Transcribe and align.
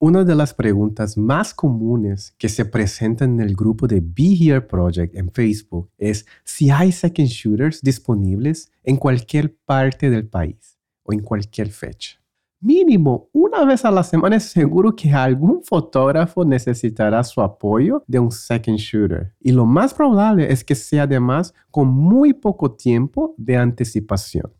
Una 0.00 0.24
de 0.24 0.34
las 0.34 0.52
preguntas 0.52 1.16
más 1.16 1.54
comunes 1.54 2.34
que 2.36 2.48
se 2.48 2.64
presentan 2.64 3.34
en 3.34 3.48
el 3.48 3.54
grupo 3.54 3.86
de 3.86 4.00
Be 4.00 4.36
Here 4.38 4.60
Project 4.60 5.14
en 5.14 5.30
Facebook 5.30 5.88
es 5.96 6.26
si 6.42 6.68
hay 6.68 6.90
second 6.90 7.28
shooters 7.28 7.80
disponibles 7.80 8.72
en 8.82 8.96
cualquier 8.96 9.56
parte 9.64 10.10
del 10.10 10.28
país 10.28 10.78
o 11.04 11.12
en 11.12 11.20
cualquier 11.20 11.68
fecha. 11.70 12.20
Mínimo 12.60 13.28
una 13.32 13.64
vez 13.64 13.84
a 13.84 13.90
la 13.90 14.02
semana 14.02 14.36
es 14.36 14.44
seguro 14.44 14.96
que 14.96 15.12
algún 15.12 15.62
fotógrafo 15.62 16.44
necesitará 16.44 17.22
su 17.22 17.40
apoyo 17.40 18.02
de 18.06 18.18
un 18.18 18.32
second 18.32 18.78
shooter. 18.78 19.34
Y 19.38 19.52
lo 19.52 19.64
más 19.64 19.94
probable 19.94 20.50
es 20.52 20.64
que 20.64 20.74
sea 20.74 21.04
además 21.04 21.54
con 21.70 21.88
muy 21.88 22.32
poco 22.32 22.72
tiempo 22.72 23.34
de 23.38 23.56
anticipación. 23.56 24.52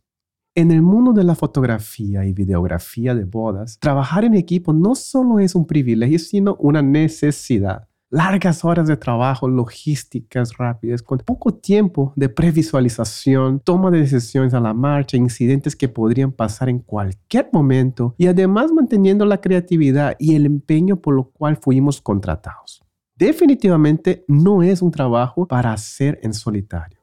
En 0.56 0.70
el 0.70 0.82
mundo 0.82 1.12
de 1.12 1.24
la 1.24 1.34
fotografía 1.34 2.24
y 2.24 2.32
videografía 2.32 3.12
de 3.12 3.24
bodas, 3.24 3.76
trabajar 3.80 4.24
en 4.24 4.34
equipo 4.34 4.72
no 4.72 4.94
solo 4.94 5.40
es 5.40 5.56
un 5.56 5.66
privilegio, 5.66 6.20
sino 6.20 6.54
una 6.60 6.80
necesidad. 6.80 7.88
Largas 8.08 8.64
horas 8.64 8.86
de 8.86 8.96
trabajo, 8.96 9.48
logísticas 9.48 10.56
rápidas, 10.56 11.02
con 11.02 11.18
poco 11.18 11.52
tiempo 11.52 12.12
de 12.14 12.28
previsualización, 12.28 13.58
toma 13.58 13.90
de 13.90 13.98
decisiones 13.98 14.54
a 14.54 14.60
la 14.60 14.74
marcha, 14.74 15.16
incidentes 15.16 15.74
que 15.74 15.88
podrían 15.88 16.30
pasar 16.30 16.68
en 16.68 16.78
cualquier 16.78 17.48
momento 17.52 18.14
y 18.16 18.28
además 18.28 18.70
manteniendo 18.70 19.24
la 19.24 19.40
creatividad 19.40 20.14
y 20.20 20.36
el 20.36 20.46
empeño 20.46 21.00
por 21.00 21.16
lo 21.16 21.30
cual 21.30 21.56
fuimos 21.56 22.00
contratados. 22.00 22.80
Definitivamente 23.16 24.24
no 24.28 24.62
es 24.62 24.82
un 24.82 24.92
trabajo 24.92 25.48
para 25.48 25.72
hacer 25.72 26.20
en 26.22 26.32
solitario. 26.32 27.00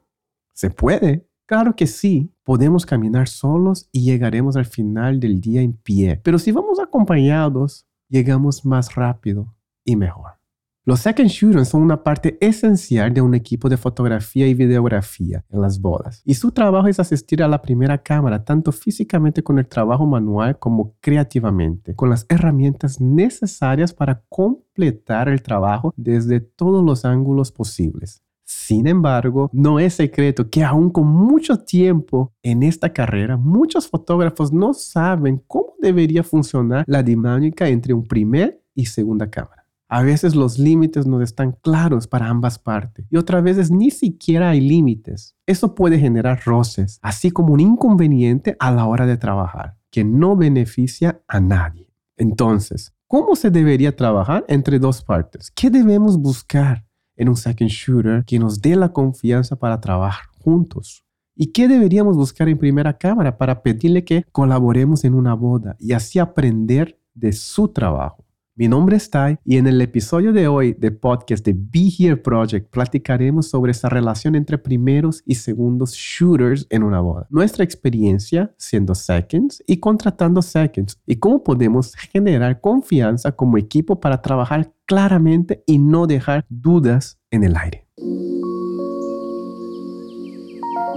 Se 0.53 0.69
puede, 0.69 1.27
Claro 1.51 1.75
que 1.75 1.85
sí, 1.85 2.33
podemos 2.45 2.85
caminar 2.85 3.27
solos 3.27 3.89
y 3.91 4.05
llegaremos 4.05 4.55
al 4.55 4.63
final 4.63 5.19
del 5.19 5.41
día 5.41 5.61
en 5.61 5.73
pie, 5.73 6.17
pero 6.23 6.39
si 6.39 6.53
vamos 6.53 6.79
acompañados, 6.79 7.85
llegamos 8.07 8.63
más 8.65 8.95
rápido 8.95 9.53
y 9.83 9.97
mejor. 9.97 10.39
Los 10.85 11.01
second 11.01 11.27
shooters 11.27 11.67
son 11.67 11.81
una 11.81 12.05
parte 12.05 12.37
esencial 12.39 13.13
de 13.13 13.19
un 13.19 13.35
equipo 13.35 13.67
de 13.67 13.75
fotografía 13.75 14.47
y 14.47 14.53
videografía 14.53 15.43
en 15.49 15.61
las 15.61 15.81
bodas, 15.81 16.21
y 16.23 16.35
su 16.35 16.53
trabajo 16.53 16.87
es 16.87 17.01
asistir 17.01 17.43
a 17.43 17.49
la 17.49 17.61
primera 17.61 17.97
cámara 17.97 18.45
tanto 18.45 18.71
físicamente 18.71 19.43
con 19.43 19.59
el 19.59 19.67
trabajo 19.67 20.05
manual 20.05 20.57
como 20.57 20.95
creativamente, 21.01 21.97
con 21.97 22.09
las 22.09 22.25
herramientas 22.29 23.01
necesarias 23.01 23.93
para 23.93 24.23
completar 24.29 25.27
el 25.27 25.43
trabajo 25.43 25.93
desde 25.97 26.39
todos 26.39 26.81
los 26.85 27.03
ángulos 27.03 27.51
posibles. 27.51 28.23
Sin 28.53 28.85
embargo, 28.85 29.49
no 29.53 29.79
es 29.79 29.93
secreto 29.93 30.49
que 30.49 30.61
aún 30.61 30.89
con 30.89 31.07
mucho 31.07 31.59
tiempo 31.59 32.33
en 32.43 32.63
esta 32.63 32.91
carrera, 32.91 33.37
muchos 33.37 33.87
fotógrafos 33.87 34.51
no 34.51 34.73
saben 34.73 35.41
cómo 35.47 35.73
debería 35.79 36.21
funcionar 36.21 36.83
la 36.85 37.01
dinámica 37.01 37.69
entre 37.69 37.93
un 37.93 38.03
primer 38.03 38.61
y 38.75 38.87
segunda 38.87 39.29
cámara. 39.29 39.65
A 39.87 40.03
veces 40.03 40.35
los 40.35 40.59
límites 40.59 41.07
no 41.07 41.21
están 41.21 41.53
claros 41.61 42.07
para 42.07 42.27
ambas 42.27 42.59
partes 42.59 43.05
y 43.09 43.15
otras 43.15 43.41
veces 43.41 43.71
ni 43.71 43.89
siquiera 43.89 44.49
hay 44.49 44.59
límites. 44.59 45.33
Eso 45.45 45.73
puede 45.73 45.97
generar 45.97 46.41
roces, 46.43 46.99
así 47.01 47.31
como 47.31 47.53
un 47.53 47.61
inconveniente 47.61 48.57
a 48.59 48.69
la 48.71 48.85
hora 48.85 49.05
de 49.05 49.15
trabajar, 49.15 49.77
que 49.89 50.03
no 50.03 50.35
beneficia 50.35 51.21
a 51.25 51.39
nadie. 51.39 51.87
Entonces, 52.17 52.93
¿cómo 53.07 53.37
se 53.37 53.49
debería 53.49 53.95
trabajar 53.95 54.43
entre 54.49 54.77
dos 54.77 55.03
partes? 55.03 55.51
¿Qué 55.51 55.69
debemos 55.69 56.17
buscar? 56.17 56.85
En 57.15 57.29
un 57.29 57.35
second 57.35 57.69
shooter 57.69 58.23
que 58.25 58.39
nos 58.39 58.61
dé 58.61 58.75
la 58.75 58.93
confianza 58.93 59.55
para 59.55 59.79
trabajar 59.79 60.25
juntos. 60.39 61.03
¿Y 61.35 61.47
qué 61.53 61.67
deberíamos 61.67 62.15
buscar 62.15 62.49
en 62.49 62.57
primera 62.57 62.97
cámara 62.97 63.37
para 63.37 63.63
pedirle 63.63 64.03
que 64.03 64.25
colaboremos 64.31 65.03
en 65.03 65.13
una 65.13 65.33
boda 65.33 65.75
y 65.79 65.93
así 65.93 66.19
aprender 66.19 66.99
de 67.13 67.33
su 67.33 67.67
trabajo? 67.69 68.25
Mi 68.53 68.67
nombre 68.67 68.97
es 68.97 69.09
Tai 69.09 69.37
y 69.45 69.55
en 69.55 69.65
el 69.65 69.79
episodio 69.79 70.33
de 70.33 70.49
hoy 70.49 70.73
de 70.73 70.91
podcast 70.91 71.45
de 71.45 71.53
Be 71.55 71.89
Here 71.97 72.17
Project 72.17 72.69
platicaremos 72.69 73.49
sobre 73.49 73.71
esa 73.71 73.87
relación 73.87 74.35
entre 74.35 74.57
primeros 74.57 75.23
y 75.25 75.35
segundos 75.35 75.93
shooters 75.93 76.67
en 76.69 76.83
una 76.83 76.99
boda, 76.99 77.27
nuestra 77.29 77.63
experiencia 77.63 78.53
siendo 78.57 78.93
seconds 78.93 79.63
y 79.65 79.79
contratando 79.79 80.41
seconds 80.41 80.99
y 81.07 81.15
cómo 81.15 81.41
podemos 81.41 81.95
generar 81.95 82.59
confianza 82.59 83.31
como 83.31 83.57
equipo 83.57 84.01
para 84.01 84.21
trabajar 84.21 84.73
claramente 84.85 85.63
y 85.65 85.77
no 85.77 86.05
dejar 86.05 86.45
dudas 86.49 87.21
en 87.29 87.45
el 87.45 87.55
aire. 87.55 87.87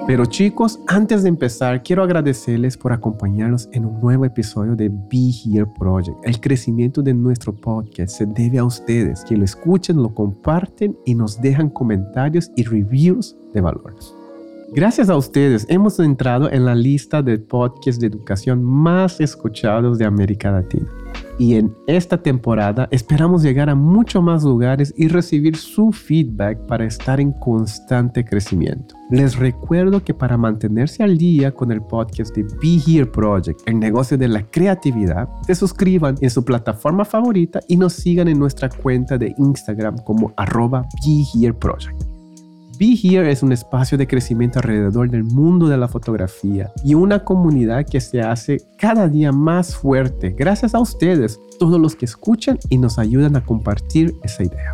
Pero 0.06 0.26
chicos, 0.26 0.80
antes 0.86 1.22
de 1.22 1.30
empezar, 1.30 1.82
quiero 1.82 2.02
agradecerles 2.02 2.76
por 2.76 2.92
acompañarnos 2.92 3.70
en 3.72 3.86
un 3.86 4.02
nuevo 4.02 4.26
episodio 4.26 4.76
de 4.76 4.90
Be 4.90 5.30
Here 5.30 5.66
Project. 5.78 6.18
El 6.24 6.38
crecimiento 6.40 7.00
de 7.00 7.14
nuestro 7.14 7.54
podcast 7.56 8.18
se 8.18 8.26
debe 8.26 8.58
a 8.58 8.64
ustedes, 8.64 9.24
que 9.24 9.34
lo 9.34 9.46
escuchen, 9.46 9.96
lo 9.96 10.14
comparten 10.14 10.94
y 11.06 11.14
nos 11.14 11.40
dejan 11.40 11.70
comentarios 11.70 12.50
y 12.54 12.64
reviews 12.64 13.34
de 13.54 13.62
valor. 13.62 13.94
Gracias 14.74 15.08
a 15.08 15.16
ustedes 15.16 15.66
hemos 15.68 16.00
entrado 16.00 16.50
en 16.50 16.64
la 16.64 16.74
lista 16.74 17.22
de 17.22 17.38
podcasts 17.38 18.00
de 18.00 18.08
educación 18.08 18.60
más 18.60 19.20
escuchados 19.20 19.98
de 19.98 20.04
América 20.04 20.50
Latina 20.50 20.88
y 21.38 21.54
en 21.54 21.72
esta 21.86 22.20
temporada 22.20 22.88
esperamos 22.90 23.44
llegar 23.44 23.70
a 23.70 23.76
muchos 23.76 24.20
más 24.20 24.42
lugares 24.42 24.92
y 24.96 25.06
recibir 25.06 25.56
su 25.56 25.92
feedback 25.92 26.66
para 26.66 26.86
estar 26.86 27.20
en 27.20 27.30
constante 27.30 28.24
crecimiento. 28.24 28.96
Les 29.10 29.36
recuerdo 29.36 30.02
que 30.02 30.12
para 30.12 30.36
mantenerse 30.36 31.04
al 31.04 31.18
día 31.18 31.52
con 31.52 31.70
el 31.70 31.80
podcast 31.80 32.34
de 32.34 32.42
Be 32.42 32.80
Here 32.84 33.06
Project, 33.06 33.60
el 33.66 33.78
negocio 33.78 34.18
de 34.18 34.26
la 34.26 34.42
creatividad, 34.42 35.28
se 35.46 35.54
suscriban 35.54 36.16
en 36.20 36.30
su 36.30 36.44
plataforma 36.44 37.04
favorita 37.04 37.60
y 37.68 37.76
nos 37.76 37.92
sigan 37.92 38.26
en 38.26 38.40
nuestra 38.40 38.68
cuenta 38.68 39.18
de 39.18 39.36
Instagram 39.38 39.98
como 39.98 40.34
arroba 40.36 40.82
Be 41.06 41.22
Here 41.32 41.54
Project. 41.54 42.03
Be 42.78 42.98
Here 43.00 43.30
es 43.30 43.42
un 43.42 43.52
espacio 43.52 43.96
de 43.96 44.06
crecimiento 44.06 44.58
alrededor 44.58 45.08
del 45.08 45.22
mundo 45.22 45.68
de 45.68 45.76
la 45.76 45.86
fotografía 45.86 46.72
y 46.82 46.94
una 46.94 47.22
comunidad 47.24 47.86
que 47.86 48.00
se 48.00 48.20
hace 48.20 48.62
cada 48.78 49.06
día 49.06 49.30
más 49.30 49.76
fuerte 49.76 50.30
gracias 50.36 50.74
a 50.74 50.80
ustedes, 50.80 51.38
todos 51.58 51.78
los 51.78 51.94
que 51.94 52.06
escuchan 52.06 52.58
y 52.70 52.78
nos 52.78 52.98
ayudan 52.98 53.36
a 53.36 53.44
compartir 53.44 54.14
esa 54.24 54.42
idea. 54.42 54.72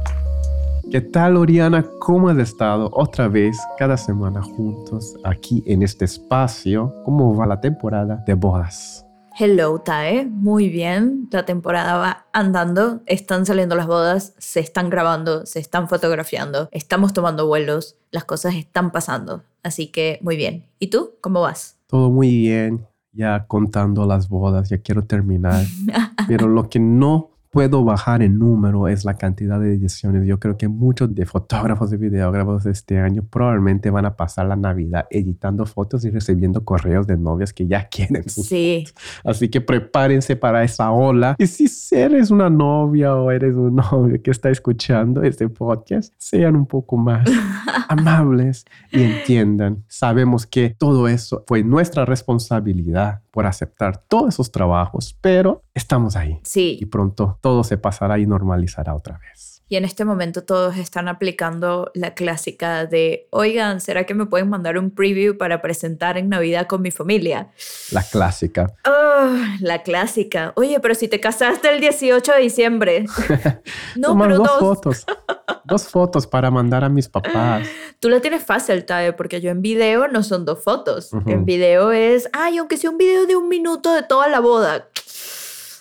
¿Qué 0.91 1.01
tal, 1.01 1.37
Oriana? 1.37 1.85
¿Cómo 2.01 2.29
has 2.29 2.39
estado 2.39 2.91
otra 2.93 3.29
vez 3.29 3.59
cada 3.79 3.97
semana 3.97 4.41
juntos 4.41 5.17
aquí 5.25 5.63
en 5.67 5.83
este 5.83 6.07
espacio? 6.07 6.95
¿Cómo 7.05 7.37
va 7.37 7.47
la 7.47 7.61
temporada 7.61 8.23
de 8.27 8.35
bodas? 8.35 9.10
Hello, 9.39 9.79
Tae. 9.81 10.27
Muy 10.27 10.69
bien. 10.69 11.29
La 11.31 11.45
temporada 11.45 11.97
va 11.97 12.27
andando. 12.33 13.01
Están 13.07 13.47
saliendo 13.47 13.75
las 13.77 13.87
bodas, 13.87 14.35
se 14.39 14.61
están 14.61 14.91
grabando, 14.91 15.47
se 15.47 15.61
están 15.61 15.89
fotografiando, 15.89 16.69
estamos 16.73 17.13
tomando 17.13 17.47
vuelos, 17.47 17.97
las 18.11 18.25
cosas 18.25 18.55
están 18.55 18.91
pasando. 18.91 19.43
Así 19.63 19.89
que 19.89 20.19
muy 20.23 20.37
bien. 20.37 20.67
¿Y 20.79 20.89
tú? 20.89 21.13
¿Cómo 21.21 21.41
vas? 21.43 21.79
Todo 21.87 22.11
muy 22.11 22.29
bien. 22.29 22.87
Ya 23.13 23.47
contando 23.47 24.07
las 24.07 24.29
bodas, 24.29 24.69
ya 24.69 24.79
quiero 24.79 25.05
terminar. 25.05 25.65
Pero 26.29 26.49
lo 26.49 26.69
que 26.69 26.79
no 26.79 27.30
puedo 27.51 27.85
bajar 27.85 28.23
en 28.23 28.39
número 28.39 28.87
es 28.87 29.05
la 29.05 29.15
cantidad 29.15 29.59
de 29.59 29.75
ediciones. 29.75 30.27
Yo 30.27 30.39
creo 30.39 30.57
que 30.57 30.69
muchos 30.69 31.13
de 31.15 31.27
fotógrafos 31.27 31.93
y 31.93 31.97
videógrafos 31.97 32.65
este 32.67 32.99
año 32.99 33.25
probablemente 33.29 33.91
van 33.91 34.07
a 34.07 34.17
pasar 34.17 34.47
la 34.47 34.57
Navidad 34.57 35.07
editando 35.11 35.67
fotos 35.67 36.05
y 36.05 36.11
recibiendo 36.11 36.65
correos 36.65 37.07
de 37.09 37.17
novias 37.17 37.53
que 37.53 37.67
ya 37.67 37.89
quieren 37.91 38.29
sí. 38.29 38.85
Así 39.25 39.49
que 39.49 39.61
prepárense 39.61 40.37
para 40.37 40.63
esa 40.63 40.93
ola. 40.93 41.35
Y 41.39 41.47
si 41.47 41.67
eres 41.95 42.31
una 42.31 42.49
novia 42.49 43.17
o 43.17 43.31
eres 43.31 43.55
un 43.55 43.77
novio 43.91 44.23
que 44.23 44.31
está 44.31 44.51
escuchando 44.51 45.23
este 45.23 45.49
podcast, 45.49 46.15
sean 46.19 46.55
un 46.55 46.67
poco 46.67 46.97
más 46.97 47.29
amables 47.89 48.65
y 48.93 49.03
entiendan. 49.03 49.85
Sabemos 49.89 50.47
que 50.47 50.77
todo 50.79 51.09
eso 51.09 51.45
fue 51.49 51.65
nuestra 51.65 52.05
responsabilidad 52.05 53.23
por 53.31 53.47
aceptar 53.47 54.03
todos 54.09 54.35
esos 54.35 54.51
trabajos, 54.51 55.17
pero 55.21 55.63
estamos 55.75 56.17
ahí. 56.17 56.41
Sí. 56.45 56.79
Y 56.81 56.87
pronto 56.87 57.39
todo 57.41 57.65
se 57.65 57.79
pasará 57.79 58.19
y 58.19 58.27
normalizará 58.27 58.95
otra 58.95 59.19
vez. 59.19 59.61
Y 59.73 59.77
en 59.77 59.85
este 59.85 60.05
momento 60.05 60.43
todos 60.43 60.77
están 60.79 61.07
aplicando 61.07 61.93
la 61.95 62.15
clásica 62.15 62.87
de, 62.87 63.29
oigan, 63.31 63.81
¿será 63.81 64.03
que 64.03 64.15
me 64.15 64.27
pueden 64.27 64.49
mandar 64.49 64.77
un 64.77 64.91
preview 64.91 65.39
para 65.39 65.63
presentar 65.63 66.19
en 66.19 66.29
Navidad 66.29 66.67
con 66.67 66.83
mi 66.83 66.91
familia? 66.91 67.51
La 67.93 68.03
clásica. 68.03 68.75
Oh, 68.85 69.31
la 69.61 69.85
clásica. 69.85 70.53
Oye, 70.57 70.81
pero 70.81 70.97
si 70.97 71.07
te 71.07 71.21
casaste 71.21 71.73
el 71.73 71.81
18 71.81 72.33
de 72.33 72.41
diciembre. 72.41 73.05
no, 73.97 74.19
pero 74.19 74.39
dos, 74.39 74.59
fotos. 74.59 75.07
dos 75.65 75.89
fotos 75.89 76.27
para 76.27 76.51
mandar 76.51 76.85
a 76.85 76.89
mis 76.89 77.09
papás. 77.09 77.69
Tú 77.99 78.09
la 78.09 78.21
tienes 78.21 78.45
fácil, 78.45 78.85
Tae, 78.85 79.13
porque 79.13 79.41
yo 79.41 79.51
en 79.51 79.63
video 79.63 80.09
no 80.09 80.23
son 80.23 80.45
dos 80.45 80.63
fotos. 80.63 81.11
En 81.27 81.45
video 81.45 81.93
es, 81.93 82.29
ay, 82.33 82.59
aunque 82.59 82.77
sea 82.77 82.91
un 82.91 82.99
video 82.99 83.27
de 83.27 83.37
un 83.37 83.49
minuto 83.49 83.93
de 83.95 84.03
toda 84.03 84.29
la 84.29 84.41
boda. 84.41 84.89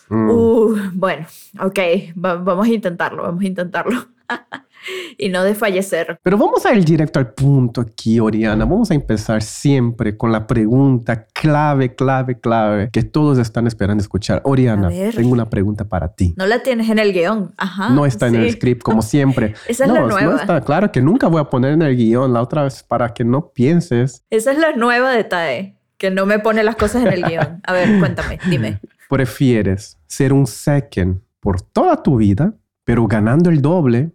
Mm. 0.10 0.30
Uh, 0.30 0.75
bueno, 0.94 1.27
ok, 1.60 1.80
vamos 2.16 2.68
a 2.68 2.71
intentarlo, 2.71 3.24
vamos 3.24 3.42
a 3.42 3.48
intentarlo. 3.48 4.07
y 5.18 5.30
no 5.30 5.44
de 5.44 5.56
fallecer. 5.56 6.20
Pero 6.24 6.38
vamos 6.38 6.66
a 6.66 6.74
ir 6.74 6.84
directo 6.86 7.20
al 7.20 7.34
punto 7.34 7.81
aquí, 7.81 8.20
Oriana. 8.20 8.66
Vamos 8.66 8.92
a 8.92 8.94
empezar 8.94 9.42
siempre 9.42 10.18
con 10.18 10.31
la 10.31 10.48
pregunta 10.48 11.28
clave, 11.34 11.96
clave, 11.96 12.40
clave 12.40 12.90
que 12.92 13.04
todos 13.04 13.38
están 13.38 13.68
esperando 13.68 14.02
escuchar. 14.02 14.42
Oriana, 14.46 14.90
tengo 14.90 15.31
una 15.31 15.50
pregunta 15.50 15.86
para 15.86 16.14
ti. 16.14 16.34
No 16.38 16.46
la 16.46 16.64
tienes 16.64 16.90
en 16.90 17.00
el 17.00 17.14
guion. 17.14 17.54
Ajá. 17.58 17.90
No 17.90 18.06
está 18.06 18.28
en 18.28 18.36
el 18.36 18.52
script, 18.52 18.81
como 18.81 19.02
siempre. 19.10 19.54
Esa 19.68 19.86
es 19.86 19.92
la 19.92 20.02
nueva. 20.02 20.22
No 20.22 20.36
está, 20.36 20.62
claro 20.62 20.92
que 20.92 21.02
nunca 21.02 21.28
voy 21.28 21.42
a 21.42 21.46
poner 21.46 21.74
en 21.74 21.81
el 21.81 21.96
guion 21.96 22.34
la 22.34 22.42
otra 22.42 22.64
vez 22.64 22.84
para 22.84 23.14
que 23.14 23.24
no 23.24 23.50
pienses. 23.52 24.24
Esa 24.30 24.52
es 24.52 24.58
la 24.58 24.74
nueva 24.74 25.12
de 25.12 25.24
TAE, 25.24 25.78
que 25.98 26.12
no 26.12 26.26
me 26.26 26.40
pone 26.40 26.64
las 26.64 26.76
cosas 26.76 27.04
en 27.04 27.14
el 27.14 27.24
guion. 27.24 27.62
A 27.64 27.74
ver, 27.74 28.00
cuéntame, 28.00 28.40
dime. 28.50 28.80
¿Prefieres 29.10 29.98
ser 30.08 30.34
un 30.34 30.46
second 30.46 31.22
por 31.40 31.62
toda 31.62 32.04
tu 32.04 32.18
vida, 32.18 32.54
pero 32.84 33.08
ganando 33.08 33.50
el 33.50 33.62
doble? 33.62 34.12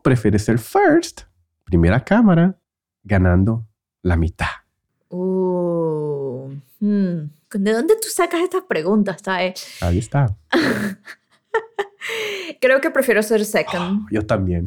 ¿O 0.00 0.02
prefieres 0.02 0.46
ser 0.46 0.58
first, 0.58 1.24
primera 1.62 2.02
cámara, 2.02 2.58
ganando 3.04 3.66
la 4.00 4.16
mitad? 4.16 4.46
Uh, 5.10 6.54
hmm. 6.80 7.28
¿De 7.52 7.72
dónde 7.74 7.96
tú 8.00 8.08
sacas 8.08 8.40
estas 8.40 8.62
preguntas, 8.62 9.20
Tae? 9.20 9.52
Ahí 9.82 9.98
está. 9.98 10.34
Creo 12.62 12.80
que 12.80 12.90
prefiero 12.90 13.22
ser 13.22 13.44
second. 13.44 14.04
Oh, 14.04 14.06
yo 14.10 14.24
también. 14.24 14.64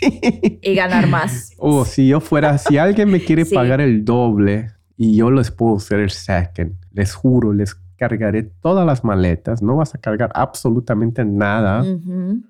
y 0.00 0.74
ganar 0.74 1.06
más. 1.06 1.52
Oh, 1.58 1.84
si 1.84 2.08
yo 2.08 2.18
fuera, 2.18 2.58
si 2.58 2.76
alguien 2.76 3.08
me 3.08 3.24
quiere 3.24 3.46
pagar 3.54 3.80
el 3.80 4.04
doble 4.04 4.72
y 4.96 5.16
yo 5.16 5.30
les 5.30 5.52
puedo 5.52 5.78
ser 5.78 6.00
el 6.00 6.10
second, 6.10 6.74
les 6.90 7.14
juro, 7.14 7.52
les 7.52 7.76
cargaré 7.96 8.42
todas 8.42 8.86
las 8.86 9.04
maletas, 9.04 9.62
no 9.62 9.76
vas 9.76 9.94
a 9.94 9.98
cargar 9.98 10.30
absolutamente 10.34 11.24
nada, 11.24 11.84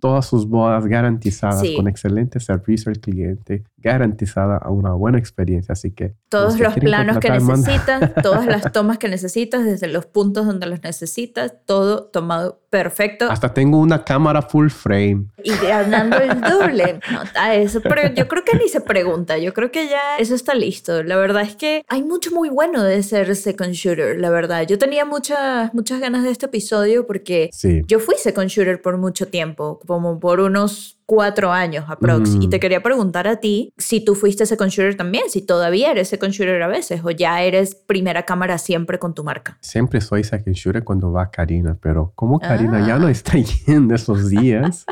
todas 0.00 0.26
sus 0.26 0.49
bodas 0.49 0.87
garantizadas 0.87 1.64
con 1.76 1.88
excelente 1.88 2.41
servicio 2.41 2.91
al 2.91 2.99
cliente, 2.99 3.64
garantizada 3.84 4.56
a 4.56 4.70
una 4.70 4.92
buena 4.94 5.19
experiencia, 5.19 5.72
así 5.72 5.92
que... 5.92 6.14
Todos 6.28 6.58
los, 6.58 6.75
planos 6.75 7.19
que 7.19 7.31
necesitas, 7.31 8.14
todas 8.22 8.46
las 8.46 8.72
tomas 8.72 8.98
que 8.98 9.08
necesitas, 9.08 9.64
desde 9.64 9.86
los 9.88 10.06
puntos 10.06 10.46
donde 10.46 10.66
los 10.66 10.82
necesitas, 10.82 11.54
todo 11.66 12.04
tomado 12.06 12.64
perfecto. 12.70 13.31
Hasta 13.31 13.54
tengo 13.54 13.78
una 13.78 14.02
cámara 14.02 14.42
full 14.42 14.69
frame. 14.69 15.26
Y 15.44 15.52
ganando 15.52 16.16
el 16.16 16.40
doble. 16.40 16.98
No, 17.12 17.52
eso, 17.52 17.81
pero 17.81 18.12
yo 18.12 18.26
creo 18.26 18.42
que 18.42 18.56
ni 18.56 18.69
se 18.69 18.81
pregunta, 18.81 19.38
yo 19.38 19.54
creo 19.54 19.70
que 19.70 19.86
ya 19.86 20.16
eso 20.19 20.34
está 20.34 20.54
listo. 20.54 21.04
La 21.04 21.16
verdad 21.16 21.42
es 21.42 21.54
que 21.54 21.84
hay 21.86 22.02
mucho 22.02 22.32
muy 22.32 22.48
bueno 22.48 22.82
de 22.82 23.00
ser 23.04 23.36
second 23.36 23.75
shooter, 23.75 24.19
la 24.19 24.31
verdad. 24.31 24.66
Yo 24.66 24.76
tenía 24.76 25.04
muchas, 25.04 25.72
muchas 25.72 26.00
ganas 26.00 26.25
de 26.25 26.31
este 26.31 26.46
episodio 26.46 27.06
porque 27.06 27.50
yo 27.86 28.00
fui 28.00 28.16
second 28.16 28.48
shooter 28.48 28.82
por 28.82 28.98
mucho 28.98 29.28
tiempo, 29.28 29.78
como 29.86 30.19
por 30.19 30.40
unos 30.40 30.94
cuatro 31.06 31.52
años 31.52 31.84
aprox. 31.88 32.36
Y 32.40 32.48
te 32.48 32.56
mm. 32.56 32.60
quería 32.60 32.82
preguntar 32.82 33.26
a 33.26 33.36
ti 33.36 33.72
si 33.76 34.04
tú 34.04 34.14
fuiste 34.14 34.46
second 34.46 34.70
shooter 34.70 34.96
también, 34.96 35.24
si 35.28 35.42
todavía 35.42 35.90
eres 35.90 36.08
second 36.08 36.32
shooter 36.32 36.62
a 36.62 36.68
veces 36.68 37.00
o 37.04 37.10
ya 37.10 37.42
eres 37.42 37.74
primera 37.74 38.24
cámara 38.24 38.58
siempre 38.58 38.98
con 38.98 39.14
tu 39.14 39.24
marca. 39.24 39.58
Siempre 39.60 40.00
soy 40.00 40.24
second 40.24 40.54
shooter 40.54 40.84
cuando 40.84 41.12
va 41.12 41.30
Karina, 41.30 41.76
pero 41.80 42.12
como 42.14 42.38
Karina 42.38 42.86
ya 42.86 42.98
no 42.98 43.06
ah. 43.06 43.10
está 43.10 43.32
yendo 43.66 43.94
esos 43.94 44.28
días, 44.28 44.86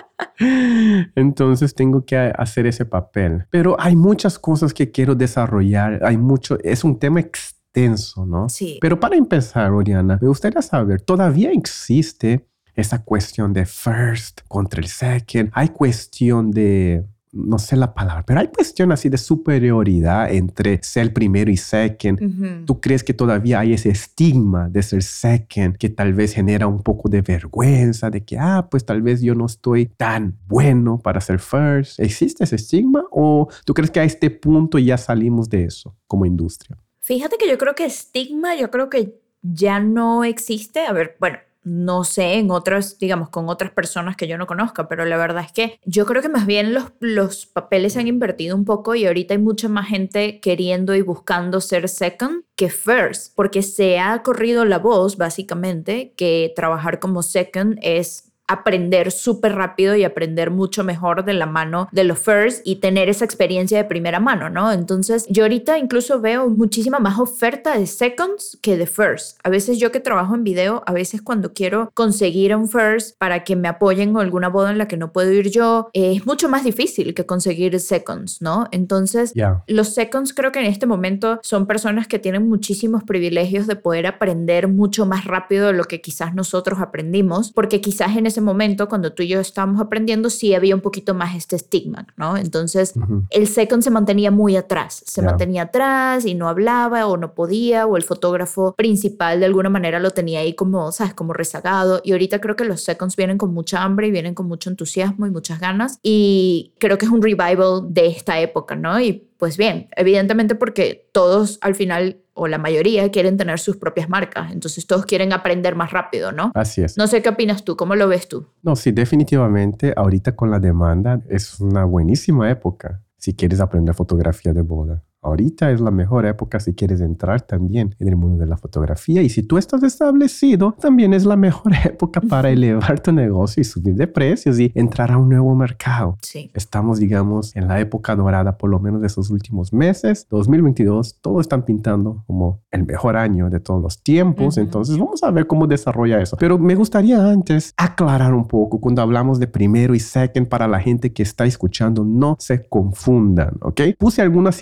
entonces 1.15 1.75
tengo 1.75 2.05
que 2.05 2.17
hacer 2.17 2.67
ese 2.67 2.85
papel. 2.85 3.47
Pero 3.51 3.77
hay 3.79 3.97
muchas 3.97 4.39
cosas 4.39 4.75
que 4.75 4.91
quiero 4.91 5.15
desarrollar, 5.15 6.01
hay 6.05 6.17
mucho, 6.17 6.59
es 6.63 6.85
un 6.85 6.99
tema 6.99 7.21
extenso, 7.21 8.27
¿no? 8.27 8.49
Sí. 8.49 8.79
Pero 8.81 9.01
para 9.01 9.17
empezar, 9.17 9.71
Oriana, 9.73 10.19
me 10.21 10.29
gustaría 10.29 10.63
saber, 10.63 11.01
¿todavía 11.01 11.51
existe 11.53 12.47
esa 12.75 13.03
cuestión 13.03 13.53
de 13.53 13.67
first 13.67 14.41
contra 14.49 14.81
el 14.81 14.89
second, 14.89 15.51
hay 15.53 15.69
cuestión 15.69 16.51
de 16.51 17.05
no 17.33 17.59
sé 17.59 17.77
la 17.77 17.95
palabra, 17.95 18.25
pero 18.27 18.41
hay 18.41 18.49
cuestión 18.49 18.93
así 18.93 19.09
de 19.09 19.17
superioridad 19.17 20.31
entre 20.31 20.83
ser 20.83 21.15
primero 21.15 21.51
y 21.51 21.57
second. 21.57 22.67
¿Tú 22.67 22.79
crees 22.79 23.03
que 23.03 23.15
todavía 23.15 23.61
hay 23.61 23.73
ese 23.73 23.89
estigma 23.89 24.69
de 24.69 24.83
ser 24.83 25.03
second 25.03 25.77
que 25.79 25.89
tal 25.89 26.13
vez 26.13 26.35
genera 26.35 26.67
un 26.67 26.83
poco 26.83 27.09
de 27.09 27.23
vergüenza 27.23 28.11
de 28.11 28.23
que, 28.23 28.39
ah, 28.39 28.69
pues 28.71 28.85
tal 28.85 29.01
vez 29.01 29.23
yo 29.23 29.35
no 29.35 29.47
estoy 29.47 29.87
tan 29.87 30.37
bueno 30.47 31.01
para 31.03 31.23
ser 31.23 31.39
first? 31.39 31.99
¿Existe 31.99 32.45
ese 32.45 32.57
estigma 32.57 33.05
o 33.11 33.49
tú 33.65 33.73
crees 33.73 33.91
que 33.91 34.01
a 34.01 34.05
este 34.05 34.29
punto 34.29 34.79
ya 34.79 34.99
salimos 34.99 35.49
de 35.49 35.65
eso 35.65 35.97
como 36.07 36.27
industria? 36.27 36.77
Fíjate 37.01 37.39
que 37.39 37.49
yo 37.49 37.57
creo 37.57 37.75
que 37.75 37.87
estigma, 37.87 38.55
yo 38.57 38.71
creo 38.71 38.91
que 38.91 39.19
ya 39.41 39.81
no 39.81 40.23
existe. 40.23 40.81
A 40.81 40.93
ver, 40.93 41.17
bueno, 41.19 41.39
no 41.65 42.05
sé, 42.05 42.35
en 42.35 42.51
otras, 42.51 42.99
digamos, 42.99 43.29
con 43.29 43.49
otras 43.49 43.71
personas 43.71 44.17
que 44.17 44.27
yo 44.27 44.39
no 44.39 44.47
conozca, 44.47 44.89
pero 44.89 45.05
la 45.05 45.17
verdad 45.17 45.45
es 45.45 45.53
que 45.53 45.79
yo 45.85 46.07
creo 46.07 46.23
que 46.23 46.29
más 46.29 46.47
bien 46.47 46.75
los, 46.75 46.93
los 47.01 47.47
papeles 47.47 47.93
se 47.93 48.01
han 48.01 48.09
invertido 48.09 48.57
un 48.57 48.65
poco 48.65 48.95
y 48.95 49.07
ahorita 49.07 49.35
hay 49.35 49.39
mucha 49.39 49.69
más 49.69 49.89
gente 49.89 50.41
queriendo 50.41 50.95
y 50.95 51.03
buscando 51.03 51.61
ser 51.61 51.89
second 51.89 52.45
que 52.57 52.69
first, 52.69 53.35
porque 53.35 53.63
se 53.63 53.99
ha 53.99 54.23
corrido 54.23 54.65
la 54.65 54.79
voz, 54.79 55.17
básicamente, 55.17 56.15
que 56.17 56.53
trabajar 56.57 56.99
como 56.99 57.23
second 57.23 57.79
es 57.83 58.32
aprender 58.47 59.11
súper 59.11 59.55
rápido 59.55 59.97
y 59.97 60.05
aprender 60.05 60.51
mucho 60.51 60.85
mejor 60.85 61.25
de 61.25 61.35
la 61.35 61.47
mano 61.47 61.89
de 61.93 62.05
los 62.05 62.19
first 62.19 62.61
y 62.65 62.77
tener 62.77 63.09
esa 63.09 63.25
experiencia 63.25 63.79
de 63.79 63.85
primera 63.85 64.21
mano, 64.21 64.51
¿no? 64.51 64.73
Entonces, 64.73 65.27
yo 65.29 65.45
ahorita 65.45 65.79
incluso 65.79 66.21
veo 66.21 66.49
muchísima 66.49 66.99
más 66.99 67.19
oferta 67.19 67.79
de 67.79 67.87
seconds 67.87 68.59
que 68.63 68.77
de 68.77 68.87
first. 68.87 69.39
A 69.45 69.51
veces 69.51 69.79
yo 69.79 69.93
que 69.93 70.01
trabajo 70.01 70.35
en 70.35 70.45
video, 70.45 70.83
a 70.87 70.93
veces 70.93 71.23
cuando 71.23 71.53
quiero 71.53 71.91
conseguir 71.95 72.55
un 72.55 72.69
first 72.69 73.17
para 73.19 73.45
que 73.45 73.57
me 73.57 73.69
apoyen 73.69 74.11
en 74.11 74.17
alguna 74.19 74.49
boda 74.49 74.71
en 74.71 74.79
la 74.79 74.89
que 74.89 74.97
no 74.97 75.13
puedo 75.13 75.33
ir 75.33 75.51
yo, 75.51 75.89
es 75.93 76.27
mucho 76.27 76.49
más 76.49 76.65
difícil 76.65 77.15
que 77.15 77.27
conseguir 77.27 77.79
seconds, 77.81 78.43
¿no? 78.43 78.69
Entonces, 78.71 79.33
los 79.67 79.95
seconds 79.95 80.35
creo 80.35 80.53
que 80.53 80.61
en 80.61 80.67
este 80.67 80.87
momento 80.87 81.41
son 81.43 81.67
personas 81.67 82.07
que 82.07 82.19
tienen 82.19 82.49
muchísimos 82.49 83.05
privilegios 83.05 83.67
de 83.67 83.77
poder 83.77 84.07
aprender 84.07 84.69
mucho 84.69 85.07
más 85.07 85.25
rápido 85.25 85.69
de 85.69 85.73
lo 85.73 85.85
que 85.85 86.01
quizás 86.01 86.35
nosotros 86.35 86.81
aprendimos, 86.81 87.53
porque 87.53 87.81
quizás 87.81 88.17
en 88.17 88.27
ese 88.33 88.41
momento, 88.41 88.89
cuando 88.89 89.13
tú 89.13 89.23
y 89.23 89.29
yo 89.29 89.41
estábamos 89.41 89.81
aprendiendo, 89.81 90.31
sí 90.31 90.55
había 90.55 90.75
un 90.75 90.81
poquito 90.81 91.15
más 91.15 91.37
este 91.37 91.57
estigma, 91.57 92.07
¿no? 92.17 92.37
Entonces, 92.37 92.95
el 93.31 93.47
second 93.47 93.83
se 93.83 93.91
mantenía 93.91 94.31
muy 94.31 94.57
atrás, 94.57 95.03
se 95.07 95.23
mantenía 95.23 95.63
atrás 95.63 96.25
y 96.25 96.35
no 96.35 96.49
hablaba 96.49 97.07
o 97.07 97.17
no 97.17 97.35
podía, 97.35 97.87
o 97.87 97.97
el 97.97 98.03
fotógrafo 98.03 98.75
principal 98.75 99.41
de 99.41 99.47
alguna 99.47 99.69
manera 99.69 100.01
lo 100.01 100.11
tenía 100.11 100.41
ahí 100.41 100.55
como, 100.55 100.91
¿sabes? 100.93 101.15
Como 101.15 101.33
rezagado. 101.33 102.01
Y 102.05 102.13
ahorita 102.13 102.41
creo 102.41 102.57
que 102.57 102.65
los 102.65 102.83
seconds 102.83 103.17
vienen 103.17 103.39
con 103.39 103.53
mucha 103.53 103.83
hambre 103.83 104.09
y 104.09 104.11
vienen 104.11 104.35
con 104.35 104.47
mucho 104.47 104.71
entusiasmo 104.71 105.27
y 105.27 105.31
muchas 105.31 105.61
ganas. 105.61 105.99
Y 106.03 106.73
creo 106.79 106.99
que 106.99 107.07
es 107.07 107.13
un 107.13 107.23
revival 107.23 107.87
de 107.89 108.07
esta 108.07 108.41
época, 108.41 108.75
¿no? 108.75 109.01
Y 109.01 109.29
pues 109.43 109.57
bien, 109.57 109.89
evidentemente 109.97 110.55
porque 110.55 111.11
todos 111.11 111.59
al 111.63 111.75
final 111.75 112.19
o 112.33 112.47
la 112.47 112.59
mayoría 112.59 113.11
quieren 113.11 113.37
tener 113.37 113.59
sus 113.59 113.77
propias 113.77 114.09
marcas, 114.09 114.53
entonces 114.53 114.87
todos 114.87 115.05
quieren 115.05 115.33
aprender 115.33 115.75
más 115.75 115.91
rápido, 115.91 116.31
¿no? 116.31 116.53
Así 116.55 116.81
es. 116.81 116.97
No 116.97 117.09
sé 117.09 117.23
qué 117.23 117.31
opinas 117.31 117.65
tú, 117.65 117.77
¿cómo 117.77 117.97
lo 117.97 118.07
ves 118.07 118.29
tú? 118.29 118.47
No, 118.63 118.77
sí, 118.77 118.93
definitivamente 118.93 119.95
ahorita 119.97 120.37
con 120.37 120.53
la 120.53 120.61
demanda 120.61 121.21
es 121.29 121.59
una 121.59 121.85
buenísima 121.85 122.53
época 122.53 123.03
si 123.17 123.35
quieres 123.35 123.59
aprender 123.59 123.97
fotografía 123.97 124.53
de 124.53 124.63
boda. 124.63 125.03
Ahorita 125.23 125.71
es 125.71 125.81
la 125.81 125.93
mejor 125.93 126.27
época 126.27 126.59
si 126.59 126.75
quieres 126.75 127.01
entrar 127.01 127.43
también 127.43 127.95
en 128.01 128.09
el 128.09 128.17
mundo 128.17 128.39
de 128.39 128.47
la 128.47 128.57
fotografía 128.57 129.23
y 129.23 129.29
si 129.29 129.45
tú 129.45 129.57
estás 129.57 129.85
establecido, 129.85 130.75
también 130.81 131.15
es 131.15 131.25
la 131.25 131.37
mejor 131.37 131.73
época 131.85 132.21
para 132.21 132.51
elevar 132.51 132.99
tu 132.99 133.13
negocio 133.13 133.61
y 133.61 133.65
subir 133.65 133.95
de 133.95 134.09
precios 134.09 134.59
y 134.59 134.73
entrar 134.75 135.13
a 135.13 135.19
un 135.19 135.29
nuevo 135.29 135.55
mercado. 135.55 136.19
Sí. 136.23 136.51
Estamos, 136.55 136.99
digamos, 136.99 137.55
en 137.55 137.69
la 137.69 137.79
época 137.79 138.17
dorada, 138.17 138.59
por 138.59 138.69
lo 138.69 138.81
menos 138.81 139.01
de 139.01 139.07
esos 139.07 139.31
últimos 139.31 139.73
meses. 139.73 140.27
2022, 140.29 141.21
todos 141.21 141.43
están 141.43 141.65
pintando 141.65 142.25
como 142.27 142.61
el 142.73 142.85
mejor 142.85 143.17
año 143.17 143.49
de 143.49 143.61
todos 143.61 143.81
los 143.81 144.03
tiempos. 144.03 144.59
Entonces, 144.59 144.99
vamos 144.99 145.23
a 145.23 145.31
ver 145.31 145.47
cómo 145.47 145.69
desarrolla 145.69 146.21
eso. 146.21 146.37
Pero 146.37 146.59
me 146.59 146.75
gustaría 146.75 147.25
antes 147.25 147.75
aclarar 147.77 148.35
un 148.35 148.49
poco 148.49 148.81
cuando 148.81 149.03
hablamos 149.03 149.39
de 149.39 149.47
primero 149.47 149.95
y 149.95 150.01
second 150.01 150.49
para 150.49 150.67
la 150.67 150.81
gente 150.81 151.13
que 151.13 151.23
está 151.23 151.45
escuchando, 151.47 152.05
no 152.05 152.37
se 152.41 152.67
confundan, 152.69 153.55
¿ok? 153.61 153.83
Puse 153.99 154.23
algunas 154.23 154.57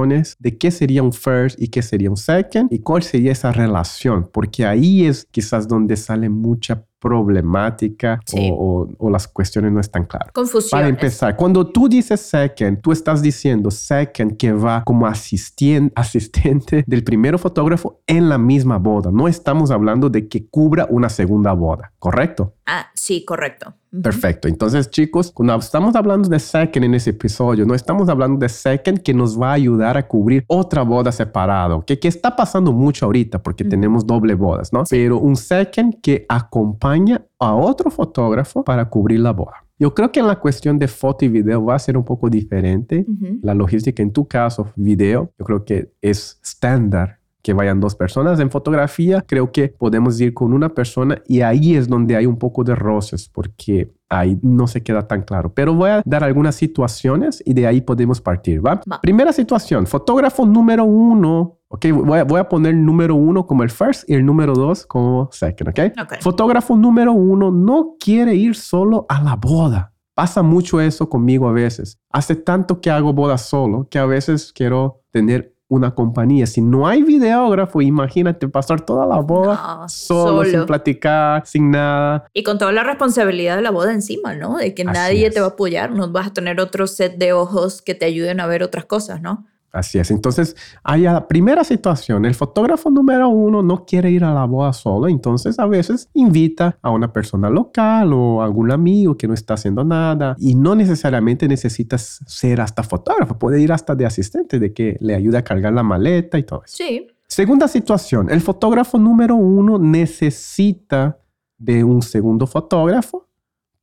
situaciones 0.00 0.36
de 0.38 0.56
qué 0.56 0.70
sería 0.70 1.02
un 1.02 1.12
first 1.12 1.60
y 1.60 1.68
qué 1.68 1.82
sería 1.82 2.10
un 2.10 2.16
second 2.16 2.72
y 2.72 2.80
cuál 2.80 3.02
sería 3.02 3.32
esa 3.32 3.52
relación, 3.52 4.28
porque 4.32 4.66
ahí 4.66 5.06
es 5.06 5.26
quizás 5.30 5.68
donde 5.68 5.96
sale 5.96 6.28
mucha 6.28 6.84
problemática 7.00 8.20
o, 8.52 9.10
las 9.10 9.26
cuestiones 9.26 9.72
no 9.72 9.80
están 9.80 10.04
claras. 10.04 10.30
Confusión. 10.32 10.78
Para 10.78 10.88
empezar, 10.88 11.34
cuando 11.34 11.66
tú 11.66 11.88
dices 11.88 12.20
second, 12.20 12.80
tú 12.80 12.92
estás 12.92 13.22
diciendo 13.22 13.70
second 13.70 14.36
que 14.36 14.52
va 14.52 14.84
como 14.84 15.06
asistente 15.06 16.84
del 16.86 17.02
primer 17.02 17.38
fotógrafo 17.38 18.00
en 18.06 18.28
la 18.28 18.36
misma 18.38 18.78
boda. 18.78 19.10
No 19.10 19.26
estamos 19.28 19.70
hablando 19.70 20.10
de 20.10 20.28
que 20.28 20.46
cubra 20.46 20.86
una 20.90 21.08
segunda 21.08 21.52
boda, 21.52 21.92
¿correcto? 21.98 22.54
Ah, 22.72 22.88
sí, 22.94 23.24
correcto. 23.24 23.74
Perfecto. 24.00 24.46
Entonces, 24.46 24.88
chicos, 24.90 25.32
cuando 25.32 25.56
estamos 25.56 25.96
hablando 25.96 26.28
de 26.28 26.38
second 26.38 26.84
en 26.84 26.94
ese 26.94 27.10
episodio, 27.10 27.66
no 27.66 27.74
estamos 27.74 28.08
hablando 28.08 28.38
de 28.38 28.48
second 28.48 29.00
que 29.00 29.12
nos 29.12 29.36
va 29.36 29.50
a 29.50 29.54
ayudar 29.54 29.96
a 29.96 30.06
cubrir 30.06 30.44
otra 30.46 30.82
boda 30.82 31.10
separada, 31.10 31.82
que, 31.84 31.98
que 31.98 32.06
está 32.06 32.36
pasando 32.36 32.72
mucho 32.72 33.06
ahorita 33.06 33.42
porque 33.42 33.64
tenemos 33.64 34.06
doble 34.06 34.34
bodas, 34.34 34.72
¿no? 34.72 34.84
Pero 34.88 35.18
un 35.18 35.34
second 35.34 35.96
que 36.00 36.24
acompaña 36.28 37.26
a 37.40 37.56
otro 37.56 37.90
fotógrafo 37.90 38.62
para 38.62 38.88
cubrir 38.88 39.18
la 39.18 39.32
boda. 39.32 39.64
Yo 39.76 39.92
creo 39.92 40.12
que 40.12 40.20
en 40.20 40.28
la 40.28 40.38
cuestión 40.38 40.78
de 40.78 40.86
foto 40.86 41.24
y 41.24 41.28
video 41.28 41.64
va 41.64 41.74
a 41.74 41.78
ser 41.80 41.96
un 41.96 42.04
poco 42.04 42.30
diferente. 42.30 43.04
La 43.42 43.54
logística 43.54 44.00
en 44.00 44.12
tu 44.12 44.28
caso, 44.28 44.70
video, 44.76 45.32
yo 45.36 45.44
creo 45.44 45.64
que 45.64 45.90
es 46.00 46.38
estándar 46.40 47.19
que 47.42 47.52
vayan 47.52 47.80
dos 47.80 47.94
personas. 47.94 48.40
En 48.40 48.50
fotografía 48.50 49.24
creo 49.26 49.52
que 49.52 49.68
podemos 49.68 50.20
ir 50.20 50.34
con 50.34 50.52
una 50.52 50.70
persona 50.70 51.22
y 51.26 51.40
ahí 51.40 51.74
es 51.74 51.88
donde 51.88 52.16
hay 52.16 52.26
un 52.26 52.38
poco 52.38 52.64
de 52.64 52.74
roces 52.74 53.28
porque 53.28 53.92
ahí 54.08 54.38
no 54.42 54.66
se 54.66 54.82
queda 54.82 55.06
tan 55.06 55.22
claro. 55.22 55.52
Pero 55.54 55.74
voy 55.74 55.90
a 55.90 56.02
dar 56.04 56.24
algunas 56.24 56.56
situaciones 56.56 57.42
y 57.46 57.54
de 57.54 57.66
ahí 57.66 57.80
podemos 57.80 58.20
partir, 58.20 58.64
¿va? 58.64 58.80
Primera 59.00 59.32
situación, 59.32 59.86
fotógrafo 59.86 60.44
número 60.44 60.84
uno. 60.84 61.56
Ok, 61.68 61.86
voy 61.92 62.18
a, 62.18 62.24
voy 62.24 62.40
a 62.40 62.48
poner 62.48 62.74
número 62.74 63.14
uno 63.14 63.46
como 63.46 63.62
el 63.62 63.70
first 63.70 64.08
y 64.10 64.14
el 64.14 64.26
número 64.26 64.54
dos 64.54 64.84
como 64.86 65.28
second, 65.32 65.70
¿ok? 65.70 66.20
Fotógrafo 66.20 66.76
número 66.76 67.12
uno 67.12 67.52
no 67.52 67.94
quiere 67.98 68.34
ir 68.34 68.56
solo 68.56 69.06
a 69.08 69.22
la 69.22 69.36
boda. 69.36 69.92
Pasa 70.14 70.42
mucho 70.42 70.80
eso 70.80 71.08
conmigo 71.08 71.48
a 71.48 71.52
veces. 71.52 71.98
Hace 72.10 72.34
tanto 72.34 72.80
que 72.80 72.90
hago 72.90 73.12
bodas 73.12 73.42
solo 73.42 73.88
que 73.88 73.98
a 73.98 74.04
veces 74.04 74.52
quiero 74.52 75.00
tener 75.12 75.54
una 75.70 75.94
compañía. 75.94 76.46
Si 76.48 76.60
no 76.60 76.88
hay 76.88 77.02
videógrafo, 77.04 77.80
imagínate 77.80 78.48
pasar 78.48 78.80
toda 78.80 79.06
la 79.06 79.20
boda 79.20 79.88
solo, 79.88 80.44
sin 80.44 80.66
platicar, 80.66 81.46
sin 81.46 81.70
nada. 81.70 82.26
Y 82.34 82.42
con 82.42 82.58
toda 82.58 82.72
la 82.72 82.82
responsabilidad 82.82 83.54
de 83.54 83.62
la 83.62 83.70
boda 83.70 83.92
encima, 83.92 84.34
¿no? 84.34 84.58
De 84.58 84.74
que 84.74 84.84
nadie 84.84 85.30
te 85.30 85.40
va 85.40 85.46
a 85.46 85.50
apoyar, 85.50 85.92
no 85.92 86.10
vas 86.10 86.26
a 86.26 86.32
tener 86.32 86.60
otro 86.60 86.88
set 86.88 87.16
de 87.18 87.32
ojos 87.32 87.82
que 87.82 87.94
te 87.94 88.04
ayuden 88.04 88.40
a 88.40 88.48
ver 88.48 88.64
otras 88.64 88.84
cosas, 88.84 89.22
¿no? 89.22 89.46
Así 89.72 89.98
es. 89.98 90.10
Entonces, 90.10 90.56
hay 90.82 91.02
la 91.02 91.28
primera 91.28 91.62
situación, 91.64 92.24
el 92.24 92.34
fotógrafo 92.34 92.90
número 92.90 93.28
uno 93.28 93.62
no 93.62 93.84
quiere 93.84 94.10
ir 94.10 94.24
a 94.24 94.34
la 94.34 94.44
boda 94.44 94.72
solo, 94.72 95.08
entonces 95.08 95.58
a 95.58 95.66
veces 95.66 96.08
invita 96.14 96.78
a 96.82 96.90
una 96.90 97.12
persona 97.12 97.48
local 97.48 98.12
o 98.12 98.42
algún 98.42 98.72
amigo 98.72 99.16
que 99.16 99.28
no 99.28 99.34
está 99.34 99.54
haciendo 99.54 99.84
nada 99.84 100.34
y 100.38 100.54
no 100.54 100.74
necesariamente 100.74 101.46
necesitas 101.46 102.20
ser 102.26 102.60
hasta 102.60 102.82
fotógrafo, 102.82 103.38
puede 103.38 103.60
ir 103.60 103.72
hasta 103.72 103.94
de 103.94 104.06
asistente, 104.06 104.58
de 104.58 104.72
que 104.72 104.96
le 105.00 105.14
ayude 105.14 105.38
a 105.38 105.44
cargar 105.44 105.72
la 105.72 105.82
maleta 105.82 106.38
y 106.38 106.42
todo 106.42 106.62
eso. 106.64 106.76
Sí. 106.76 107.06
Segunda 107.28 107.68
situación, 107.68 108.28
el 108.28 108.40
fotógrafo 108.40 108.98
número 108.98 109.36
uno 109.36 109.78
necesita 109.78 111.18
de 111.58 111.84
un 111.84 112.02
segundo 112.02 112.46
fotógrafo 112.46 113.30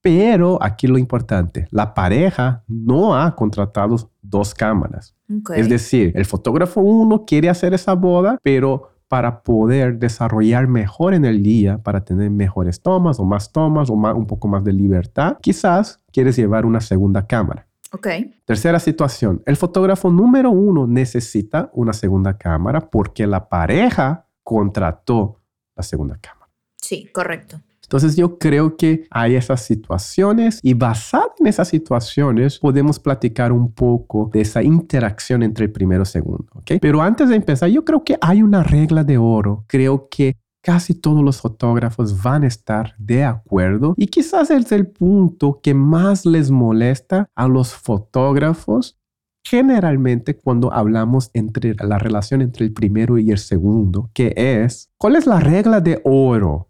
pero 0.08 0.58
aquí 0.62 0.88
lo 0.88 0.98
importante, 0.98 1.67
la 1.70 1.94
pareja 1.94 2.63
no 2.65 3.13
ha 3.13 3.36
contratado 3.36 4.10
dos 4.22 4.53
cámaras. 4.53 5.17
Es 5.55 5.69
decir, 5.69 6.13
el 6.15 6.25
fotógrafo 6.25 6.81
uno 6.81 7.25
quiere 7.25 7.50
hacer 7.50 7.74
esa 7.74 7.93
boda, 7.93 8.39
pero 8.41 8.91
para 9.07 9.41
poder 9.41 10.00
desarrollar 10.00 10.67
mejor 10.67 11.13
en 11.13 11.25
el 11.25 11.41
día, 11.43 11.77
para 11.77 12.03
tener 12.03 12.29
mejores 12.29 12.81
tomas 12.81 13.19
o 13.19 13.25
más 13.25 13.51
tomas 13.51 13.89
o 13.89 13.93
un 13.93 14.27
poco 14.27 14.48
más 14.48 14.63
de 14.63 14.74
libertad, 14.74 15.38
quizás 15.41 16.01
quieres 16.12 16.36
llevar 16.36 16.65
una 16.65 16.81
segunda 16.81 17.25
cámara. 17.25 17.67
Okay. 17.91 18.36
Tercera 18.46 18.79
situación, 18.79 19.41
el 19.46 19.55
fotógrafo 19.55 20.12
número 20.12 20.51
uno 20.51 20.88
necesita 20.88 21.69
una 21.74 21.93
segunda 21.93 22.38
cámara 22.38 22.81
porque 22.81 23.25
la 23.25 23.48
pareja 23.48 24.27
contrató 24.43 25.39
la 25.75 25.84
segunda 25.84 26.17
cámara. 26.19 26.51
Sí, 26.75 27.07
correcto. 27.13 27.62
Entonces 27.88 28.17
yo 28.17 28.38
creo 28.38 28.75
que 28.75 29.08
hay 29.10 29.36
esas 29.36 29.63
situaciones 29.63 30.60
y 30.62 30.74
basado 30.74 31.34
en 31.39 31.48
esas 31.48 31.70
situaciones 31.70 32.60
podemos 32.60 33.00
platicar 33.00 33.53
un 33.53 33.72
poco 33.72 34.29
de 34.34 34.41
esa 34.41 34.62
interacción 34.62 35.41
entre 35.41 35.65
el 35.65 35.72
primero 35.72 36.03
y 36.03 36.06
segundo. 36.06 36.48
¿okay? 36.53 36.79
Pero 36.79 37.01
antes 37.01 37.29
de 37.29 37.38
empezar, 37.38 37.70
yo 37.70 37.86
creo 37.86 38.03
que 38.03 38.17
hay 38.20 38.44
una 38.44 38.62
regla 38.62 39.06
de 39.06 39.17
oro. 39.17 39.63
Creo 39.67 40.10
que 40.10 40.36
casi 40.62 40.96
todos 40.96 41.24
los 41.24 41.39
fotógrafos 41.39 42.22
van 42.22 42.44
a 42.44 42.48
estar 42.48 42.94
de 42.98 43.24
acuerdo 43.24 43.94
y 43.96 44.08
quizás 44.08 44.51
es 44.51 44.70
el 44.74 44.88
punto 44.88 45.62
que 45.63 45.74
más 45.74 46.25
les 46.25 46.51
molesta 46.51 47.29
a 47.36 47.48
los 47.48 47.74
fotógrafos 47.74 48.98
generalmente 49.46 50.36
cuando 50.36 50.74
hablamos 50.74 51.29
entre 51.34 51.74
la 51.75 51.98
relación 51.98 52.41
entre 52.41 52.65
el 52.65 52.74
primero 52.74 53.17
y 53.17 53.32
el 53.32 53.38
segundo, 53.38 54.10
que 54.13 54.34
es, 54.36 54.89
¿cuál 54.98 55.15
es 55.15 55.25
la 55.25 55.39
regla 55.39 55.79
de 55.79 56.01
oro? 56.03 56.67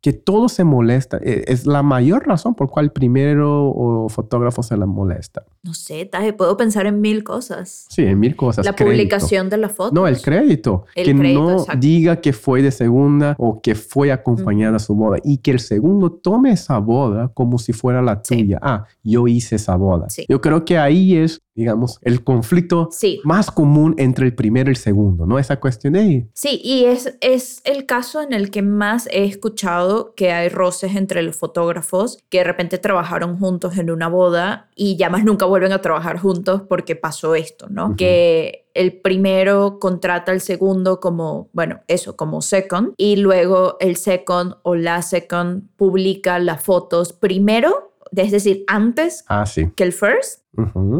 Que 0.00 0.12
todo 0.12 0.48
se 0.48 0.64
molesta. 0.64 1.18
E, 1.18 1.44
es 1.48 1.66
la 1.66 1.82
mayor 1.82 2.26
razón 2.26 2.54
por 2.54 2.70
cual 2.70 2.92
primero 2.92 4.06
fotógrafo 4.08 4.62
se 4.62 4.76
la 4.76 4.86
molesta. 4.86 5.44
No 5.62 5.74
sé, 5.74 6.04
Taje, 6.06 6.32
puedo 6.32 6.56
pensar 6.56 6.86
en 6.86 7.00
mil 7.00 7.24
cosas. 7.24 7.86
Sí, 7.88 8.02
en 8.04 8.20
mil 8.20 8.36
cosas. 8.36 8.64
La 8.64 8.74
publicación 8.74 9.50
de 9.50 9.56
la 9.56 9.68
foto. 9.68 9.94
No, 9.94 10.06
el 10.06 10.20
crédito. 10.20 10.84
que 10.94 11.12
no 11.12 11.64
diga 11.78 12.20
que 12.20 12.32
fue 12.32 12.62
de 12.62 12.70
segunda 12.70 13.34
o 13.38 13.60
que 13.60 13.74
fue 13.74 14.12
acompañada 14.12 14.76
a 14.76 14.80
su 14.80 14.94
boda 14.94 15.18
y 15.24 15.38
que 15.38 15.50
el 15.50 15.60
segundo 15.60 16.12
tome 16.12 16.52
esa 16.52 16.78
boda 16.78 17.28
como 17.34 17.58
si 17.58 17.72
fuera 17.72 18.02
la 18.02 18.22
tuya. 18.22 18.58
Ah, 18.62 18.86
yo 19.02 19.26
hice 19.26 19.56
esa 19.56 19.76
boda. 19.76 20.06
Yo 20.28 20.40
creo 20.40 20.64
que 20.64 20.78
ahí 20.78 21.16
es 21.16 21.42
digamos, 21.56 21.98
el 22.02 22.22
conflicto 22.22 22.90
más 23.24 23.50
común 23.50 23.94
entre 23.98 24.26
el 24.26 24.34
primero 24.34 24.70
y 24.70 24.72
el 24.72 24.76
segundo, 24.76 25.26
¿no? 25.26 25.38
Esa 25.38 25.58
cuestión 25.58 25.94
de... 25.94 26.28
Sí, 26.34 26.60
y 26.62 26.84
es, 26.84 27.16
es 27.20 27.62
el 27.64 27.86
caso 27.86 28.20
en 28.20 28.32
el 28.32 28.50
que 28.50 28.62
más 28.62 29.08
he 29.10 29.24
escuchado 29.24 30.14
que 30.14 30.32
hay 30.32 30.50
roces 30.50 30.94
entre 30.94 31.22
los 31.22 31.36
fotógrafos 31.36 32.18
que 32.28 32.38
de 32.38 32.44
repente 32.44 32.78
trabajaron 32.78 33.38
juntos 33.38 33.78
en 33.78 33.90
una 33.90 34.08
boda 34.08 34.68
y 34.76 34.96
ya 34.96 35.08
más 35.08 35.24
nunca 35.24 35.46
vuelven 35.46 35.72
a 35.72 35.80
trabajar 35.80 36.18
juntos 36.18 36.62
porque 36.68 36.94
pasó 36.94 37.34
esto, 37.34 37.68
¿no? 37.70 37.96
Que 37.96 38.66
el 38.74 39.00
primero 39.00 39.78
contrata 39.80 40.32
al 40.32 40.42
segundo 40.42 41.00
como, 41.00 41.48
bueno, 41.52 41.80
eso, 41.88 42.16
como 42.16 42.42
second, 42.42 42.92
y 42.98 43.16
luego 43.16 43.76
el 43.80 43.96
second 43.96 44.56
o 44.62 44.74
la 44.74 45.00
second 45.00 45.64
publica 45.76 46.38
las 46.38 46.62
fotos 46.62 47.14
primero 47.14 47.85
es 48.14 48.30
decir, 48.30 48.64
antes 48.66 49.24
ah, 49.28 49.44
que 49.74 49.84
el 49.84 49.92
first. 49.92 50.42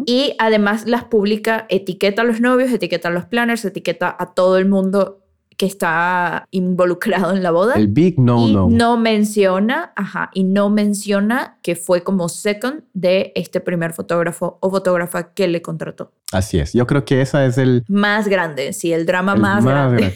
Y 0.05 0.35
además 0.39 0.87
las 0.87 1.05
publica, 1.05 1.67
etiqueta 1.71 2.23
a 2.23 2.25
los 2.27 2.41
novios, 2.41 2.71
etiqueta 2.71 3.09
a 3.09 3.11
los 3.11 3.25
planners, 3.25 3.65
etiqueta 3.65 4.15
a 4.19 4.35
todo 4.35 4.59
el 4.59 4.67
mundo 4.67 5.23
que 5.57 5.67
está 5.67 6.47
involucrado 6.51 7.35
en 7.35 7.43
la 7.43 7.51
boda. 7.51 7.75
El 7.75 7.89
big 7.89 8.19
no 8.19 8.47
no. 8.49 8.69
No 8.69 8.99
menciona, 8.99 9.93
ajá, 9.97 10.31
y 10.35 10.45
no 10.45 10.69
menciona 10.69 11.59
que 11.63 11.77
fue 11.77 12.03
como 12.03 12.29
second 12.29 12.83
de 12.93 13.33
este 13.35 13.61
primer 13.61 13.93
fotógrafo 13.93 14.59
o 14.61 14.71
fotógrafa 14.71 15.33
que 15.33 15.49
le 15.49 15.63
contrató. 15.63 16.13
Así 16.33 16.59
es. 16.59 16.73
Yo 16.73 16.87
creo 16.87 17.05
que 17.05 17.21
esa 17.21 17.47
es 17.47 17.57
el 17.59 17.85
más 17.89 18.29
grande, 18.29 18.73
sí, 18.73 18.93
el 18.93 19.07
drama 19.07 19.37
más, 19.37 19.65
grande. 19.65 20.15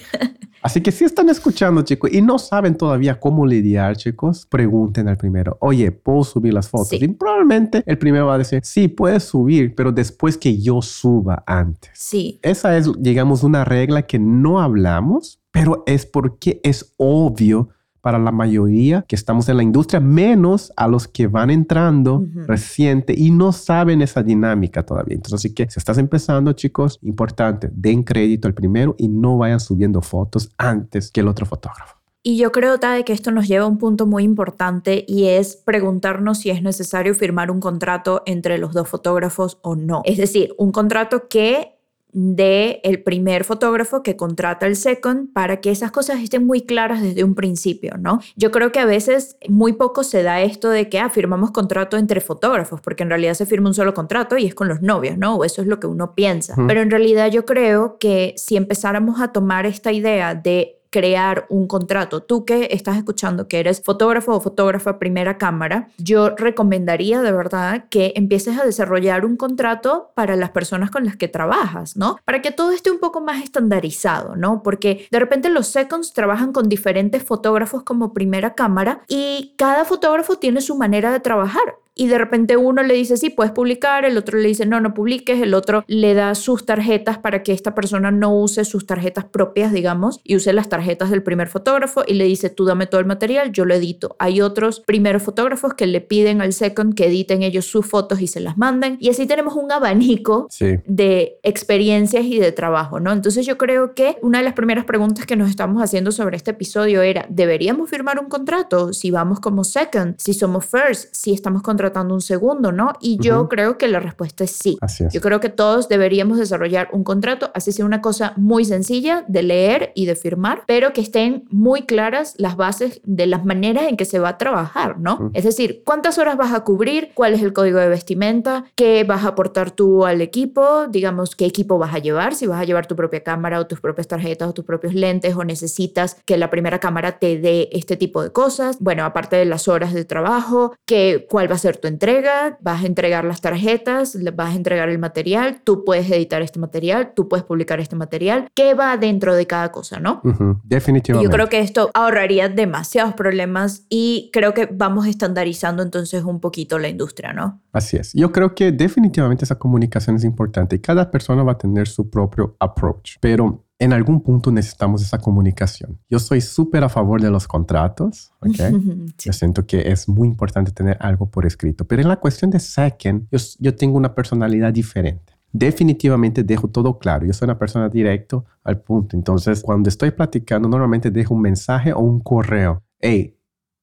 Así 0.62 0.82
que 0.82 0.92
si 0.92 1.04
están 1.04 1.30
escuchando, 1.30 1.82
chicos, 1.82 2.12
y 2.12 2.20
no 2.20 2.38
saben 2.38 2.76
todavía 2.76 3.18
cómo 3.18 3.46
lidiar, 3.46 3.96
chicos, 3.96 4.46
pregunten 4.46 5.08
al 5.08 5.16
primero, 5.16 5.56
oye, 5.60 5.90
¿puedo 5.90 6.22
subir 6.22 6.52
las 6.52 6.68
fotos? 6.68 7.00
Y 7.00 7.08
probablemente 7.08 7.82
el 7.86 7.96
primero 7.96 8.26
va 8.26 8.34
a 8.34 8.38
decir, 8.38 8.60
sí, 8.62 8.88
puedes 8.88 9.24
subir, 9.24 9.74
pero 9.74 9.90
después 9.90 10.36
que 10.36 10.58
yo 10.58 10.82
suba 10.82 11.42
antes. 11.46 11.90
Sí. 11.94 12.38
Esa 12.42 12.76
es, 12.76 12.90
digamos, 12.98 13.42
una 13.42 13.64
regla 13.64 14.02
que 14.02 14.18
no 14.18 14.60
hablamos, 14.60 15.40
pero 15.50 15.82
es 15.86 16.04
porque 16.04 16.60
es 16.62 16.92
obvio 16.98 17.70
para 18.00 18.18
la 18.18 18.32
mayoría 18.32 19.04
que 19.06 19.16
estamos 19.16 19.48
en 19.48 19.56
la 19.56 19.62
industria, 19.62 20.00
menos 20.00 20.72
a 20.76 20.88
los 20.88 21.08
que 21.08 21.26
van 21.26 21.50
entrando 21.50 22.24
reciente 22.46 23.14
y 23.16 23.30
no 23.30 23.52
saben 23.52 24.02
esa 24.02 24.22
dinámica 24.22 24.84
todavía. 24.84 25.16
Entonces, 25.16 25.40
así 25.40 25.54
que 25.54 25.70
si 25.70 25.78
estás 25.78 25.98
empezando, 25.98 26.52
chicos, 26.52 26.98
importante, 27.02 27.70
den 27.72 28.02
crédito 28.02 28.48
al 28.48 28.54
primero 28.54 28.94
y 28.98 29.08
no 29.08 29.38
vayan 29.38 29.60
subiendo 29.60 30.00
fotos 30.00 30.50
antes 30.58 31.10
que 31.10 31.20
el 31.20 31.28
otro 31.28 31.46
fotógrafo. 31.46 32.00
Y 32.22 32.36
yo 32.36 32.52
creo, 32.52 32.78
Tade, 32.78 33.04
que 33.04 33.14
esto 33.14 33.30
nos 33.30 33.48
lleva 33.48 33.64
a 33.64 33.68
un 33.68 33.78
punto 33.78 34.06
muy 34.06 34.24
importante 34.24 35.06
y 35.08 35.28
es 35.28 35.56
preguntarnos 35.56 36.38
si 36.38 36.50
es 36.50 36.62
necesario 36.62 37.14
firmar 37.14 37.50
un 37.50 37.60
contrato 37.60 38.22
entre 38.26 38.58
los 38.58 38.74
dos 38.74 38.88
fotógrafos 38.88 39.58
o 39.62 39.74
no. 39.74 40.02
Es 40.04 40.18
decir, 40.18 40.54
un 40.58 40.70
contrato 40.70 41.28
que 41.28 41.79
de 42.12 42.80
el 42.84 43.02
primer 43.02 43.44
fotógrafo 43.44 44.02
que 44.02 44.16
contrata 44.16 44.66
el 44.66 44.76
second 44.76 45.32
para 45.32 45.60
que 45.60 45.70
esas 45.70 45.90
cosas 45.90 46.20
estén 46.20 46.46
muy 46.46 46.62
claras 46.62 47.02
desde 47.02 47.24
un 47.24 47.34
principio, 47.34 47.96
¿no? 47.98 48.20
Yo 48.36 48.50
creo 48.50 48.72
que 48.72 48.80
a 48.80 48.84
veces 48.84 49.36
muy 49.48 49.72
poco 49.72 50.02
se 50.04 50.22
da 50.22 50.40
esto 50.40 50.68
de 50.68 50.88
que 50.88 50.98
ah, 50.98 51.10
firmamos 51.10 51.50
contrato 51.50 51.96
entre 51.96 52.20
fotógrafos, 52.20 52.80
porque 52.80 53.02
en 53.02 53.10
realidad 53.10 53.34
se 53.34 53.46
firma 53.46 53.68
un 53.68 53.74
solo 53.74 53.94
contrato 53.94 54.36
y 54.38 54.46
es 54.46 54.54
con 54.54 54.68
los 54.68 54.82
novios, 54.82 55.18
¿no? 55.18 55.36
O 55.36 55.44
eso 55.44 55.62
es 55.62 55.68
lo 55.68 55.78
que 55.80 55.86
uno 55.86 56.14
piensa. 56.14 56.54
Pero 56.66 56.80
en 56.80 56.90
realidad 56.90 57.30
yo 57.30 57.44
creo 57.44 57.98
que 57.98 58.34
si 58.36 58.56
empezáramos 58.56 59.20
a 59.20 59.32
tomar 59.32 59.66
esta 59.66 59.92
idea 59.92 60.34
de 60.34 60.79
crear 60.90 61.46
un 61.48 61.66
contrato. 61.66 62.22
Tú 62.22 62.44
que 62.44 62.68
estás 62.72 62.96
escuchando, 62.96 63.48
que 63.48 63.60
eres 63.60 63.82
fotógrafo 63.82 64.32
o 64.34 64.40
fotógrafa 64.40 64.98
primera 64.98 65.38
cámara, 65.38 65.88
yo 65.98 66.30
recomendaría 66.30 67.22
de 67.22 67.32
verdad 67.32 67.84
que 67.88 68.12
empieces 68.16 68.58
a 68.58 68.64
desarrollar 68.64 69.24
un 69.24 69.36
contrato 69.36 70.10
para 70.14 70.36
las 70.36 70.50
personas 70.50 70.90
con 70.90 71.04
las 71.04 71.16
que 71.16 71.28
trabajas, 71.28 71.96
¿no? 71.96 72.18
Para 72.24 72.42
que 72.42 72.50
todo 72.50 72.72
esté 72.72 72.90
un 72.90 72.98
poco 72.98 73.20
más 73.20 73.42
estandarizado, 73.42 74.36
¿no? 74.36 74.62
Porque 74.62 75.06
de 75.10 75.18
repente 75.18 75.48
los 75.48 75.68
seconds 75.68 76.12
trabajan 76.12 76.52
con 76.52 76.68
diferentes 76.68 77.22
fotógrafos 77.22 77.82
como 77.84 78.12
primera 78.12 78.54
cámara 78.54 79.02
y 79.08 79.54
cada 79.56 79.84
fotógrafo 79.84 80.36
tiene 80.36 80.60
su 80.60 80.76
manera 80.76 81.12
de 81.12 81.20
trabajar 81.20 81.76
y 82.00 82.06
de 82.06 82.16
repente 82.16 82.56
uno 82.56 82.82
le 82.82 82.94
dice, 82.94 83.18
sí, 83.18 83.28
puedes 83.28 83.52
publicar, 83.52 84.06
el 84.06 84.16
otro 84.16 84.38
le 84.38 84.48
dice, 84.48 84.64
no, 84.64 84.80
no 84.80 84.94
publiques, 84.94 85.38
el 85.42 85.52
otro 85.52 85.84
le 85.86 86.14
da 86.14 86.34
sus 86.34 86.64
tarjetas 86.64 87.18
para 87.18 87.42
que 87.42 87.52
esta 87.52 87.74
persona 87.74 88.10
no 88.10 88.34
use 88.34 88.64
sus 88.64 88.86
tarjetas 88.86 89.26
propias, 89.26 89.70
digamos, 89.70 90.18
y 90.24 90.36
use 90.36 90.54
las 90.54 90.70
tarjetas 90.70 91.10
del 91.10 91.22
primer 91.22 91.48
fotógrafo 91.48 92.02
y 92.06 92.14
le 92.14 92.24
dice, 92.24 92.48
tú 92.48 92.64
dame 92.64 92.86
todo 92.86 93.02
el 93.02 93.06
material, 93.06 93.52
yo 93.52 93.66
lo 93.66 93.74
edito. 93.74 94.16
Hay 94.18 94.40
otros 94.40 94.80
primeros 94.80 95.22
fotógrafos 95.22 95.74
que 95.74 95.86
le 95.86 96.00
piden 96.00 96.40
al 96.40 96.54
second 96.54 96.94
que 96.94 97.04
editen 97.04 97.42
ellos 97.42 97.66
sus 97.66 97.84
fotos 97.84 98.22
y 98.22 98.28
se 98.28 98.40
las 98.40 98.56
manden. 98.56 98.96
Y 98.98 99.10
así 99.10 99.26
tenemos 99.26 99.54
un 99.54 99.70
abanico 99.70 100.48
de 100.86 101.38
experiencias 101.42 102.24
y 102.24 102.38
de 102.38 102.52
trabajo, 102.52 102.98
¿no? 102.98 103.12
Entonces 103.12 103.44
yo 103.44 103.58
creo 103.58 103.94
que 103.94 104.16
una 104.22 104.38
de 104.38 104.44
las 104.44 104.54
primeras 104.54 104.86
preguntas 104.86 105.26
que 105.26 105.36
nos 105.36 105.50
estamos 105.50 105.82
haciendo 105.82 106.12
sobre 106.12 106.38
este 106.38 106.52
episodio 106.52 107.02
era, 107.02 107.26
¿deberíamos 107.28 107.90
firmar 107.90 108.18
un 108.18 108.30
contrato 108.30 108.94
si 108.94 109.10
vamos 109.10 109.38
como 109.38 109.64
second, 109.64 110.14
si 110.16 110.32
somos 110.32 110.64
first, 110.64 111.10
si 111.12 111.34
estamos 111.34 111.60
contratando 111.90 112.14
un 112.14 112.20
segundo, 112.20 112.72
¿no? 112.72 112.92
Y 113.00 113.18
yo 113.18 113.48
creo 113.48 113.76
que 113.76 113.88
la 113.88 113.98
respuesta 114.00 114.44
es 114.44 114.52
sí. 114.52 114.78
Yo 115.10 115.20
creo 115.20 115.40
que 115.40 115.48
todos 115.48 115.88
deberíamos 115.88 116.38
desarrollar 116.38 116.88
un 116.92 117.04
contrato, 117.04 117.50
así 117.54 117.72
sea 117.72 117.84
una 117.84 118.00
cosa 118.00 118.32
muy 118.36 118.64
sencilla 118.64 119.24
de 119.26 119.42
leer 119.42 119.92
y 119.94 120.06
de 120.06 120.14
firmar, 120.14 120.62
pero 120.66 120.92
que 120.92 121.00
estén 121.00 121.44
muy 121.50 121.82
claras 121.82 122.34
las 122.38 122.56
bases 122.56 123.00
de 123.04 123.26
las 123.26 123.44
maneras 123.44 123.84
en 123.88 123.96
que 123.96 124.04
se 124.04 124.18
va 124.18 124.30
a 124.30 124.38
trabajar, 124.38 124.98
¿no? 124.98 125.30
Es 125.34 125.44
decir, 125.44 125.82
cuántas 125.84 126.18
horas 126.18 126.36
vas 126.36 126.52
a 126.52 126.60
cubrir, 126.64 127.10
cuál 127.14 127.34
es 127.34 127.42
el 127.42 127.52
código 127.52 127.78
de 127.78 127.88
vestimenta, 127.88 128.64
qué 128.76 129.04
vas 129.04 129.24
a 129.24 129.28
aportar 129.28 129.70
tú 129.70 130.04
al 130.06 130.20
equipo, 130.20 130.86
digamos, 130.88 131.34
qué 131.34 131.46
equipo 131.46 131.78
vas 131.78 131.94
a 131.94 131.98
llevar, 131.98 132.34
si 132.34 132.46
vas 132.46 132.60
a 132.60 132.64
llevar 132.64 132.86
tu 132.86 132.94
propia 132.94 133.22
cámara 133.22 133.58
o 133.58 133.66
tus 133.66 133.80
propias 133.80 134.06
tarjetas 134.06 134.48
o 134.48 134.54
tus 134.54 134.64
propios 134.64 134.94
lentes 134.94 135.34
o 135.34 135.44
necesitas 135.44 136.16
que 136.24 136.36
la 136.36 136.50
primera 136.50 136.78
cámara 136.78 137.18
te 137.18 137.38
dé 137.38 137.68
este 137.72 137.96
tipo 137.96 138.22
de 138.22 138.30
cosas. 138.30 138.76
Bueno, 138.78 139.04
aparte 139.04 139.36
de 139.36 139.44
las 139.44 139.66
horas 139.68 139.92
de 139.92 140.04
trabajo, 140.04 140.74
que, 140.86 141.26
cuál 141.28 141.50
va 141.50 141.56
a 141.56 141.58
ser 141.58 141.79
tu 141.80 141.88
entrega, 141.88 142.58
vas 142.60 142.82
a 142.82 142.86
entregar 142.86 143.24
las 143.24 143.40
tarjetas, 143.40 144.16
vas 144.34 144.52
a 144.52 144.56
entregar 144.56 144.88
el 144.88 144.98
material, 144.98 145.60
tú 145.64 145.84
puedes 145.84 146.10
editar 146.10 146.42
este 146.42 146.58
material, 146.58 147.12
tú 147.14 147.28
puedes 147.28 147.44
publicar 147.44 147.80
este 147.80 147.96
material, 147.96 148.48
qué 148.54 148.74
va 148.74 148.96
dentro 148.96 149.34
de 149.34 149.46
cada 149.46 149.72
cosa, 149.72 150.00
¿no? 150.00 150.22
Definitivamente. 150.64 151.24
yo 151.24 151.34
creo 151.34 151.48
que 151.48 151.60
esto 151.60 151.90
ahorraría 151.94 152.48
demasiados 152.48 153.14
problemas 153.14 153.86
y 153.88 154.30
creo 154.32 154.54
que 154.54 154.68
vamos 154.70 155.06
estandarizando 155.06 155.82
entonces 155.82 156.24
un 156.24 156.40
poquito 156.40 156.78
la 156.78 156.88
industria, 156.88 157.32
¿no? 157.32 157.60
Así 157.72 157.96
es. 157.96 158.12
Yo 158.12 158.32
creo 158.32 158.54
que 158.54 158.72
definitivamente 158.72 159.44
esa 159.44 159.58
comunicación 159.58 160.16
es 160.16 160.24
importante 160.24 160.76
y 160.76 160.78
cada 160.80 161.10
persona 161.10 161.42
va 161.42 161.52
a 161.52 161.58
tener 161.58 161.88
su 161.88 162.10
propio 162.10 162.56
approach, 162.58 163.16
pero 163.20 163.64
en 163.80 163.92
algún 163.92 164.20
punto 164.20 164.52
necesitamos 164.52 165.02
esa 165.02 165.18
comunicación. 165.18 165.98
Yo 166.08 166.20
soy 166.20 166.40
súper 166.40 166.84
a 166.84 166.88
favor 166.88 167.20
de 167.20 167.30
los 167.30 167.48
contratos, 167.48 168.30
¿ok? 168.40 168.60
Yo 169.18 169.32
siento 169.32 169.66
que 169.66 169.90
es 169.90 170.08
muy 170.08 170.28
importante 170.28 170.70
tener 170.70 170.96
algo 171.00 171.30
por 171.30 171.46
escrito, 171.46 171.84
pero 171.86 172.02
en 172.02 172.08
la 172.08 172.16
cuestión 172.16 172.50
de 172.50 172.60
second, 172.60 173.26
yo, 173.30 173.38
yo 173.58 173.74
tengo 173.74 173.96
una 173.96 174.14
personalidad 174.14 174.72
diferente 174.72 175.32
definitivamente 175.52 176.44
dejo 176.44 176.68
todo 176.68 176.98
claro. 176.98 177.26
Yo 177.26 177.32
soy 177.32 177.46
una 177.46 177.58
persona 177.58 177.88
directo 177.88 178.44
al 178.62 178.80
punto. 178.80 179.16
Entonces, 179.16 179.62
cuando 179.62 179.88
estoy 179.88 180.12
platicando, 180.12 180.68
normalmente 180.68 181.10
dejo 181.10 181.34
un 181.34 181.42
mensaje 181.42 181.92
o 181.92 181.98
un 181.98 182.20
correo. 182.20 182.82
Hey, 183.00 183.36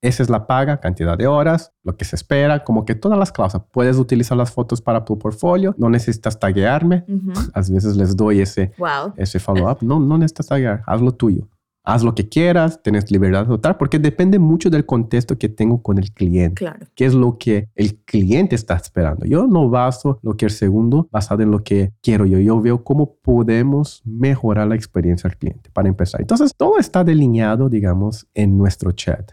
esa 0.07 0.23
es 0.23 0.29
la 0.29 0.47
paga, 0.47 0.79
cantidad 0.79 1.17
de 1.17 1.27
horas, 1.27 1.73
lo 1.83 1.95
que 1.97 2.05
se 2.05 2.15
espera, 2.15 2.63
como 2.63 2.85
que 2.85 2.95
todas 2.95 3.19
las 3.19 3.31
cláusulas. 3.31 3.67
Puedes 3.71 3.97
utilizar 3.97 4.37
las 4.37 4.51
fotos 4.51 4.81
para 4.81 5.05
tu 5.05 5.17
portfolio, 5.17 5.75
no 5.77 5.89
necesitas 5.89 6.39
taguearme. 6.39 7.05
A 7.53 7.59
veces 7.59 7.95
les 7.97 8.15
doy 8.15 8.41
ese, 8.41 8.71
ese 9.17 9.39
follow-up. 9.39 9.79
No, 9.81 9.99
no 9.99 10.17
necesitas 10.17 10.47
taguear, 10.47 10.83
haz 10.85 11.01
lo 11.01 11.11
tuyo 11.11 11.47
haz 11.87 12.03
lo 12.03 12.13
que 12.13 12.27
quieras, 12.27 12.83
tienes 12.83 13.09
libertad 13.09 13.47
total, 13.47 13.77
porque 13.77 13.97
depende 13.97 14.39
mucho 14.39 14.69
del 14.69 14.85
contexto 14.85 15.37
que 15.37 15.47
tengo 15.47 15.81
con 15.81 15.97
el 15.97 16.11
cliente. 16.11 16.55
Claro. 16.55 16.85
¿Qué 16.93 17.05
es 17.05 17.13
lo 17.13 17.37
que 17.37 17.69
el 17.75 17.95
cliente 17.99 18.55
está 18.55 18.75
esperando? 18.75 19.25
Yo 19.25 19.47
no 19.47 19.69
baso 19.69 20.19
lo 20.21 20.35
que 20.35 20.45
el 20.45 20.51
segundo 20.51 21.07
basado 21.09 21.43
en 21.43 21.51
lo 21.51 21.63
que 21.63 21.93
quiero 22.01 22.25
yo. 22.25 22.39
Yo 22.39 22.59
veo 22.59 22.83
cómo 22.83 23.15
podemos 23.15 24.01
mejorar 24.03 24.67
la 24.67 24.75
experiencia 24.75 25.29
del 25.29 25.37
cliente 25.37 25.69
para 25.71 25.87
empezar. 25.87 26.19
Entonces, 26.19 26.53
todo 26.53 26.77
está 26.77 27.05
delineado, 27.05 27.69
digamos, 27.69 28.27
en 28.33 28.57
nuestro 28.57 28.91
chat. 28.91 29.31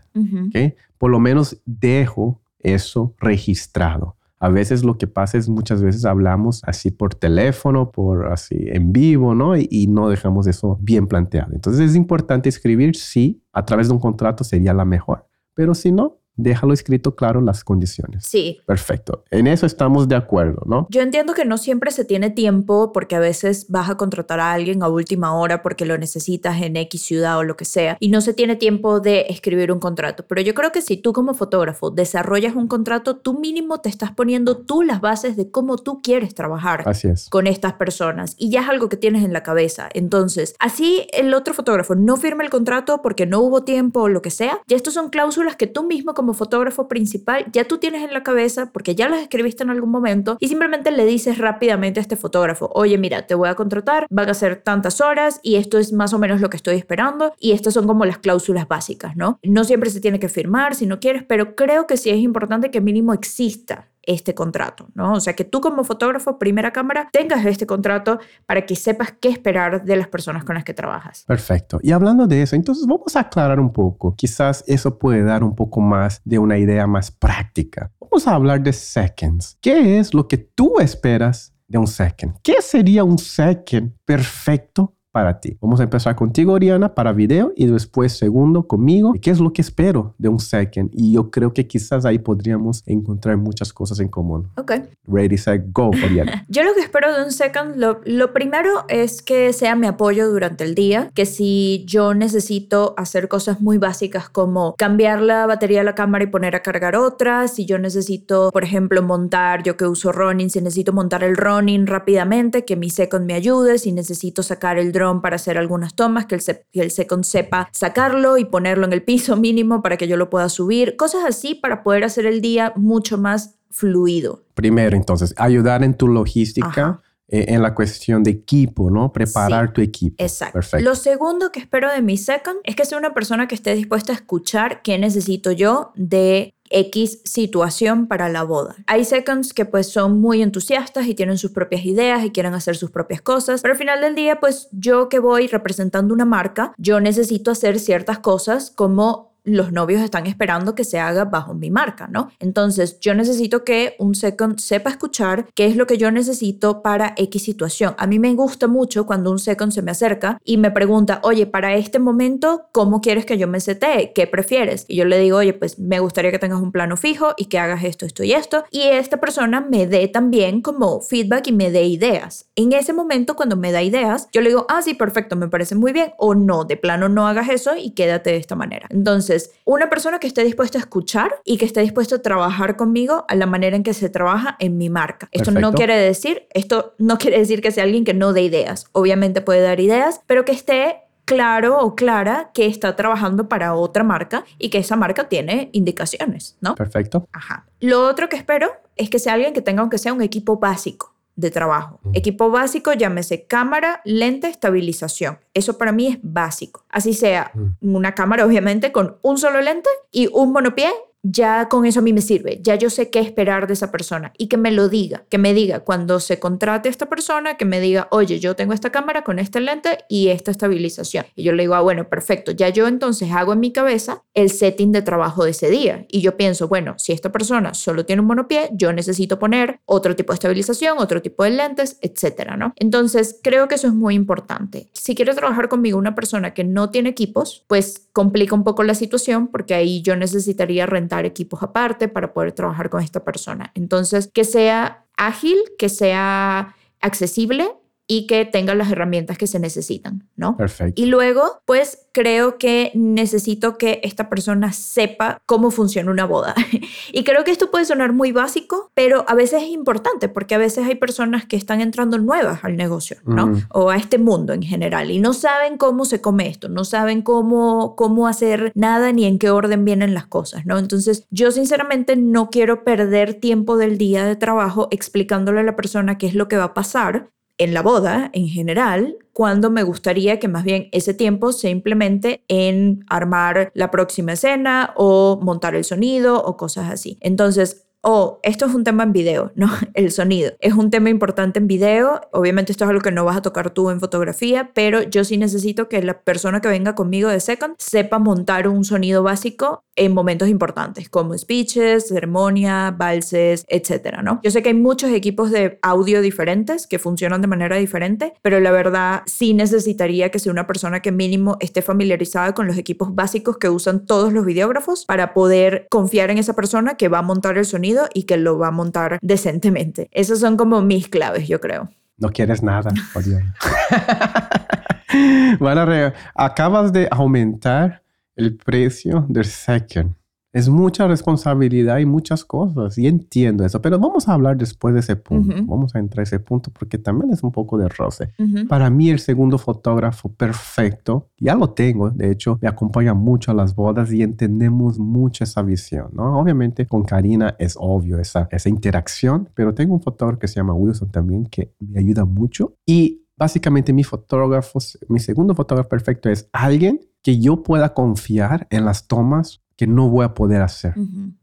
Por 0.96 1.10
lo 1.10 1.18
menos 1.18 1.60
dejo 1.66 2.40
eso 2.60 3.14
registrado. 3.18 4.16
A 4.40 4.48
veces 4.48 4.84
lo 4.84 4.98
que 4.98 5.06
pasa 5.06 5.38
es 5.38 5.48
muchas 5.48 5.82
veces 5.82 6.04
hablamos 6.04 6.62
así 6.64 6.90
por 6.90 7.14
teléfono, 7.14 7.90
por 7.90 8.32
así 8.32 8.56
en 8.68 8.92
vivo, 8.92 9.34
¿no? 9.34 9.56
Y, 9.56 9.86
no 9.88 10.08
dejamos 10.08 10.46
eso 10.46 10.78
bien 10.80 11.06
planteado. 11.06 11.52
Entonces 11.52 11.90
es 11.90 11.96
importante 11.96 12.48
escribir, 12.48 12.96
sí, 12.96 13.42
a 13.52 13.64
través 13.64 13.88
de 13.88 13.94
un 13.94 14.00
contrato 14.00 14.44
sería 14.44 14.74
la 14.74 14.84
mejor, 14.84 15.26
pero 15.54 15.74
si 15.74 15.92
no, 15.92 16.18
déjalo 16.36 16.72
escrito 16.72 17.14
claro 17.14 17.40
las 17.40 17.64
condiciones. 17.64 18.24
Sí. 18.26 18.60
Perfecto. 18.66 19.24
En 19.30 19.46
eso 19.46 19.66
estamos 19.66 20.08
de 20.08 20.16
acuerdo, 20.16 20.62
¿no? 20.66 20.86
Yo 20.90 21.00
entiendo 21.00 21.34
que 21.34 21.44
no 21.44 21.58
siempre 21.58 21.90
se 21.90 22.04
tiene 22.04 22.30
tiempo 22.30 22.92
porque 22.92 23.16
a 23.16 23.20
veces 23.20 23.66
vas 23.68 23.90
a 23.90 23.96
contratar 23.96 24.40
a 24.40 24.52
alguien 24.52 24.82
a 24.82 24.88
última 24.88 25.34
hora 25.34 25.62
porque 25.62 25.86
lo 25.86 25.96
necesitas 25.98 26.60
en 26.60 26.76
X 26.76 27.02
ciudad 27.02 27.38
o 27.38 27.44
lo 27.44 27.56
que 27.56 27.64
sea 27.64 27.96
y 28.00 28.08
no 28.08 28.20
se 28.20 28.34
tiene 28.34 28.56
tiempo 28.56 29.00
de 29.00 29.26
escribir 29.28 29.70
un 29.72 29.80
contrato. 29.80 30.24
Pero 30.26 30.40
yo 30.40 30.54
creo 30.54 30.72
que 30.72 30.82
si 30.82 30.96
tú 30.96 31.12
como 31.12 31.34
fotógrafo 31.34 31.90
desarrollas 31.90 32.54
un 32.54 32.68
contrato, 32.68 33.16
tú 33.16 33.38
mínimo 33.38 33.78
te 33.78 33.88
estás 33.88 34.12
poniendo 34.12 34.56
tú 34.58 34.82
las 34.82 35.00
bases 35.00 35.36
de 35.36 35.50
cómo 35.50 35.76
tú 35.76 36.00
quieres 36.02 36.34
trabajar 36.34 36.82
así 36.86 37.08
es. 37.08 37.28
con 37.28 37.46
estas 37.46 37.74
personas 37.74 38.34
y 38.38 38.50
ya 38.50 38.62
es 38.62 38.68
algo 38.68 38.88
que 38.88 38.96
tienes 38.96 39.24
en 39.24 39.32
la 39.32 39.42
cabeza. 39.42 39.88
Entonces, 39.92 40.54
así 40.58 41.06
el 41.12 41.34
otro 41.34 41.54
fotógrafo 41.54 41.94
no 41.94 42.16
firma 42.16 42.42
el 42.42 42.50
contrato 42.50 43.02
porque 43.02 43.26
no 43.26 43.40
hubo 43.40 43.64
tiempo 43.64 44.02
o 44.02 44.08
lo 44.08 44.22
que 44.22 44.30
sea, 44.30 44.60
ya 44.66 44.76
estos 44.76 44.94
son 44.94 45.10
cláusulas 45.10 45.56
que 45.56 45.66
tú 45.66 45.84
mismo 45.84 46.14
como 46.14 46.23
como 46.24 46.32
fotógrafo 46.32 46.88
principal 46.88 47.44
ya 47.52 47.64
tú 47.64 47.76
tienes 47.76 48.02
en 48.02 48.14
la 48.14 48.22
cabeza, 48.22 48.72
porque 48.72 48.94
ya 48.94 49.10
las 49.10 49.20
escribiste 49.20 49.62
en 49.62 49.68
algún 49.68 49.90
momento, 49.90 50.38
y 50.40 50.48
simplemente 50.48 50.90
le 50.90 51.04
dices 51.04 51.36
rápidamente 51.36 52.00
a 52.00 52.02
este 52.02 52.16
fotógrafo, 52.16 52.70
oye, 52.74 52.96
mira, 52.96 53.26
te 53.26 53.34
voy 53.34 53.50
a 53.50 53.54
contratar, 53.54 54.06
van 54.08 54.30
a 54.30 54.32
ser 54.32 54.56
tantas 54.56 55.02
horas 55.02 55.38
y 55.42 55.56
esto 55.56 55.78
es 55.78 55.92
más 55.92 56.14
o 56.14 56.18
menos 56.18 56.40
lo 56.40 56.48
que 56.48 56.56
estoy 56.56 56.76
esperando, 56.76 57.34
y 57.38 57.52
estas 57.52 57.74
son 57.74 57.86
como 57.86 58.06
las 58.06 58.16
cláusulas 58.16 58.66
básicas, 58.66 59.16
¿no? 59.16 59.38
No 59.42 59.64
siempre 59.64 59.90
se 59.90 60.00
tiene 60.00 60.18
que 60.18 60.30
firmar 60.30 60.74
si 60.74 60.86
no 60.86 60.98
quieres, 60.98 61.24
pero 61.28 61.54
creo 61.54 61.86
que 61.86 61.98
sí 61.98 62.08
es 62.08 62.18
importante 62.18 62.70
que 62.70 62.80
mínimo 62.80 63.12
exista 63.12 63.90
este 64.06 64.34
contrato, 64.34 64.88
¿no? 64.94 65.14
O 65.14 65.20
sea, 65.20 65.34
que 65.34 65.44
tú 65.44 65.60
como 65.60 65.84
fotógrafo, 65.84 66.38
primera 66.38 66.72
cámara, 66.72 67.08
tengas 67.12 67.44
este 67.46 67.66
contrato 67.66 68.18
para 68.46 68.66
que 68.66 68.76
sepas 68.76 69.14
qué 69.20 69.28
esperar 69.28 69.84
de 69.84 69.96
las 69.96 70.08
personas 70.08 70.44
con 70.44 70.54
las 70.54 70.64
que 70.64 70.74
trabajas. 70.74 71.24
Perfecto. 71.26 71.78
Y 71.82 71.92
hablando 71.92 72.26
de 72.26 72.42
eso, 72.42 72.56
entonces 72.56 72.86
vamos 72.86 73.16
a 73.16 73.20
aclarar 73.20 73.60
un 73.60 73.72
poco. 73.72 74.14
Quizás 74.14 74.64
eso 74.66 74.98
puede 74.98 75.22
dar 75.22 75.44
un 75.44 75.54
poco 75.54 75.80
más 75.80 76.20
de 76.24 76.38
una 76.38 76.58
idea 76.58 76.86
más 76.86 77.10
práctica. 77.10 77.92
Vamos 78.00 78.26
a 78.26 78.34
hablar 78.34 78.62
de 78.62 78.72
seconds. 78.72 79.58
¿Qué 79.60 79.98
es 79.98 80.14
lo 80.14 80.28
que 80.28 80.38
tú 80.38 80.78
esperas 80.78 81.54
de 81.66 81.78
un 81.78 81.86
second? 81.86 82.34
¿Qué 82.42 82.60
sería 82.60 83.04
un 83.04 83.18
second 83.18 83.92
perfecto 84.04 84.94
para 85.14 85.38
ti. 85.38 85.56
Vamos 85.60 85.78
a 85.78 85.84
empezar 85.84 86.16
contigo, 86.16 86.54
Oriana, 86.54 86.92
para 86.92 87.12
video 87.12 87.52
y 87.54 87.66
después 87.66 88.18
segundo 88.18 88.66
conmigo. 88.66 89.14
¿Qué 89.22 89.30
es 89.30 89.38
lo 89.38 89.52
que 89.52 89.62
espero 89.62 90.12
de 90.18 90.28
un 90.28 90.40
second? 90.40 90.90
Y 90.92 91.12
yo 91.12 91.30
creo 91.30 91.54
que 91.54 91.68
quizás 91.68 92.04
ahí 92.04 92.18
podríamos 92.18 92.82
encontrar 92.84 93.36
muchas 93.36 93.72
cosas 93.72 94.00
en 94.00 94.08
común. 94.08 94.48
Ok. 94.56 94.72
Ready, 95.06 95.38
set, 95.38 95.66
go, 95.70 95.90
Oriana. 95.90 96.44
yo 96.48 96.64
lo 96.64 96.74
que 96.74 96.80
espero 96.80 97.16
de 97.16 97.22
un 97.26 97.30
second, 97.30 97.76
lo, 97.76 98.00
lo 98.04 98.32
primero 98.32 98.86
es 98.88 99.22
que 99.22 99.52
sea 99.52 99.76
mi 99.76 99.86
apoyo 99.86 100.28
durante 100.28 100.64
el 100.64 100.74
día, 100.74 101.08
que 101.14 101.26
si 101.26 101.84
yo 101.86 102.12
necesito 102.12 102.94
hacer 102.96 103.28
cosas 103.28 103.60
muy 103.60 103.78
básicas 103.78 104.28
como 104.28 104.74
cambiar 104.76 105.20
la 105.20 105.46
batería 105.46 105.78
de 105.78 105.84
la 105.84 105.94
cámara 105.94 106.24
y 106.24 106.26
poner 106.26 106.56
a 106.56 106.62
cargar 106.62 106.96
otra, 106.96 107.46
si 107.46 107.66
yo 107.66 107.78
necesito, 107.78 108.50
por 108.50 108.64
ejemplo, 108.64 109.00
montar, 109.00 109.62
yo 109.62 109.76
que 109.76 109.86
uso 109.86 110.10
Ronin, 110.10 110.50
si 110.50 110.60
necesito 110.60 110.92
montar 110.92 111.22
el 111.22 111.36
Ronin 111.36 111.86
rápidamente, 111.86 112.64
que 112.64 112.74
mi 112.74 112.90
second 112.90 113.26
me 113.26 113.34
ayude, 113.34 113.78
si 113.78 113.92
necesito 113.92 114.42
sacar 114.42 114.76
el 114.76 114.90
drone 114.90 115.03
para 115.22 115.36
hacer 115.36 115.58
algunas 115.58 115.94
tomas, 115.94 116.26
que 116.26 116.34
el, 116.34 116.42
que 116.42 116.80
el 116.80 116.90
second 116.90 117.24
sepa 117.24 117.68
sacarlo 117.72 118.38
y 118.38 118.44
ponerlo 118.44 118.86
en 118.86 118.92
el 118.92 119.02
piso 119.02 119.36
mínimo 119.38 119.82
para 119.82 119.96
que 119.96 120.08
yo 120.08 120.16
lo 120.16 120.30
pueda 120.30 120.48
subir, 120.48 120.96
cosas 120.96 121.24
así 121.26 121.54
para 121.54 121.82
poder 121.82 122.04
hacer 122.04 122.26
el 122.26 122.40
día 122.40 122.72
mucho 122.76 123.18
más 123.18 123.56
fluido. 123.70 124.44
Primero, 124.54 124.96
entonces, 124.96 125.34
ayudar 125.36 125.82
en 125.82 125.94
tu 125.94 126.08
logística. 126.08 127.00
Eh, 127.26 127.46
en 127.48 127.62
la 127.62 127.74
cuestión 127.74 128.22
de 128.22 128.30
equipo, 128.30 128.90
¿no? 128.90 129.10
Preparar 129.10 129.72
tu 129.72 129.80
equipo. 129.80 130.22
Exacto. 130.22 130.52
Perfecto. 130.52 130.84
Lo 130.84 130.94
segundo 130.94 131.50
que 131.50 131.58
espero 131.58 131.90
de 131.90 132.02
mi 132.02 132.18
second 132.18 132.58
es 132.64 132.76
que 132.76 132.84
sea 132.84 132.98
una 132.98 133.14
persona 133.14 133.48
que 133.48 133.54
esté 133.54 133.74
dispuesta 133.74 134.12
a 134.12 134.16
escuchar 134.16 134.82
qué 134.82 134.98
necesito 134.98 135.50
yo 135.50 135.90
de 135.94 136.53
X 136.70 137.20
situación 137.24 138.06
para 138.06 138.28
la 138.28 138.42
boda. 138.42 138.76
Hay 138.86 139.04
seconds 139.04 139.52
que 139.52 139.64
pues 139.64 139.88
son 139.88 140.20
muy 140.20 140.42
entusiastas 140.42 141.06
y 141.06 141.14
tienen 141.14 141.38
sus 141.38 141.50
propias 141.50 141.84
ideas 141.84 142.24
y 142.24 142.30
quieren 142.30 142.54
hacer 142.54 142.76
sus 142.76 142.90
propias 142.90 143.20
cosas, 143.20 143.62
pero 143.62 143.72
al 143.72 143.78
final 143.78 144.00
del 144.00 144.14
día 144.14 144.40
pues 144.40 144.68
yo 144.72 145.08
que 145.08 145.18
voy 145.18 145.46
representando 145.46 146.14
una 146.14 146.24
marca, 146.24 146.74
yo 146.78 147.00
necesito 147.00 147.50
hacer 147.50 147.78
ciertas 147.78 148.18
cosas 148.18 148.70
como 148.70 149.33
los 149.44 149.72
novios 149.72 150.02
están 150.02 150.26
esperando 150.26 150.74
que 150.74 150.84
se 150.84 150.98
haga 150.98 151.24
bajo 151.24 151.54
mi 151.54 151.70
marca, 151.70 152.08
¿no? 152.08 152.30
Entonces, 152.40 152.98
yo 153.00 153.14
necesito 153.14 153.62
que 153.62 153.94
un 153.98 154.14
second 154.14 154.58
sepa 154.58 154.90
escuchar 154.90 155.46
qué 155.54 155.66
es 155.66 155.76
lo 155.76 155.86
que 155.86 155.98
yo 155.98 156.10
necesito 156.10 156.82
para 156.82 157.14
X 157.16 157.42
situación. 157.42 157.94
A 157.98 158.06
mí 158.06 158.18
me 158.18 158.34
gusta 158.34 158.66
mucho 158.66 159.06
cuando 159.06 159.30
un 159.30 159.38
second 159.38 159.72
se 159.72 159.82
me 159.82 159.90
acerca 159.90 160.38
y 160.44 160.56
me 160.56 160.70
pregunta, 160.70 161.20
oye, 161.22 161.46
para 161.46 161.74
este 161.74 161.98
momento, 161.98 162.66
¿cómo 162.72 163.00
quieres 163.00 163.26
que 163.26 163.38
yo 163.38 163.46
me 163.46 163.60
setee? 163.60 164.12
¿Qué 164.14 164.26
prefieres? 164.26 164.86
Y 164.88 164.96
yo 164.96 165.04
le 165.04 165.18
digo, 165.18 165.38
oye, 165.38 165.52
pues 165.52 165.78
me 165.78 166.00
gustaría 166.00 166.30
que 166.30 166.38
tengas 166.38 166.60
un 166.60 166.72
plano 166.72 166.96
fijo 166.96 167.34
y 167.36 167.46
que 167.46 167.58
hagas 167.58 167.84
esto, 167.84 168.06
esto 168.06 168.24
y 168.24 168.32
esto. 168.32 168.64
Y 168.70 168.82
esta 168.82 169.18
persona 169.18 169.60
me 169.60 169.86
dé 169.86 170.08
también 170.08 170.62
como 170.62 171.00
feedback 171.00 171.48
y 171.48 171.52
me 171.52 171.70
dé 171.70 171.84
ideas. 171.84 172.46
En 172.56 172.72
ese 172.72 172.92
momento, 172.92 173.36
cuando 173.36 173.56
me 173.56 173.72
da 173.72 173.82
ideas, 173.82 174.28
yo 174.32 174.40
le 174.40 174.48
digo, 174.48 174.66
ah, 174.68 174.80
sí, 174.80 174.94
perfecto, 174.94 175.36
me 175.36 175.48
parece 175.48 175.74
muy 175.74 175.92
bien. 175.92 176.12
O 176.18 176.34
no, 176.34 176.64
de 176.64 176.76
plano 176.76 177.08
no 177.08 177.26
hagas 177.26 177.50
eso 177.50 177.76
y 177.76 177.90
quédate 177.90 178.30
de 178.30 178.36
esta 178.36 178.56
manera. 178.56 178.86
Entonces, 178.90 179.33
una 179.64 179.88
persona 179.88 180.18
que 180.18 180.26
esté 180.26 180.44
dispuesta 180.44 180.78
a 180.78 180.80
escuchar 180.80 181.40
y 181.44 181.58
que 181.58 181.64
esté 181.64 181.80
dispuesta 181.80 182.16
a 182.16 182.22
trabajar 182.22 182.76
conmigo 182.76 183.24
a 183.28 183.34
la 183.34 183.46
manera 183.46 183.76
en 183.76 183.82
que 183.82 183.94
se 183.94 184.08
trabaja 184.08 184.56
en 184.58 184.76
mi 184.76 184.90
marca. 184.90 185.28
Esto 185.32 185.50
no 185.50 185.72
quiere 185.72 185.96
decir, 185.96 186.46
esto 186.50 186.94
no 186.98 187.18
quiere 187.18 187.38
decir 187.38 187.60
que 187.60 187.70
sea 187.70 187.84
alguien 187.84 188.04
que 188.04 188.14
no 188.14 188.32
dé 188.32 188.42
ideas. 188.42 188.86
Obviamente 188.92 189.40
puede 189.40 189.62
dar 189.62 189.80
ideas, 189.80 190.20
pero 190.26 190.44
que 190.44 190.52
esté 190.52 191.04
claro 191.24 191.78
o 191.78 191.94
clara 191.94 192.50
que 192.52 192.66
está 192.66 192.96
trabajando 192.96 193.48
para 193.48 193.74
otra 193.74 194.04
marca 194.04 194.44
y 194.58 194.68
que 194.68 194.78
esa 194.78 194.96
marca 194.96 195.28
tiene 195.28 195.70
indicaciones, 195.72 196.56
¿no? 196.60 196.74
Perfecto. 196.74 197.26
Ajá. 197.32 197.66
Lo 197.80 198.06
otro 198.06 198.28
que 198.28 198.36
espero 198.36 198.72
es 198.96 199.10
que 199.10 199.18
sea 199.18 199.34
alguien 199.34 199.54
que 199.54 199.62
tenga 199.62 199.80
aunque 199.80 199.98
sea 199.98 200.12
un 200.12 200.22
equipo 200.22 200.58
básico 200.58 201.13
de 201.36 201.50
trabajo. 201.50 202.00
Equipo 202.12 202.50
básico, 202.50 202.92
llámese 202.92 203.46
cámara, 203.46 204.00
lente, 204.04 204.48
estabilización. 204.48 205.38
Eso 205.52 205.78
para 205.78 205.92
mí 205.92 206.08
es 206.08 206.18
básico. 206.22 206.84
Así 206.88 207.14
sea 207.14 207.52
una 207.80 208.14
cámara, 208.14 208.46
obviamente, 208.46 208.92
con 208.92 209.18
un 209.22 209.38
solo 209.38 209.60
lente 209.60 209.90
y 210.12 210.28
un 210.32 210.52
monopié 210.52 210.90
ya 211.24 211.70
con 211.70 211.86
eso 211.86 212.00
a 212.00 212.02
mí 212.02 212.12
me 212.12 212.20
sirve, 212.20 212.60
ya 212.62 212.74
yo 212.76 212.90
sé 212.90 213.08
qué 213.08 213.18
esperar 213.18 213.66
de 213.66 213.72
esa 213.72 213.90
persona 213.90 214.32
y 214.36 214.48
que 214.48 214.58
me 214.58 214.70
lo 214.70 214.90
diga, 214.90 215.24
que 215.30 215.38
me 215.38 215.54
diga 215.54 215.80
cuando 215.80 216.20
se 216.20 216.38
contrate 216.38 216.88
a 216.88 216.90
esta 216.90 217.08
persona, 217.08 217.56
que 217.56 217.64
me 217.64 217.80
diga, 217.80 218.08
oye, 218.10 218.38
yo 218.38 218.54
tengo 218.54 218.74
esta 218.74 218.90
cámara 218.90 219.24
con 219.24 219.38
este 219.38 219.60
lente 219.60 219.98
y 220.08 220.28
esta 220.28 220.50
estabilización. 220.50 221.24
Y 221.34 221.42
yo 221.42 221.52
le 221.52 221.62
digo, 221.62 221.74
ah, 221.74 221.80
bueno, 221.80 222.08
perfecto, 222.10 222.52
ya 222.52 222.68
yo 222.68 222.86
entonces 222.86 223.32
hago 223.32 223.54
en 223.54 223.60
mi 223.60 223.72
cabeza 223.72 224.22
el 224.34 224.50
setting 224.50 224.92
de 224.92 225.00
trabajo 225.00 225.44
de 225.44 225.52
ese 225.52 225.70
día. 225.70 226.04
Y 226.10 226.20
yo 226.20 226.36
pienso, 226.36 226.68
bueno, 226.68 226.94
si 226.98 227.12
esta 227.12 227.32
persona 227.32 227.72
solo 227.72 228.04
tiene 228.04 228.20
un 228.20 228.28
monopié, 228.28 228.68
yo 228.72 228.92
necesito 228.92 229.38
poner 229.38 229.80
otro 229.86 230.14
tipo 230.14 230.32
de 230.32 230.34
estabilización, 230.34 230.98
otro 230.98 231.22
tipo 231.22 231.42
de 231.44 231.50
lentes, 231.50 231.96
etcétera, 232.02 232.58
¿no? 232.58 232.74
Entonces, 232.76 233.40
creo 233.42 233.66
que 233.66 233.76
eso 233.76 233.86
es 233.86 233.94
muy 233.94 234.14
importante. 234.14 234.90
Si 234.92 235.14
quiere 235.14 235.34
trabajar 235.34 235.70
conmigo 235.70 235.98
una 235.98 236.14
persona 236.14 236.52
que 236.52 236.64
no 236.64 236.90
tiene 236.90 237.08
equipos, 237.08 237.64
pues 237.66 238.08
complica 238.12 238.54
un 238.54 238.64
poco 238.64 238.82
la 238.82 238.94
situación 238.94 239.48
porque 239.48 239.74
ahí 239.74 240.02
yo 240.02 240.16
necesitaría 240.16 240.84
rentar 240.84 241.13
equipos 241.22 241.62
aparte 241.62 242.08
para 242.08 242.32
poder 242.32 242.52
trabajar 242.52 242.90
con 242.90 243.02
esta 243.02 243.24
persona. 243.24 243.70
Entonces, 243.74 244.30
que 244.32 244.44
sea 244.44 245.04
ágil, 245.16 245.58
que 245.78 245.88
sea 245.88 246.74
accesible 247.00 247.70
y 248.06 248.26
que 248.26 248.44
tenga 248.44 248.74
las 248.74 248.90
herramientas 248.92 249.38
que 249.38 249.46
se 249.46 249.58
necesitan, 249.58 250.28
¿no? 250.36 250.56
Perfecto. 250.56 251.00
Y 251.00 251.06
luego, 251.06 251.60
pues 251.64 252.06
creo 252.12 252.58
que 252.58 252.92
necesito 252.94 253.78
que 253.78 254.00
esta 254.04 254.28
persona 254.28 254.72
sepa 254.72 255.38
cómo 255.46 255.70
funciona 255.70 256.10
una 256.10 256.26
boda. 256.26 256.54
y 257.12 257.24
creo 257.24 257.44
que 257.44 257.50
esto 257.50 257.70
puede 257.70 257.86
sonar 257.86 258.12
muy 258.12 258.30
básico, 258.30 258.90
pero 258.94 259.24
a 259.26 259.34
veces 259.34 259.62
es 259.62 259.70
importante 259.70 260.28
porque 260.28 260.54
a 260.54 260.58
veces 260.58 260.86
hay 260.86 260.96
personas 260.96 261.46
que 261.46 261.56
están 261.56 261.80
entrando 261.80 262.18
nuevas 262.18 262.62
al 262.62 262.76
negocio, 262.76 263.16
¿no? 263.24 263.48
Mm. 263.48 263.62
O 263.70 263.90
a 263.90 263.96
este 263.96 264.18
mundo 264.18 264.52
en 264.52 264.62
general 264.62 265.10
y 265.10 265.18
no 265.18 265.32
saben 265.32 265.78
cómo 265.78 266.04
se 266.04 266.20
come 266.20 266.48
esto, 266.48 266.68
no 266.68 266.84
saben 266.84 267.22
cómo, 267.22 267.96
cómo 267.96 268.28
hacer 268.28 268.70
nada 268.74 269.12
ni 269.12 269.24
en 269.24 269.38
qué 269.38 269.50
orden 269.50 269.84
vienen 269.84 270.14
las 270.14 270.26
cosas, 270.26 270.66
¿no? 270.66 270.78
Entonces, 270.78 271.26
yo 271.30 271.50
sinceramente 271.50 272.16
no 272.16 272.50
quiero 272.50 272.84
perder 272.84 273.34
tiempo 273.34 273.76
del 273.78 273.96
día 273.96 274.24
de 274.26 274.36
trabajo 274.36 274.88
explicándole 274.90 275.60
a 275.60 275.64
la 275.64 275.76
persona 275.76 276.18
qué 276.18 276.26
es 276.26 276.34
lo 276.34 276.48
que 276.48 276.58
va 276.58 276.64
a 276.64 276.74
pasar 276.74 277.30
en 277.58 277.74
la 277.74 277.82
boda 277.82 278.30
en 278.32 278.48
general, 278.48 279.16
cuando 279.32 279.70
me 279.70 279.82
gustaría 279.82 280.38
que 280.38 280.48
más 280.48 280.64
bien 280.64 280.88
ese 280.92 281.14
tiempo 281.14 281.52
se 281.52 281.70
implemente 281.70 282.44
en 282.48 283.04
armar 283.08 283.70
la 283.74 283.90
próxima 283.90 284.32
escena 284.32 284.92
o 284.96 285.38
montar 285.42 285.74
el 285.74 285.84
sonido 285.84 286.42
o 286.42 286.56
cosas 286.56 286.90
así. 286.90 287.18
Entonces, 287.20 287.86
oh, 288.04 288.38
esto 288.42 288.66
es 288.66 288.74
un 288.74 288.84
tema 288.84 289.02
en 289.02 289.12
video, 289.12 289.50
¿no? 289.56 289.70
El 289.94 290.12
sonido. 290.12 290.52
Es 290.60 290.74
un 290.74 290.90
tema 290.90 291.10
importante 291.10 291.58
en 291.58 291.66
video. 291.66 292.20
Obviamente 292.32 292.72
esto 292.72 292.84
es 292.84 292.90
algo 292.90 293.02
que 293.02 293.10
no 293.10 293.24
vas 293.24 293.36
a 293.36 293.42
tocar 293.42 293.70
tú 293.70 293.90
en 293.90 294.00
fotografía, 294.00 294.70
pero 294.74 295.02
yo 295.02 295.24
sí 295.24 295.36
necesito 295.36 295.88
que 295.88 296.02
la 296.02 296.20
persona 296.20 296.60
que 296.60 296.68
venga 296.68 296.94
conmigo 296.94 297.28
de 297.28 297.40
Second 297.40 297.74
sepa 297.78 298.18
montar 298.18 298.68
un 298.68 298.84
sonido 298.84 299.22
básico 299.22 299.84
en 299.96 300.12
momentos 300.12 300.48
importantes, 300.48 301.08
como 301.08 301.38
speeches, 301.38 302.08
ceremonia, 302.08 302.90
valses, 302.90 303.64
etcétera, 303.68 304.22
¿no? 304.22 304.40
Yo 304.42 304.50
sé 304.50 304.62
que 304.62 304.70
hay 304.70 304.74
muchos 304.74 305.10
equipos 305.10 305.50
de 305.52 305.78
audio 305.82 306.20
diferentes 306.20 306.86
que 306.88 306.98
funcionan 306.98 307.40
de 307.40 307.46
manera 307.46 307.76
diferente, 307.76 308.34
pero 308.42 308.58
la 308.58 308.72
verdad 308.72 309.22
sí 309.26 309.54
necesitaría 309.54 310.30
que 310.30 310.40
sea 310.40 310.50
una 310.52 310.66
persona 310.66 311.00
que 311.00 311.12
mínimo 311.12 311.56
esté 311.60 311.80
familiarizada 311.80 312.54
con 312.54 312.66
los 312.66 312.76
equipos 312.76 313.14
básicos 313.14 313.56
que 313.56 313.68
usan 313.68 314.04
todos 314.04 314.32
los 314.32 314.44
videógrafos 314.44 315.04
para 315.04 315.32
poder 315.32 315.86
confiar 315.90 316.30
en 316.30 316.38
esa 316.38 316.54
persona 316.54 316.96
que 316.96 317.08
va 317.08 317.18
a 317.18 317.22
montar 317.22 317.56
el 317.56 317.64
sonido 317.64 317.93
y 318.12 318.24
que 318.24 318.36
lo 318.36 318.58
va 318.58 318.68
a 318.68 318.72
montar 318.72 319.18
decentemente. 319.22 320.08
Esas 320.12 320.40
son 320.40 320.56
como 320.56 320.80
mis 320.80 321.08
claves, 321.08 321.48
yo 321.48 321.60
creo. 321.60 321.90
No 322.16 322.30
quieres 322.30 322.62
nada, 322.62 322.92
bueno, 325.58 326.12
acabas 326.34 326.92
de 326.92 327.08
aumentar 327.10 328.02
el 328.36 328.56
precio 328.56 329.26
del 329.28 329.44
second 329.44 330.14
es 330.54 330.68
mucha 330.68 331.08
responsabilidad 331.08 331.98
y 331.98 332.06
muchas 332.06 332.44
cosas. 332.44 332.96
Y 332.96 333.08
entiendo 333.08 333.64
eso, 333.64 333.82
pero 333.82 333.98
vamos 333.98 334.28
a 334.28 334.34
hablar 334.34 334.56
después 334.56 334.94
de 334.94 335.00
ese 335.00 335.16
punto. 335.16 335.56
Vamos 335.66 335.96
a 335.96 335.98
entrar 335.98 336.20
a 336.20 336.22
ese 336.22 336.38
punto 336.38 336.70
porque 336.70 336.96
también 336.96 337.32
es 337.32 337.42
un 337.42 337.50
poco 337.50 337.76
de 337.76 337.88
roce. 337.88 338.30
Para 338.68 338.88
mí, 338.88 339.10
el 339.10 339.18
segundo 339.18 339.58
fotógrafo 339.58 340.32
perfecto, 340.32 341.28
ya 341.38 341.56
lo 341.56 341.70
tengo, 341.70 342.10
de 342.10 342.30
hecho, 342.30 342.58
me 342.62 342.68
acompaña 342.68 343.14
mucho 343.14 343.50
a 343.50 343.54
las 343.54 343.74
bodas 343.74 344.12
y 344.12 344.22
entendemos 344.22 344.96
mucho 344.96 345.42
esa 345.42 345.60
visión, 345.62 346.10
¿no? 346.12 346.38
Obviamente, 346.38 346.86
con 346.86 347.02
Karina 347.02 347.56
es 347.58 347.76
obvio 347.76 348.20
esa, 348.20 348.46
esa 348.52 348.68
interacción, 348.68 349.48
pero 349.54 349.74
tengo 349.74 349.94
un 349.94 350.02
fotógrafo 350.02 350.38
que 350.38 350.46
se 350.46 350.54
llama 350.54 350.72
Wilson 350.74 351.10
también 351.10 351.46
que 351.46 351.74
me 351.80 351.98
ayuda 351.98 352.24
mucho. 352.24 352.76
Y 352.86 353.24
básicamente 353.36 353.92
mi 353.92 354.04
fotógrafo, 354.04 354.78
mi 355.08 355.18
segundo 355.18 355.52
fotógrafo 355.56 355.88
perfecto 355.88 356.30
es 356.30 356.48
alguien 356.52 357.00
que 357.22 357.40
yo 357.40 357.62
pueda 357.62 357.94
confiar 357.94 358.68
en 358.70 358.84
las 358.84 359.08
tomas 359.08 359.63
que 359.76 359.86
no 359.86 360.08
voy 360.08 360.24
a 360.24 360.34
poder 360.34 360.62
hacer. 360.62 360.94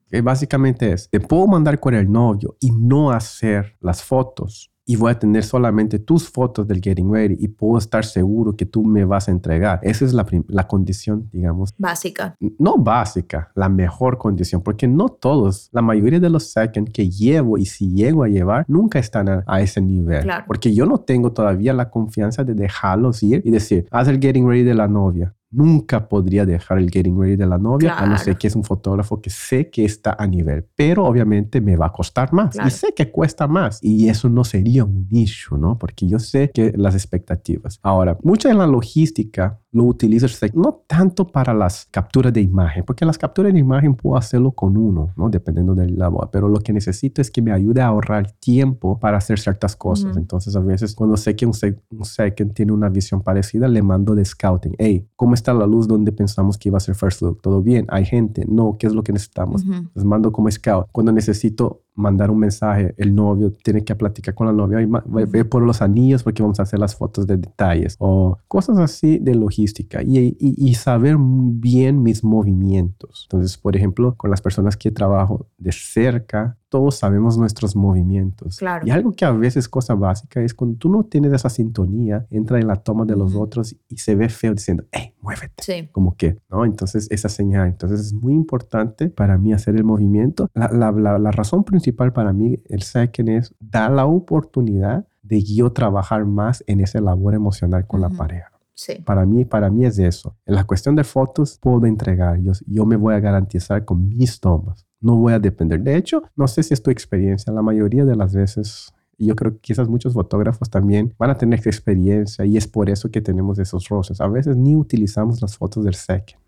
Que 0.09 0.21
básicamente 0.21 0.91
es, 0.91 1.09
te 1.09 1.19
puedo 1.19 1.47
mandar 1.47 1.79
con 1.79 1.93
el 1.93 2.11
novio 2.11 2.57
y 2.59 2.71
no 2.71 3.11
hacer 3.11 3.77
las 3.79 4.03
fotos 4.03 4.71
y 4.91 4.95
voy 4.95 5.11
a 5.11 5.17
tener 5.17 5.43
solamente 5.43 5.99
tus 5.99 6.27
fotos 6.27 6.67
del 6.67 6.81
getting 6.81 7.11
ready 7.11 7.37
y 7.39 7.47
puedo 7.47 7.77
estar 7.77 8.03
seguro 8.03 8.55
que 8.55 8.65
tú 8.65 8.83
me 8.83 9.05
vas 9.05 9.27
a 9.29 9.31
entregar. 9.31 9.79
Esa 9.83 10.03
es 10.03 10.13
la, 10.13 10.25
la 10.47 10.67
condición, 10.67 11.29
digamos. 11.31 11.73
Básica. 11.77 12.35
No 12.57 12.75
básica, 12.77 13.51
la 13.55 13.69
mejor 13.69 14.17
condición, 14.17 14.61
porque 14.61 14.87
no 14.87 15.07
todos, 15.07 15.69
la 15.71 15.81
mayoría 15.81 16.19
de 16.19 16.29
los 16.29 16.51
second 16.51 16.91
que 16.91 17.09
llevo 17.09 17.57
y 17.57 17.65
si 17.65 17.93
llego 17.93 18.23
a 18.23 18.27
llevar, 18.27 18.65
nunca 18.67 18.99
están 18.99 19.43
a, 19.45 19.61
ese 19.61 19.81
nivel. 19.81 20.27
Porque 20.47 20.73
yo 20.73 20.85
no 20.85 20.97
tengo 20.97 21.31
todavía 21.31 21.73
la 21.73 21.89
confianza 21.89 22.43
de 22.43 22.53
dejarlos 22.53 23.23
ir 23.23 23.41
y 23.45 23.51
decir, 23.51 23.87
haz 23.91 24.07
el 24.07 24.19
getting 24.19 24.45
ready 24.45 24.63
de 24.63 24.73
la 24.73 24.87
novia 24.87 25.33
nunca 25.51 26.07
podría 26.07 26.45
dejar 26.45 26.79
el 26.79 26.89
getting 26.89 27.19
ready 27.19 27.35
de 27.35 27.45
la 27.45 27.57
novia, 27.57 27.95
a 27.97 28.05
no 28.07 28.17
ser 28.17 28.37
que 28.37 28.47
es 28.47 28.55
un 28.55 28.63
fotógrafo 28.63 29.21
que 29.21 29.29
sé 29.29 29.69
que 29.69 29.85
está 29.85 30.15
a 30.17 30.25
nivel, 30.25 30.65
pero 30.75 31.05
obviamente 31.05 31.61
me 31.61 31.75
va 31.75 31.87
a 31.87 31.91
costar 31.91 32.33
más 32.33 32.55
y 32.65 32.69
sé 32.71 32.93
que 32.95 33.11
cuesta 33.11 33.47
más 33.47 33.79
y 33.81 34.09
eso 34.09 34.29
no 34.29 34.43
sería 34.43 34.85
un 34.85 35.07
issue, 35.11 35.57
¿no? 35.57 35.77
Porque 35.77 36.07
yo 36.07 36.19
sé 36.19 36.51
que 36.51 36.73
las 36.75 36.95
expectativas. 36.95 37.79
Ahora, 37.83 38.17
mucha 38.23 38.49
en 38.49 38.57
la 38.57 38.67
logística 38.67 39.59
lo 39.71 39.85
utilizo 39.85 40.27
no 40.53 40.83
tanto 40.85 41.27
para 41.27 41.53
las 41.53 41.87
capturas 41.91 42.33
de 42.33 42.41
imagen, 42.41 42.83
porque 42.85 43.05
las 43.05 43.17
capturas 43.17 43.53
de 43.53 43.59
imagen 43.59 43.95
puedo 43.95 44.17
hacerlo 44.17 44.51
con 44.51 44.75
uno, 44.75 45.13
¿no? 45.15 45.29
Dependiendo 45.29 45.73
de 45.73 45.89
la 45.89 46.09
voz, 46.09 46.29
pero 46.31 46.49
lo 46.49 46.59
que 46.59 46.73
necesito 46.73 47.21
es 47.21 47.31
que 47.31 47.41
me 47.41 47.51
ayude 47.51 47.81
a 47.81 47.87
ahorrar 47.87 48.31
tiempo 48.33 48.99
para 48.99 49.17
hacer 49.17 49.39
ciertas 49.39 49.75
cosas. 49.75 50.17
Entonces, 50.17 50.55
a 50.55 50.59
veces 50.59 50.93
cuando 50.93 51.15
sé 51.15 51.35
que 51.35 51.45
un, 51.45 51.53
un 51.91 52.05
second 52.05 52.53
tiene 52.53 52.73
una 52.73 52.89
visión 52.89 53.21
parecida, 53.21 53.67
le 53.67 53.81
mando 53.81 54.13
de 54.13 54.25
scouting, 54.25 54.75
hey, 54.77 55.07
¿cómo 55.15 55.33
está 55.33 55.53
la 55.53 55.65
luz 55.65 55.87
donde 55.87 56.11
pensamos 56.11 56.57
que 56.57 56.69
iba 56.69 56.77
a 56.77 56.81
ser 56.81 56.95
first 56.95 57.21
look? 57.21 57.41
¿Todo 57.41 57.61
bien? 57.61 57.85
¿Hay 57.89 58.05
gente? 58.05 58.45
No, 58.47 58.75
¿qué 58.77 58.87
es 58.87 58.93
lo 58.93 59.03
que 59.03 59.13
necesitamos? 59.13 59.63
Les 59.95 60.03
mando 60.03 60.31
como 60.31 60.51
scout. 60.51 60.87
Cuando 60.91 61.11
necesito 61.11 61.83
mandar 61.93 62.31
un 62.31 62.39
mensaje, 62.39 62.93
el 62.97 63.13
novio 63.13 63.51
tiene 63.51 63.83
que 63.83 63.95
platicar 63.95 64.33
con 64.33 64.47
la 64.47 64.53
novia 64.53 64.81
y 64.81 64.87
ver 65.25 65.47
por 65.47 65.61
los 65.61 65.81
anillos 65.81 66.23
porque 66.23 66.41
vamos 66.41 66.59
a 66.59 66.63
hacer 66.63 66.79
las 66.79 66.95
fotos 66.95 67.27
de 67.27 67.37
detalles 67.37 67.95
o 67.99 68.37
cosas 68.47 68.77
así 68.77 69.19
de 69.19 69.35
logística 69.35 69.60
logística 69.61 70.01
y, 70.03 70.35
y, 70.39 70.73
saber 70.75 71.15
bien 71.19 72.01
mis 72.01 72.23
movimientos. 72.23 73.27
Entonces, 73.29 73.57
por 73.57 73.75
ejemplo, 73.75 74.15
con 74.15 74.29
las 74.29 74.41
personas 74.41 74.75
que 74.75 74.91
trabajo 74.91 75.47
de 75.57 75.71
cerca, 75.71 76.57
todos 76.69 76.95
sabemos 76.95 77.37
nuestros 77.37 77.75
movimientos. 77.75 78.57
Claro. 78.57 78.85
Y 78.87 78.91
algo 78.91 79.11
que 79.11 79.25
a 79.25 79.31
veces 79.31 79.65
es 79.65 79.69
cosa 79.69 79.93
básica 79.93 80.41
es 80.41 80.53
cuando 80.53 80.77
tú 80.77 80.89
no 80.89 81.03
tienes 81.03 81.33
esa 81.33 81.49
sintonía, 81.49 82.25
entra 82.29 82.59
en 82.59 82.67
la 82.67 82.77
toma 82.77 83.05
de 83.05 83.15
los 83.15 83.35
otros 83.35 83.75
y 83.89 83.97
se 83.97 84.15
ve 84.15 84.29
feo 84.29 84.53
diciendo, 84.53 84.85
hey, 84.91 85.13
muévete. 85.21 85.63
Sí. 85.63 85.89
Como 85.91 86.15
que, 86.15 86.37
¿no? 86.49 86.65
Entonces, 86.65 87.07
esa 87.11 87.29
señal. 87.29 87.67
Entonces, 87.67 87.99
es 87.99 88.13
muy 88.13 88.33
importante 88.33 89.09
para 89.09 89.37
mí 89.37 89.53
hacer 89.53 89.75
el 89.75 89.83
movimiento. 89.83 90.49
La, 90.53 90.69
la, 90.69 90.91
la, 90.91 91.19
la 91.19 91.31
razón 91.31 91.63
principal 91.63 92.13
para 92.13 92.33
mí, 92.33 92.59
el 92.69 92.81
second 92.81 93.29
es 93.29 93.53
dar 93.59 93.91
la 93.91 94.05
oportunidad 94.05 95.05
de 95.23 95.43
yo 95.43 95.71
trabajar 95.71 96.25
más 96.25 96.63
en 96.67 96.81
esa 96.81 96.99
labor 96.99 97.35
emocional 97.35 97.85
con 97.87 98.01
la 98.01 98.09
pareja. 98.09 98.51
Sí. 98.81 98.95
Para 99.05 99.27
mí, 99.27 99.45
para 99.45 99.69
mí 99.69 99.85
es 99.85 99.99
eso. 99.99 100.35
En 100.43 100.55
la 100.55 100.63
cuestión 100.63 100.95
de 100.95 101.03
fotos 101.03 101.59
puedo 101.61 101.85
entregar. 101.85 102.39
Yo, 102.41 102.53
yo 102.65 102.83
me 102.83 102.95
voy 102.95 103.13
a 103.13 103.19
garantizar 103.19 103.85
con 103.85 104.07
mis 104.07 104.39
tomas. 104.39 104.87
No 104.99 105.17
voy 105.17 105.33
a 105.33 105.39
depender. 105.39 105.79
De 105.81 105.95
hecho, 105.95 106.23
no 106.35 106.47
sé 106.47 106.63
si 106.63 106.73
es 106.73 106.81
tu 106.81 106.89
experiencia. 106.89 107.53
La 107.53 107.61
mayoría 107.61 108.05
de 108.05 108.15
las 108.15 108.33
veces 108.33 108.91
yo 109.19 109.35
creo 109.35 109.53
que 109.53 109.59
quizás 109.59 109.87
muchos 109.87 110.15
fotógrafos 110.15 110.67
también 110.71 111.13
van 111.19 111.29
a 111.29 111.37
tener 111.37 111.59
experiencia 111.59 112.43
y 112.43 112.57
es 112.57 112.67
por 112.67 112.89
eso 112.89 113.11
que 113.11 113.21
tenemos 113.21 113.59
esos 113.59 113.87
roces. 113.87 114.19
A 114.19 114.27
veces 114.27 114.57
ni 114.57 114.75
utilizamos 114.75 115.43
las 115.43 115.55
fotos 115.55 115.85
del 115.85 115.93
second. 115.93 116.40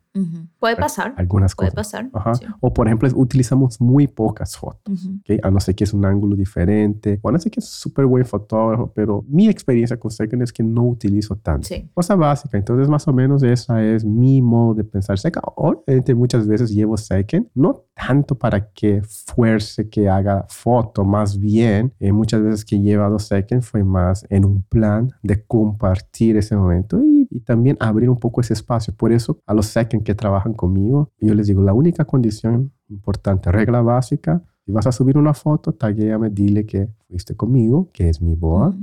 Puede 0.59 0.75
pasar. 0.75 1.13
Algunas 1.17 1.55
Puede 1.55 1.71
cosas. 1.71 2.05
pasar. 2.11 2.55
O 2.59 2.73
por 2.73 2.87
ejemplo, 2.87 3.09
utilizamos 3.15 3.81
muy 3.81 4.07
pocas 4.07 4.55
fotos. 4.55 5.09
A 5.41 5.49
no 5.51 5.59
ser 5.59 5.75
que 5.75 5.83
es 5.83 5.93
un 5.93 6.05
ángulo 6.05 6.35
diferente. 6.35 7.19
O 7.21 7.29
a 7.29 7.31
no 7.31 7.39
ser 7.39 7.51
que 7.51 7.59
es 7.59 7.65
súper 7.67 8.05
buen 8.05 8.25
fotógrafo. 8.25 8.91
Pero 8.93 9.25
mi 9.27 9.47
experiencia 9.47 9.97
con 9.97 10.11
Second 10.11 10.43
es 10.43 10.53
que 10.53 10.63
no 10.63 10.83
utilizo 10.83 11.35
tanto. 11.35 11.67
Sí. 11.67 11.89
Cosa 11.93 12.15
básica. 12.15 12.57
Entonces, 12.57 12.87
más 12.89 13.07
o 13.07 13.13
menos 13.13 13.43
esa 13.43 13.83
es 13.83 14.05
mi 14.05 14.41
modo 14.41 14.75
de 14.75 14.83
pensar. 14.83 15.17
Second, 15.17 15.43
obviamente 15.55 16.13
muchas 16.13 16.47
veces 16.47 16.69
llevo 16.71 16.97
Second. 16.97 17.47
No 17.55 17.83
tanto 17.95 18.35
para 18.35 18.71
que 18.71 19.01
fuerce 19.03 19.89
que 19.89 20.09
haga 20.09 20.45
foto. 20.49 21.03
Más 21.03 21.39
bien, 21.39 21.93
eh, 21.99 22.11
muchas 22.11 22.41
veces 22.41 22.65
que 22.65 22.75
he 22.75 22.81
llevado 22.81 23.19
Second 23.19 23.61
fue 23.61 23.83
más 23.83 24.25
en 24.29 24.45
un 24.45 24.63
plan 24.63 25.11
de 25.21 25.43
compartir 25.43 26.37
ese 26.37 26.55
momento 26.55 27.01
y, 27.03 27.27
y 27.29 27.39
también 27.41 27.77
abrir 27.79 28.09
un 28.09 28.19
poco 28.19 28.41
ese 28.41 28.53
espacio. 28.53 28.93
Por 28.95 29.11
eso, 29.11 29.39
a 29.45 29.53
los 29.53 29.67
Second 29.67 30.03
que 30.03 30.15
trabajan 30.15 30.53
conmigo, 30.53 31.11
yo 31.19 31.33
les 31.33 31.47
digo, 31.47 31.61
la 31.61 31.73
única 31.73 32.05
condición 32.05 32.71
importante, 32.89 33.51
regla 33.51 33.81
básica, 33.81 34.43
si 34.65 34.71
vas 34.71 34.87
a 34.87 34.91
subir 34.91 35.17
una 35.17 35.33
foto, 35.33 35.73
taguéame, 35.73 36.29
dile 36.29 36.65
que 36.65 36.89
fuiste 37.09 37.35
conmigo, 37.35 37.89
que 37.91 38.07
es 38.09 38.21
mi 38.21 38.35
boa. 38.35 38.73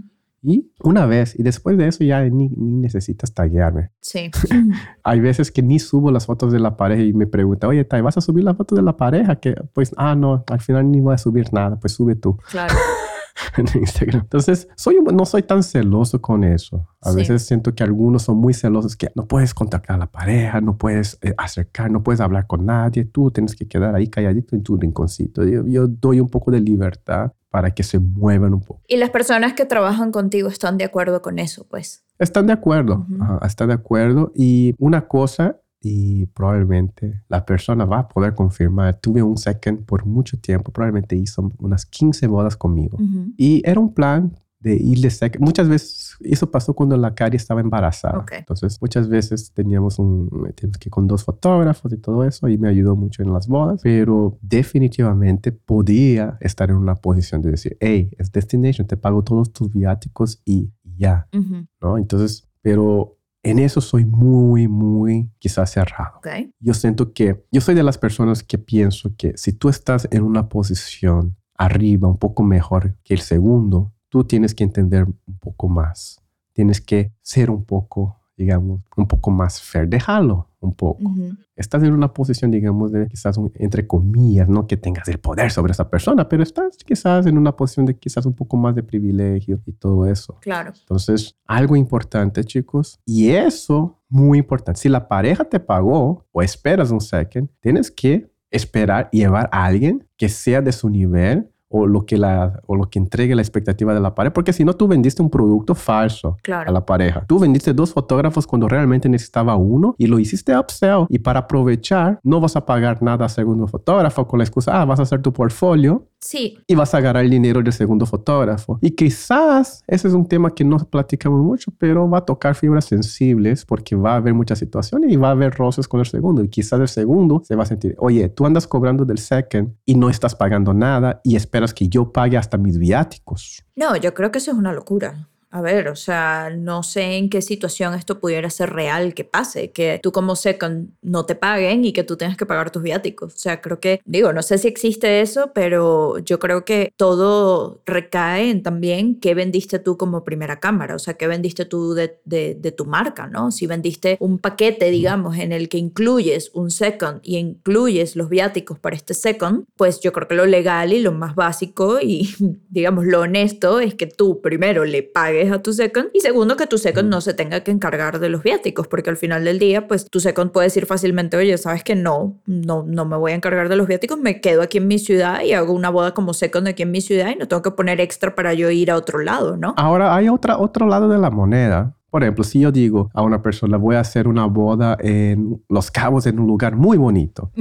Y 0.43 0.73
una 0.83 1.05
vez, 1.07 1.39
y 1.39 1.43
después 1.43 1.77
de 1.77 1.87
eso 1.89 2.03
ya 2.03 2.23
ni, 2.29 2.49
ni 2.49 2.77
necesitas 2.77 3.35
taguearme. 3.35 3.91
Sí. 4.01 4.31
Hay 5.05 5.21
veces 5.21 5.51
que 5.53 5.63
ni 5.63 5.79
subo 5.79 6.11
las 6.11 6.27
fotos 6.27 6.53
de 6.53 6.59
la 6.59 6.77
pareja 6.77 7.03
y 7.03 7.13
me 7.13 7.27
pregunta, 7.27 7.69
oye, 7.69 7.85
Tai, 7.85 8.01
¿vas 8.01 8.17
a 8.17 8.21
subir 8.23 8.45
la 8.45 8.55
foto 8.55 8.75
de 8.75 8.83
la 8.83 8.97
pareja? 8.97 9.37
Que 9.37 9.55
pues, 9.75 9.93
ah, 9.99 10.15
no, 10.15 10.43
al 10.49 10.61
final 10.61 10.91
ni 10.91 11.01
voy 11.01 11.15
a 11.15 11.19
subir 11.19 11.53
nada, 11.53 11.79
pues 11.79 11.93
sube 11.93 12.15
tú. 12.17 12.39
Claro. 12.51 12.75
en 13.57 13.67
Instagram. 13.81 14.23
Entonces, 14.23 14.69
soy, 14.77 14.97
no 15.13 15.25
soy 15.25 15.43
tan 15.43 15.63
celoso 15.63 16.21
con 16.21 16.45
eso. 16.45 16.87
A 17.01 17.11
Sí. 17.11 17.17
veces 17.17 17.47
siento 17.47 17.75
que 17.75 17.83
algunos 17.83 18.23
son 18.23 18.37
muy 18.39 18.53
celosos 18.55 18.97
que 18.97 19.09
no 19.15 19.27
puedes 19.27 19.55
contactar 19.55 19.97
a 19.97 19.99
la 19.99 20.07
pareja, 20.11 20.61
no 20.61 20.77
puedes 20.77 21.19
eh, 21.23 21.35
acercar, 21.39 21.91
no 21.91 22.03
puedes 22.03 22.21
hablar 22.21 22.47
con 22.47 22.67
nadie, 22.67 23.05
tú 23.05 23.31
tienes 23.31 23.57
que 23.57 23.67
quedar 23.67 23.95
ahí 23.95 24.09
calladito 24.09 24.57
en 24.57 24.63
tu 24.63 24.77
rinconcito. 24.77 25.45
Yo, 25.45 25.67
yo 25.67 25.87
doy 25.89 26.21
un 26.21 26.29
poco 26.29 26.51
de 26.51 26.61
libertad 26.61 27.33
para 27.51 27.73
que 27.73 27.83
se 27.83 27.99
muevan 27.99 28.55
un 28.55 28.61
poco. 28.61 28.81
Y 28.87 28.97
las 28.97 29.11
personas 29.11 29.55
que 29.55 29.67
trabajan 29.67 30.13
contigo 30.13 30.49
están 30.49 30.79
de 30.79 30.85
acuerdo 30.85 31.21
con 31.21 31.39
eso, 31.39 31.67
pues. 31.69 32.05
Están 32.19 32.47
de 32.47 32.53
acuerdo, 32.53 33.07
están 33.43 33.69
de 33.69 33.75
acuerdo. 33.75 34.33
Y 34.35 34.75
una 34.79 35.09
cosa, 35.09 35.61
y 35.81 36.27
probablemente 36.27 37.23
la 37.29 37.45
persona 37.45 37.85
va 37.85 38.01
a 38.01 38.09
poder 38.09 38.35
confirmar, 38.35 39.01
tuve 39.01 39.23
un 39.23 39.37
second 39.37 39.85
por 39.85 40.07
mucho 40.07 40.39
tiempo, 40.39 40.71
probablemente 40.71 41.17
hizo 41.17 41.51
unas 41.59 41.87
15 41.87 42.27
bodas 42.29 42.57
conmigo. 42.57 42.99
Y 43.37 43.63
era 43.65 43.81
un 43.81 43.95
plan 43.95 44.37
de 44.61 44.77
ir 44.77 45.01
de 45.01 45.11
second. 45.11 45.43
Muchas 45.43 45.69
veces, 45.69 46.17
eso 46.21 46.51
pasó 46.51 46.75
cuando 46.75 46.97
la 46.97 47.15
Cari 47.15 47.37
estaba 47.37 47.61
embarazada. 47.61 48.19
Ok. 48.19 48.33
Entonces, 48.39 48.79
muchas 48.81 49.09
veces 49.09 49.53
teníamos 49.53 49.99
un, 49.99 50.29
teníamos 50.55 50.79
que 50.79 50.91
con 50.91 51.07
dos 51.07 51.25
fotógrafos 51.25 51.93
y 51.93 51.97
todo 51.97 52.25
eso, 52.25 52.49
y 52.49 52.59
me 52.59 52.69
ayudó 52.69 52.95
mucho 52.95 53.23
en 53.23 53.33
las 53.33 53.49
bodas, 53.49 53.81
pero 53.83 54.39
definitivamente 54.43 55.51
podía 55.51 56.37
estar 56.41 56.71
en 56.71 56.77
una 56.77 56.95
posición 56.95 57.41
de 57.43 57.53
decir, 57.53 57.77
hey, 57.81 58.11
es 58.19 58.31
Destination, 58.31 58.87
te 58.87 58.97
pago 58.97 59.25
todos 59.25 59.53
tus 59.53 59.73
viáticos 59.73 60.43
y 60.45 60.71
ya, 60.85 61.27
Ujú. 61.33 61.67
¿no? 61.81 61.97
Entonces, 61.99 62.47
pero 62.61 63.17
en 63.43 63.59
eso 63.59 63.81
soy 63.81 64.05
muy, 64.05 64.69
muy 64.69 65.31
quizás 65.39 65.71
cerrado. 65.71 66.19
Ok. 66.19 66.29
Yo 66.59 66.75
siento 66.75 67.15
que 67.15 67.43
yo 67.51 67.63
soy 67.63 67.75
de 67.75 67.83
las 67.83 67.97
personas 67.97 68.43
que 68.43 68.59
pienso 68.59 69.15
que 69.17 69.33
si 69.37 69.55
tú 69.55 69.71
estás 69.71 70.07
en 70.11 70.23
una 70.23 70.51
posición 70.51 71.37
arriba, 71.57 72.09
un 72.09 72.19
poco 72.19 72.43
mejor 72.43 72.97
que 73.03 73.15
el 73.15 73.21
segundo, 73.21 73.95
tú 74.11 74.25
tienes 74.25 74.55
que 74.55 74.65
entender 74.65 75.05
un 75.05 75.39
poco 75.41 75.69
más. 75.69 76.21
Tienes 76.53 76.81
que 76.83 77.13
ser 77.23 77.51
un 77.51 77.65
poco, 77.65 78.19
digamos, 78.37 78.81
un 78.97 79.07
poco 79.09 79.31
más 79.31 79.63
fair. 79.63 79.89
Déjalo 79.89 80.49
un 80.61 80.75
poco. 80.75 81.03
Ujú. 81.05 81.31
Estás 81.57 81.83
en 81.85 81.93
una 81.95 82.13
posición, 82.13 82.51
digamos, 82.51 82.93
de 82.93 83.07
quizás, 83.07 83.39
un- 83.39 83.51
entre 83.55 83.87
comillas, 83.87 84.47
no 84.49 84.67
que 84.67 84.77
tengas 84.77 85.09
el 85.09 85.19
poder 85.19 85.51
sobre 85.51 85.73
esa 85.73 85.89
persona, 85.89 86.29
pero 86.29 86.43
estás 86.43 86.77
quizás 86.85 87.25
en 87.27 87.39
una 87.39 87.57
posición 87.57 87.87
de 87.87 87.97
quizás 87.97 88.27
un 88.27 88.35
poco 88.35 88.57
más 88.59 88.75
de 88.75 88.83
privilegio 88.83 89.59
y 89.65 89.73
todo 89.73 90.05
eso. 90.07 90.37
Claro. 90.41 90.73
Entonces, 90.79 91.35
algo 91.47 91.77
importante, 91.77 92.45
chicos, 92.45 92.99
y 93.07 93.31
eso 93.31 93.99
muy 94.09 94.39
importante. 94.39 94.81
Si 94.81 94.89
la 94.91 95.09
pareja 95.09 95.45
te 95.45 95.61
pagó 95.61 96.27
o 96.31 96.43
esperas 96.43 96.91
un 96.91 97.01
second, 97.01 97.49
tienes 97.61 97.91
que 97.91 98.31
esperar 98.51 99.09
y 99.13 99.19
llevar 99.19 99.49
a 99.53 99.65
alguien 99.65 100.07
que 100.17 100.29
sea 100.29 100.61
de 100.61 100.73
su 100.73 100.91
nivel 100.91 101.49
o 101.73 101.87
lo 101.87 102.05
que, 102.05 102.19
la, 102.19 102.61
o 102.67 102.75
lo 102.75 102.91
que 102.91 102.99
entregue 102.99 103.35
la 103.37 103.43
expectativa 103.43 103.95
de 103.95 104.01
la 104.01 104.15
pareja, 104.15 104.35
porque 104.35 104.53
si 104.53 104.65
no, 104.65 104.75
tú 104.75 104.89
vendiste 104.89 105.23
un 105.23 105.31
producto 105.31 105.75
falso 105.75 106.29
a 106.31 106.37
Claro. 106.43 106.73
la 106.73 106.85
pareja. 106.85 107.25
Tú 107.27 107.39
vendiste 107.39 107.73
dos 107.73 107.93
fotógrafos 107.93 108.47
cuando 108.47 108.69
realmente 108.69 109.09
necesitaba 109.09 109.55
uno 109.55 109.95
y 109.97 110.07
lo 110.09 110.19
hiciste 110.19 110.57
upsell. 110.59 111.07
Y 111.09 111.21
para 111.21 111.41
aprovechar, 111.41 112.19
no 112.25 112.41
vas 112.41 112.57
a 112.57 112.67
pagar 112.67 113.03
nada 113.03 113.25
al 113.27 113.31
segundo 113.31 113.67
fotógrafo 113.69 114.27
con 114.27 114.39
la 114.39 114.45
excusa, 114.45 114.81
ah, 114.81 114.85
vas 114.85 114.99
a 114.99 115.05
hacer 115.05 115.23
tu 115.23 115.33
portfolio 115.33 116.07
Sí. 116.23 116.59
y 116.67 116.75
vas 116.75 116.93
a 116.93 116.99
agarrar 116.99 117.25
el 117.25 117.31
dinero 117.31 117.63
del 117.63 117.73
segundo 117.73 118.05
fotógrafo. 118.05 118.79
Y 118.83 118.91
quizás 118.91 119.83
ese 119.87 120.09
es 120.09 120.15
un 120.15 120.27
tema 120.27 120.51
que 120.55 120.65
no 120.65 120.77
platicamos 120.79 121.41
mucho, 121.43 121.71
pero 121.79 122.09
va 122.11 122.19
a 122.19 122.25
tocar 122.25 122.55
fibras 122.55 122.85
sensibles 122.87 123.65
porque 123.65 123.95
va 123.97 124.15
a 124.15 124.17
haber 124.17 124.35
muchas 124.35 124.59
situaciones 124.59 125.11
y 125.13 125.17
va 125.17 125.29
a 125.29 125.33
haber 125.33 125.55
roces 125.55 125.87
con 125.89 126.01
el 126.01 126.07
segundo. 126.07 126.43
Y 126.43 126.49
quizás 126.49 126.81
el 126.81 126.89
segundo 126.89 127.43
se 127.45 127.55
va 127.57 127.63
a 127.63 127.67
sentir, 127.67 127.95
oye, 127.99 128.29
tú 128.29 128.45
andas 128.45 128.67
cobrando 128.67 129.05
del 129.05 129.19
second 129.19 129.73
y 129.87 129.95
no 129.95 130.11
estás 130.11 130.35
pagando 130.35 130.75
nada 130.75 131.21
y 131.25 131.37
esperas 131.37 131.60
que 131.75 131.89
yo 131.89 132.13
pague 132.13 132.37
hasta 132.37 132.57
mis 132.59 132.79
viáticos. 132.79 133.65
No, 133.77 133.97
yo 133.97 134.15
creo 134.15 134.31
que 134.31 134.39
eso 134.39 134.51
es 134.51 134.57
una 134.57 134.73
locura. 134.73 135.29
A 135.53 135.61
ver, 135.63 135.89
o 135.89 135.97
sea, 135.97 136.51
no 136.57 136.85
sé 136.85 137.17
en 137.17 137.29
qué 137.29 137.43
situación 137.43 137.95
esto 137.95 138.21
pudiera 138.21 138.49
ser 138.51 138.73
real 138.73 139.15
que 139.15 139.25
pase, 139.25 139.73
que 139.73 139.99
tú 140.01 140.13
como 140.13 140.37
second 140.37 140.91
no 141.03 141.27
te 141.27 141.35
paguen 141.35 141.85
y 141.85 141.93
que 141.93 142.05
tú 142.05 142.17
tengas 142.17 142.37
que 142.37 142.47
pagar 142.47 142.71
tus 142.71 142.85
viáticos. 142.85 143.35
O 143.35 143.39
sea, 143.39 143.61
creo 143.61 143.81
que, 143.81 144.01
digo, 144.05 144.33
no 144.33 144.43
sé 144.43 144.59
si 144.59 144.69
existe 144.69 145.21
eso, 145.21 145.51
pero 145.53 146.19
yo 146.19 146.39
creo 146.39 146.65
que 146.65 146.93
todo 146.97 147.81
recae 147.85 148.51
en 148.51 148.63
también 148.63 149.19
qué 149.19 149.35
vendiste 149.35 149.81
tú 149.81 149.97
como 149.97 150.23
primera 150.23 150.61
cámara, 150.61 150.95
o 150.95 151.01
sea, 151.01 151.15
qué 151.15 151.27
vendiste 151.27 151.65
tú 151.65 151.95
de, 151.95 152.21
de, 152.25 152.55
de 152.55 152.71
tu 152.71 152.85
marca, 152.85 153.27
¿no? 153.27 153.51
Si 153.51 153.67
vendiste 153.67 154.17
un 154.21 154.39
paquete, 154.39 154.89
digamos, 154.91 155.37
en 155.37 155.51
el 155.51 155.69
que 155.69 155.79
incluyes 155.79 156.53
un 156.55 156.71
second 156.71 157.21
y 157.25 157.39
incluyes 157.39 158.15
los 158.15 158.29
viáticos 158.29 158.79
para 158.79 158.95
este 158.95 159.15
second, 159.15 159.65
pues 159.77 160.01
yo 160.01 160.13
creo 160.13 160.29
que 160.29 160.37
lo 160.37 160.47
legal 160.47 160.93
y 160.93 161.01
lo 161.01 161.11
más 161.11 161.35
básico 161.35 161.99
y, 162.01 162.31
digamos, 162.71 163.05
lo 163.05 163.23
honesto 163.23 163.81
es 163.81 163.95
que 163.95 164.07
tú 164.07 164.41
primero 164.41 164.85
le 164.85 165.03
pagues 165.03 165.40
a 165.49 165.63
tu 165.63 165.73
second 165.73 166.09
y 166.13 166.21
segundo 166.21 166.57
que 166.57 166.67
tu 166.67 166.77
second 166.79 167.09
no 167.09 167.21
se 167.21 167.35
tenga 167.35 167.61
que 167.61 167.71
encargar 167.71 168.19
de 168.19 168.29
los 168.29 168.43
viáticos, 168.43 168.89
porque 168.89 169.11
al 169.11 169.17
final 169.17 169.45
del 169.45 169.59
día, 169.59 169.89
pues 169.89 170.07
tu 170.11 170.21
second 170.21 170.51
puede 170.51 170.67
decir 170.67 170.87
fácilmente, 170.87 171.37
oye, 171.37 171.57
sabes 171.59 171.85
que 171.85 171.95
no, 171.95 172.41
no, 172.47 172.83
no 172.83 173.05
me 173.05 173.17
voy 173.17 173.33
a 173.33 173.35
encargar 173.35 173.69
de 173.69 173.77
los 173.77 173.87
viáticos, 173.87 174.19
me 174.19 174.41
quedo 174.41 174.63
aquí 174.63 174.79
en 174.79 174.89
mi 174.89 174.99
ciudad 174.99 175.43
y 175.43 175.53
hago 175.53 175.73
una 175.73 175.91
boda 175.91 176.13
como 176.13 176.35
second 176.35 176.69
aquí 176.69 176.83
en 176.83 176.91
mi 176.91 177.01
ciudad 177.01 177.31
y 177.35 177.37
no 177.37 177.49
tengo 177.49 177.63
que 177.63 177.71
poner 177.71 178.01
extra 178.01 178.35
para 178.35 178.53
yo 178.55 178.71
ir 178.71 178.91
a 178.91 178.97
otro 178.97 179.21
lado, 179.21 179.57
¿no? 179.57 179.75
Ahora 179.77 180.15
hay 180.15 180.29
otra, 180.29 180.59
otro 180.59 180.87
lado 180.87 181.09
de 181.09 181.19
la 181.19 181.31
moneda. 181.31 181.97
Por 182.11 182.25
ejemplo, 182.25 182.43
si 182.43 182.59
yo 182.59 182.73
digo 182.73 183.09
a 183.15 183.23
una 183.23 183.41
persona, 183.41 183.77
voy 183.77 183.95
a 183.95 184.01
hacer 184.01 184.27
una 184.27 184.45
boda 184.47 184.97
en 185.01 185.63
Los 185.69 185.93
Cabos, 185.93 186.27
en 186.27 186.41
un 186.41 186.47
lugar 186.49 186.75
muy 186.75 186.99
bonito, 186.99 187.53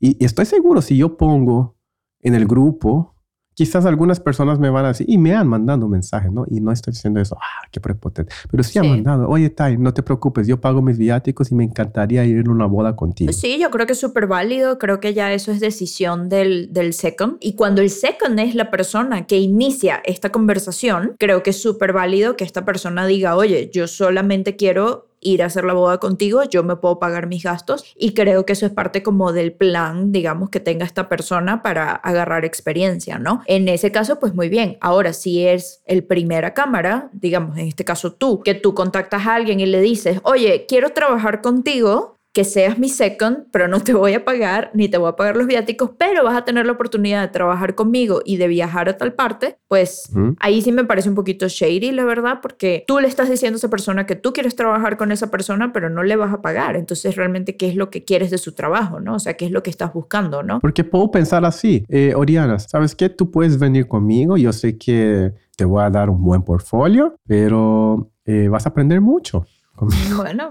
y 0.00 0.24
estoy 0.24 0.46
seguro, 0.46 0.80
si 0.80 0.96
yo 0.96 1.18
pongo 1.18 1.76
en 2.20 2.34
el 2.34 2.46
grupo, 2.46 3.14
quizás 3.54 3.84
algunas 3.84 4.20
personas 4.20 4.58
me 4.58 4.70
van 4.70 4.84
a 4.86 4.88
decir, 4.88 5.06
y 5.10 5.18
me 5.18 5.34
han 5.34 5.46
mandado 5.48 5.86
mensajes, 5.88 6.32
¿no? 6.32 6.44
Y 6.50 6.60
no 6.60 6.72
estoy 6.72 6.92
diciendo 6.92 7.20
eso, 7.20 7.36
ah, 7.40 7.66
qué 7.70 7.80
prepotente. 7.80 8.32
Pero 8.50 8.62
sí, 8.62 8.78
han 8.78 8.84
Sí. 8.86 8.90
mandado, 8.90 9.28
oye, 9.28 9.50
Tai, 9.50 9.76
no 9.76 9.92
te 9.92 10.02
preocupes, 10.02 10.46
yo 10.46 10.60
pago 10.60 10.80
mis 10.82 10.96
viáticos 10.96 11.50
y 11.50 11.54
me 11.54 11.64
encantaría 11.64 12.24
ir 12.24 12.38
en 12.38 12.48
una 12.48 12.66
boda 12.66 12.96
contigo. 12.96 13.32
Sí, 13.32 13.58
yo 13.60 13.70
creo 13.70 13.86
que 13.86 13.92
es 13.92 14.00
súper 14.00 14.26
válido, 14.26 14.78
creo 14.78 15.00
que 15.00 15.12
ya 15.12 15.32
eso 15.32 15.52
es 15.52 15.60
decisión 15.60 16.28
del, 16.28 16.72
del 16.72 16.92
second. 16.94 17.36
Y 17.40 17.54
cuando 17.54 17.82
el 17.82 17.90
second 17.90 18.38
es 18.40 18.54
la 18.54 18.70
persona 18.70 19.26
que 19.26 19.38
inicia 19.38 20.00
esta 20.04 20.30
conversación, 20.30 21.14
creo 21.18 21.42
que 21.42 21.50
es 21.50 21.60
súper 21.60 21.92
válido 21.92 22.36
que 22.36 22.44
esta 22.44 22.64
persona 22.64 23.06
diga, 23.06 23.36
oye, 23.36 23.70
yo 23.72 23.86
solamente 23.88 24.56
quiero 24.56 25.09
ir 25.20 25.42
a 25.42 25.46
hacer 25.46 25.64
la 25.64 25.72
boda 25.72 25.98
contigo, 25.98 26.42
yo 26.44 26.62
me 26.62 26.76
puedo 26.76 26.98
pagar 26.98 27.26
mis 27.26 27.42
gastos 27.42 27.84
y 27.96 28.14
creo 28.14 28.46
que 28.46 28.54
eso 28.54 28.66
es 28.66 28.72
parte 28.72 29.02
como 29.02 29.32
del 29.32 29.52
plan, 29.52 30.12
digamos, 30.12 30.50
que 30.50 30.60
tenga 30.60 30.84
esta 30.84 31.08
persona 31.08 31.62
para 31.62 31.92
agarrar 31.92 32.44
experiencia, 32.44 33.18
¿no? 33.18 33.42
En 33.46 33.68
ese 33.68 33.92
caso, 33.92 34.18
pues 34.18 34.34
muy 34.34 34.48
bien. 34.48 34.78
Ahora, 34.80 35.12
si 35.12 35.46
es 35.46 35.82
el 35.86 36.04
primera 36.04 36.54
cámara, 36.54 37.10
digamos, 37.12 37.58
en 37.58 37.68
este 37.68 37.84
caso 37.84 38.12
tú, 38.12 38.42
que 38.42 38.54
tú 38.54 38.74
contactas 38.74 39.26
a 39.26 39.34
alguien 39.34 39.60
y 39.60 39.66
le 39.66 39.80
dices, 39.80 40.20
oye, 40.24 40.66
quiero 40.66 40.90
trabajar 40.90 41.40
contigo, 41.40 42.19
que 42.32 42.44
seas 42.44 42.78
mi 42.78 42.88
second, 42.88 43.46
pero 43.50 43.66
no 43.66 43.80
te 43.80 43.92
voy 43.92 44.14
a 44.14 44.24
pagar 44.24 44.70
ni 44.72 44.88
te 44.88 44.98
voy 44.98 45.08
a 45.08 45.16
pagar 45.16 45.36
los 45.36 45.46
viáticos, 45.46 45.90
pero 45.98 46.22
vas 46.22 46.36
a 46.36 46.44
tener 46.44 46.64
la 46.64 46.72
oportunidad 46.72 47.22
de 47.22 47.28
trabajar 47.28 47.74
conmigo 47.74 48.22
y 48.24 48.36
de 48.36 48.46
viajar 48.46 48.88
a 48.88 48.96
tal 48.96 49.14
parte, 49.14 49.58
pues 49.66 50.10
ahí 50.38 50.62
sí 50.62 50.70
me 50.70 50.84
parece 50.84 51.08
un 51.08 51.14
poquito 51.14 51.48
shady, 51.48 51.90
la 51.92 52.04
verdad, 52.04 52.38
porque 52.40 52.84
tú 52.86 53.00
le 53.00 53.08
estás 53.08 53.28
diciendo 53.28 53.56
a 53.56 53.58
esa 53.58 53.70
persona 53.70 54.06
que 54.06 54.14
tú 54.14 54.32
quieres 54.32 54.54
trabajar 54.54 54.96
con 54.96 55.10
esa 55.10 55.30
persona, 55.30 55.72
pero 55.72 55.90
no 55.90 56.02
le 56.02 56.16
vas 56.16 56.32
a 56.32 56.40
pagar. 56.40 56.76
Entonces, 56.76 57.16
realmente, 57.16 57.56
¿qué 57.56 57.68
es 57.68 57.74
lo 57.74 57.90
que 57.90 58.04
quieres 58.04 58.30
de 58.30 58.38
su 58.38 58.52
trabajo, 58.52 59.00
no? 59.00 59.14
O 59.14 59.18
sea, 59.18 59.34
¿qué 59.34 59.46
es 59.46 59.50
lo 59.50 59.62
que 59.62 59.70
estás 59.70 59.92
buscando, 59.92 60.42
no? 60.42 60.60
Porque 60.60 60.84
puedo 60.84 61.10
pensar 61.10 61.44
así, 61.44 61.84
eh, 61.88 62.14
Oriana, 62.14 62.58
¿sabes 62.58 62.94
qué? 62.94 63.08
Tú 63.08 63.30
puedes 63.30 63.58
venir 63.58 63.88
conmigo, 63.88 64.36
yo 64.36 64.52
sé 64.52 64.78
que 64.78 65.32
te 65.56 65.64
voy 65.64 65.82
a 65.82 65.90
dar 65.90 66.10
un 66.10 66.22
buen 66.22 66.42
portfolio, 66.42 67.16
pero 67.26 68.10
eh, 68.24 68.48
vas 68.48 68.66
a 68.66 68.70
aprender 68.70 69.00
mucho. 69.00 69.46
Bueno. 70.16 70.50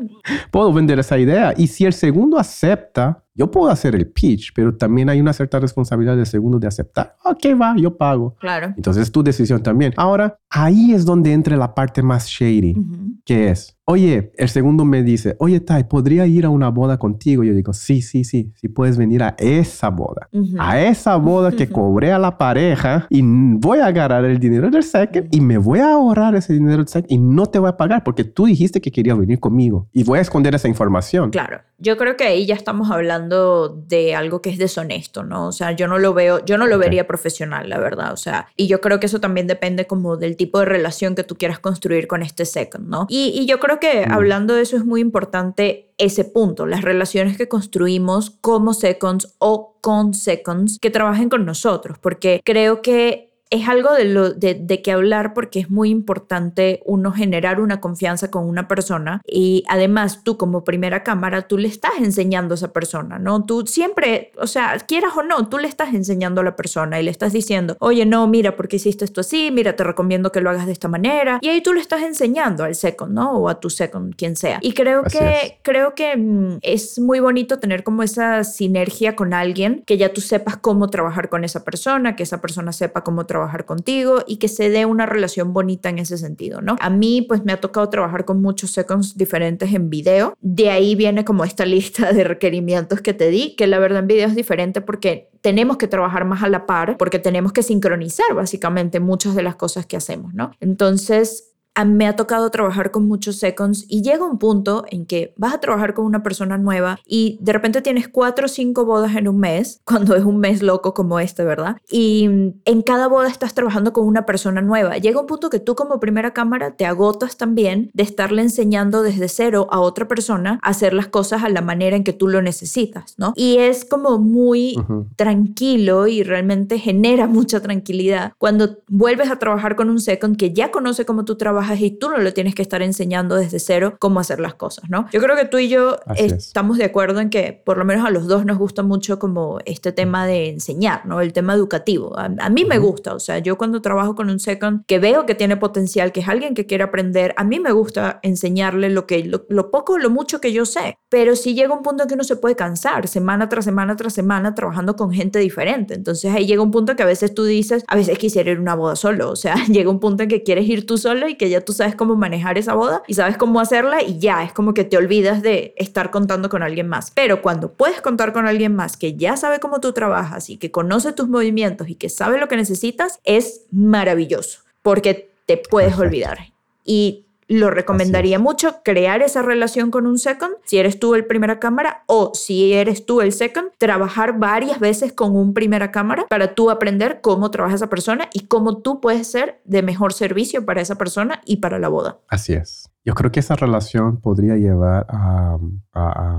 Puedo 0.51 0.73
vender 0.73 0.99
esa 0.99 1.17
idea. 1.17 1.53
Y 1.55 1.67
si 1.67 1.85
el 1.85 1.93
segundo 1.93 2.37
acepta, 2.37 3.23
yo 3.39 3.49
puedo 3.49 3.71
hacer 3.71 3.95
el 3.95 4.06
pitch, 4.06 4.52
pero 4.54 4.75
también 4.75 5.08
hay 5.08 5.21
una 5.21 5.32
cierta 5.32 5.62
responsabilidad 5.62 6.17
del 6.17 6.25
segundo 6.25 6.60
de 6.60 6.67
aceptar. 6.67 7.15
Ok, 7.23 7.45
va, 7.60 7.73
yo 7.78 7.95
pago. 7.95 8.36
Claro. 8.38 8.73
Entonces 8.75 9.04
es 9.04 9.12
tu 9.13 9.23
decisión 9.23 9.63
también. 9.63 9.93
Ahora, 9.95 10.38
ahí 10.49 10.93
es 10.93 11.06
donde 11.06 11.32
entra 11.32 11.56
la 11.56 11.73
parte 11.73 12.04
más 12.04 12.28
shady, 12.28 12.75
que 13.23 13.49
es, 13.49 13.78
oye, 13.86 14.34
el 14.36 14.49
segundo 14.49 14.84
me 14.84 15.04
dice, 15.04 15.38
oye, 15.39 15.62
Tai, 15.62 15.86
¿podría 15.86 16.28
ir 16.28 16.43
a 16.43 16.49
una 16.49 16.67
boda 16.67 16.97
contigo? 16.99 17.45
Yo 17.45 17.54
digo, 17.54 17.71
sí, 17.71 18.02
sí, 18.02 18.25
sí, 18.25 18.52
sí 18.56 18.67
puedes 18.67 18.97
venir 18.97 19.23
a 19.23 19.36
esa 19.38 19.89
boda. 19.89 20.28
A 20.60 20.82
esa 20.82 21.15
boda 21.15 21.54
que 21.54 21.69
cobré 21.69 22.12
a 22.12 22.19
la 22.19 22.38
pareja 22.38 23.08
y 23.10 23.21
voy 23.23 23.80
a 23.80 23.86
agarrar 23.86 24.25
el 24.25 24.38
dinero 24.38 24.69
del 24.69 24.84
second 24.84 25.30
y 25.32 25.39
me 25.39 25.58
voy 25.58 25.80
a 25.80 25.93
ahorrar 25.93 26.36
ese 26.36 26.52
dinero 26.52 26.80
del 26.80 26.89
second 26.89 27.10
y 27.10 27.17
no 27.17 27.45
te 27.45 27.58
voy 27.58 27.69
a 27.69 27.78
pagar 27.78 28.04
porque 28.04 28.25
tú 28.25 28.47
dijiste 28.47 28.82
que 28.82 28.91
querías 28.91 29.17
venir 29.17 29.39
conmigo 29.39 29.88
y 29.93 30.04
voy 30.04 30.19
a 30.19 30.23
esconder 30.23 30.54
esa 30.56 30.67
información. 30.67 31.30
Claro. 31.30 31.62
Yo 31.79 31.97
creo 31.97 32.17
que 32.17 32.25
ahí 32.25 32.45
ya 32.45 32.55
estamos 32.55 32.91
hablando 32.91 33.69
de 33.87 34.15
algo 34.15 34.41
que 34.41 34.49
es 34.49 34.57
deshonesto, 34.57 35.23
¿no? 35.23 35.47
O 35.47 35.51
sea, 35.51 35.71
yo 35.71 35.87
no 35.87 35.97
lo 35.97 36.13
veo, 36.13 36.43
yo 36.45 36.57
no 36.57 36.67
lo 36.67 36.77
vería 36.77 37.07
profesional, 37.07 37.69
la 37.69 37.79
verdad. 37.79 38.13
O 38.13 38.17
sea, 38.17 38.47
y 38.55 38.67
yo 38.67 38.81
creo 38.81 38.99
que 38.99 39.05
eso 39.05 39.19
también 39.19 39.47
depende 39.47 39.87
como 39.87 40.17
del 40.17 40.35
tipo 40.35 40.59
de 40.59 40.65
relación 40.65 41.15
que 41.15 41.23
tú 41.23 41.35
quieras 41.35 41.59
construir 41.59 42.07
con 42.07 42.21
este 42.21 42.45
second, 42.45 42.87
¿no? 42.87 43.07
Y, 43.09 43.45
yo 43.49 43.59
creo 43.59 43.79
que 43.79 44.05
mm. 44.05 44.11
hablando 44.11 44.53
de 44.53 44.61
eso 44.61 44.77
es 44.77 44.85
muy 44.85 45.01
importante 45.01 45.89
ese 45.97 46.23
punto, 46.23 46.65
las 46.65 46.81
relaciones 46.81 47.37
que 47.37 47.47
construimos 47.47 48.31
como 48.41 48.73
seconds 48.73 49.35
o 49.39 49.75
con 49.81 50.13
seconds 50.13 50.79
que 50.79 50.89
trabajen 50.89 51.29
con 51.29 51.45
nosotros, 51.45 51.97
porque 51.99 52.41
creo 52.43 52.81
que 52.81 53.28
es 53.49 53.67
algo 53.67 53.93
de, 53.93 54.05
lo, 54.05 54.31
de, 54.31 54.53
de, 54.53 54.81
que 54.81 54.91
hablar 54.91 55.33
porque 55.33 55.59
es 55.59 55.69
muy 55.69 55.89
importante 55.89 56.81
uno 56.85 57.12
generar 57.12 57.59
una 57.59 57.81
confianza 57.81 58.29
con 58.29 58.47
una 58.47 58.67
persona 58.67 59.21
y 59.25 59.63
además 59.67 60.23
tú 60.23 60.38
como 60.38 60.63
primera 60.63 61.03
cámara, 61.03 61.43
tú 61.43 61.57
le 61.57 61.67
estás 61.67 61.93
enseñando 61.99 62.53
a 62.53 62.55
esa 62.55 62.71
persona, 62.71 63.17
¿no? 63.17 63.45
Tú 63.45 63.65
siempre, 63.65 64.31
o 64.38 64.45
sea, 64.45 64.77
quieras 64.88 65.13
o 65.17 65.23
no, 65.23 65.49
tú 65.49 65.57
le 65.57 65.67
estás 65.67 65.93
enseñando 65.93 66.41
a 66.41 66.43
la 66.43 66.55
persona 66.55 66.99
y 66.99 67.03
le 67.03 67.12
estás 67.12 67.33
diciendo, 67.33 67.75
oye, 67.79 68.05
no, 68.05 68.27
mira, 68.27 68.55
¿por 68.55 68.67
qué 68.67 68.75
hiciste 68.75 69.03
esto 69.03 69.21
así? 69.21 69.49
Mira, 69.51 69.75
te 69.75 69.83
recomiendo 69.83 70.31
que 70.31 70.41
lo 70.41 70.51
hagas 70.51 70.67
de 70.67 70.73
esta 70.73 70.88
manera. 70.88 71.39
Y 71.41 71.49
ahí 71.49 71.62
tú 71.62 71.73
le 71.73 71.81
estás 71.81 72.03
enseñando 72.03 72.63
al 72.63 72.75
second, 72.75 73.13
¿no? 73.13 73.31
O 73.31 73.49
a 73.49 73.59
tu 73.59 73.71
second, 73.71 74.15
quien 74.15 74.35
sea. 74.35 74.59
Y 74.62 74.73
creo 74.73 75.03
que, 75.03 75.59
creo 75.63 75.95
que 75.95 76.15
mm, 76.15 76.59
es 76.62 76.99
muy 76.99 77.19
bonito 77.19 77.57
tener 77.57 77.83
como 77.83 78.03
esa 78.03 78.43
sinergia 78.43 79.15
con 79.15 79.33
alguien, 79.33 79.83
que 79.88 79.97
ya 79.97 80.13
tú 80.13 80.21
sepas 80.21 80.57
cómo 80.57 80.89
trabajar 80.89 81.29
con 81.29 81.43
esa 81.43 81.63
persona, 81.63 82.15
que 82.15 82.23
esa 82.23 82.41
persona 82.41 82.71
sepa 82.71 83.03
cómo 83.03 83.25
trabajar 83.25 83.38
trabajar 83.39 83.65
contigo 83.65 84.23
y 84.28 84.38
que 84.38 84.47
se 84.47 84.69
dé 84.69 84.86
una 84.86 85.06
relación 85.06 85.54
bonita 85.54 85.89
en 85.89 85.99
ese 85.99 86.17
sentido, 86.17 86.62
¿no? 86.62 86.75
A 86.80 86.89
mí 86.89 87.21
pues 87.21 87.45
me 87.45 87.54
ha 87.54 87.62
tocado 87.62 87.88
trabajar 87.89 88.25
con 88.25 88.41
muchos 88.41 88.71
seconds 88.71 89.17
diferentes 89.17 89.73
en 89.73 89.89
video. 89.89 90.34
De 90.41 90.69
ahí 90.69 90.95
viene 90.95 91.23
como 91.23 91.43
esta 91.45 91.65
lista 91.75 92.12
de 92.12 92.23
requerimientos 92.23 93.02
que 93.02 93.13
te 93.13 93.30
di, 93.30 93.56
que 93.56 93.67
la 93.67 93.80
verdad 93.80 93.99
en 93.99 94.08
video 94.08 94.28
es 94.28 94.36
diferente 94.36 94.82
porque 94.82 95.30
tenemos 95.41 95.78
que 95.78 95.88
trabajar 95.88 96.25
más 96.25 96.43
a 96.43 96.49
la 96.49 96.65
par, 96.65 96.97
porque 96.97 97.17
tenemos 97.17 97.54
que 97.54 97.63
sincronizar 97.63 98.34
básicamente 98.36 98.99
muchas 98.99 99.36
de 99.36 99.43
las 99.43 99.56
cosas 99.56 99.86
que 99.86 99.95
hacemos, 99.95 100.34
¿no? 100.34 100.52
Entonces, 100.60 101.48
me 101.85 102.07
ha 102.07 102.15
tocado 102.15 102.49
trabajar 102.49 102.91
con 102.91 103.07
muchos 103.07 103.37
seconds 103.37 103.85
y 103.87 104.01
llega 104.01 104.25
un 104.25 104.37
punto 104.37 104.85
en 104.89 105.05
que 105.05 105.33
vas 105.37 105.53
a 105.53 105.59
trabajar 105.59 105.93
con 105.93 106.05
una 106.05 106.23
persona 106.23 106.57
nueva 106.57 106.99
y 107.05 107.37
de 107.41 107.53
repente 107.53 107.81
tienes 107.81 108.07
cuatro 108.07 108.45
o 108.45 108.49
cinco 108.49 108.85
bodas 108.85 109.15
en 109.15 109.27
un 109.27 109.39
mes, 109.39 109.81
cuando 109.85 110.15
es 110.15 110.23
un 110.23 110.39
mes 110.39 110.61
loco 110.61 110.93
como 110.93 111.19
este, 111.19 111.43
¿verdad? 111.43 111.77
Y 111.89 112.25
en 112.65 112.81
cada 112.81 113.07
boda 113.07 113.27
estás 113.27 113.53
trabajando 113.53 113.93
con 113.93 114.05
una 114.05 114.25
persona 114.25 114.61
nueva. 114.61 114.97
Llega 114.97 115.19
un 115.19 115.27
punto 115.27 115.49
que 115.49 115.59
tú 115.59 115.75
como 115.75 115.99
primera 115.99 116.33
cámara 116.33 116.71
te 116.71 116.85
agotas 116.85 117.37
también 117.37 117.91
de 117.93 118.03
estarle 118.03 118.41
enseñando 118.41 119.01
desde 119.01 119.27
cero 119.29 119.67
a 119.71 119.79
otra 119.79 120.07
persona 120.07 120.59
a 120.61 120.69
hacer 120.69 120.93
las 120.93 121.07
cosas 121.07 121.43
a 121.43 121.49
la 121.49 121.61
manera 121.61 121.95
en 121.95 122.03
que 122.03 122.13
tú 122.13 122.27
lo 122.27 122.41
necesitas, 122.41 123.15
¿no? 123.17 123.33
Y 123.35 123.57
es 123.57 123.85
como 123.85 124.17
muy 124.17 124.75
tranquilo 125.15 126.07
y 126.07 126.23
realmente 126.23 126.79
genera 126.79 127.27
mucha 127.39 127.61
tranquilidad 127.61 128.33
cuando 128.37 128.79
vuelves 128.87 129.29
a 129.29 129.39
trabajar 129.39 129.75
con 129.75 129.89
un 129.89 129.99
second 129.99 130.37
que 130.37 130.53
ya 130.53 130.71
conoce 130.71 131.05
cómo 131.05 131.25
tú 131.25 131.35
trabajas 131.35 131.68
y 131.77 131.91
tú 131.91 132.10
no 132.10 132.17
lo 132.17 132.34
tienes 132.34 132.55
que 132.55 132.62
estar 132.62 132.82
enseñando 132.82 133.36
desde 133.36 133.60
cero 133.60 133.95
cómo 133.99 134.19
hacer 134.19 134.39
las 134.39 134.55
cosas, 134.55 134.89
¿no? 134.89 135.08
Yo 135.12 135.19
creo 135.21 135.36
que 135.36 135.45
tú 135.45 135.58
y 135.58 135.69
yo 135.69 135.97
estamos 136.15 136.77
de 136.77 136.86
acuerdo 136.86 137.19
en 137.19 137.29
que 137.29 137.62
por 137.65 137.77
lo 137.77 137.86
menos 137.86 138.05
a 138.05 138.10
los 138.10 138.27
dos 138.27 138.45
nos 138.45 138.58
gusta 138.58 138.84
mucho 138.84 139.19
como 139.19 139.60
este 139.65 139.91
tema 139.91 140.25
de 140.25 140.49
enseñar, 140.49 141.05
¿no? 141.05 141.21
El 141.21 141.34
tema 141.34 141.53
educativo. 141.53 142.17
A, 142.17 142.49
mí 142.49 142.65
me 142.65 142.77
gusta, 142.77 143.13
o 143.13 143.19
sea, 143.19 143.39
yo 143.39 143.58
cuando 143.58 143.82
trabajo 143.82 144.15
con 144.15 144.29
un 144.29 144.39
second 144.39 144.84
que 144.88 144.99
veo 144.99 145.25
que 145.25 145.36
tiene 145.36 145.58
potencial, 145.58 146.12
que 146.12 146.21
es 146.21 146.27
alguien 146.27 146.53
que 146.53 146.65
quiere 146.65 146.84
aprender, 146.84 147.34
a 147.38 147.43
mí 147.43 147.60
me 147.60 147.71
gusta 147.71 148.19
enseñarle 148.23 148.89
lo 148.89 149.05
que 149.05 149.23
lo, 149.23 149.45
lo 149.49 149.71
poco, 149.71 149.97
lo 149.97 150.10
mucho 150.10 150.41
que 150.41 150.51
yo 150.51 150.65
sé. 150.65 150.97
Pero 151.10 151.36
si 151.36 151.53
llega 151.53 151.73
un 151.73 151.84
punto 151.84 152.03
en 152.03 152.10
que 152.10 152.15
uno 152.15 152.23
se 152.23 152.36
puede 152.36 152.55
cansar 152.55 153.08
semana 153.08 153.49
tras 153.49 153.65
semana 153.65 153.95
tras 153.95 154.13
semana 154.13 154.55
trabajando 154.55 154.95
con 154.95 155.12
gente 155.12 155.39
diferente. 155.39 155.93
Entonces 155.93 156.34
ahí 156.34 156.45
llega 156.45 156.62
un 156.62 156.71
punto 156.71 156.95
que 156.95 157.03
a 157.03 157.05
veces 157.05 157.34
tú 157.34 157.45
dices, 157.45 157.84
a 157.88 157.95
veces 157.95 158.17
quisiera 158.17 158.51
ir 158.51 158.58
a 158.58 158.62
una 158.62 158.75
boda 158.75 158.95
solo, 158.95 159.32
o 159.32 159.36
sea, 159.36 159.55
llega 159.67 159.89
un 159.89 159.99
punto 159.99 160.23
en 160.23 160.29
que 160.29 160.43
quieres 160.43 160.67
ir 160.67 160.86
tú 160.86 160.97
solo 160.97 161.27
y 161.27 161.36
que 161.36 161.48
ya 161.49 161.62
tú 161.62 161.73
sabes 161.73 161.95
cómo 161.95 162.15
manejar 162.15 162.57
esa 162.57 162.73
boda 162.73 163.03
y 163.07 163.13
sabes 163.13 163.38
cómo 163.38 163.59
hacerla 163.59 164.01
y 164.01 164.19
ya, 164.19 164.43
es 164.43 164.53
como 164.53 164.73
que 164.73 164.83
te 164.83 164.97
olvidas 164.97 165.41
de 165.41 165.73
estar 165.77 166.12
contando 166.12 166.49
con 166.49 166.63
alguien 166.63 166.88
más. 166.88 167.12
Pero 167.12 167.41
cuando 167.41 167.73
puedes 167.73 168.01
contar 168.01 168.33
con 168.33 168.47
alguien 168.47 168.75
más 168.75 168.97
que 168.97 169.15
ya 169.15 169.38
sabe 169.38 169.59
cómo 169.59 169.79
tú 169.79 169.93
trabajas 169.93 170.49
y 170.49 170.57
que 170.57 170.71
conoce 170.71 171.13
tus 171.13 171.27
movimientos 171.27 171.89
y 171.89 171.95
que 171.95 172.09
sabe 172.09 172.39
lo 172.39 172.47
que 172.47 172.55
necesitas, 172.55 173.19
es 173.23 173.65
maravilloso 173.71 174.62
porque 174.81 175.31
te 175.45 175.57
puedes 175.57 175.97
olvidar. 175.97 176.53
Y 176.83 177.25
lo 177.49 177.71
recomendaría 177.71 178.39
mucho 178.39 178.77
crear 178.83 179.21
esa 179.23 179.41
relación 179.41 179.89
con 179.91 180.05
un 180.05 180.19
second, 180.19 180.53
si 180.65 180.77
eres 180.77 180.99
tú 180.99 181.15
el 181.15 181.25
primera 181.25 181.59
cámara 181.59 182.03
o 182.05 182.31
si 182.35 182.73
eres 182.73 183.05
tú 183.05 183.21
el 183.21 183.33
second, 183.33 183.71
trabajar 183.79 184.38
varias 184.38 184.79
veces 184.79 185.12
con 185.12 185.35
un 185.35 185.53
primera 185.53 185.91
cámara 185.91 186.25
para 186.29 186.53
tú 186.53 186.69
aprender 186.69 187.19
cómo 187.21 187.49
trabaja 187.49 187.75
esa 187.75 187.89
persona 187.89 188.29
y 188.33 188.41
cómo 188.41 188.77
tú 188.77 189.01
puedes 189.01 189.29
ser 189.29 189.62
de 189.65 189.81
mejor 189.81 190.13
servicio 190.13 190.63
para 190.65 190.79
esa 190.79 190.95
persona 190.95 191.41
y 191.43 191.57
para 191.57 191.79
la 191.79 191.89
boda. 191.89 192.19
Así 192.27 192.53
es. 192.53 192.89
Yo 193.03 193.15
creo 193.15 193.31
que 193.31 193.39
esa 193.39 193.55
relación 193.55 194.17
podría 194.17 194.55
llevar 194.55 195.07
a, 195.09 195.57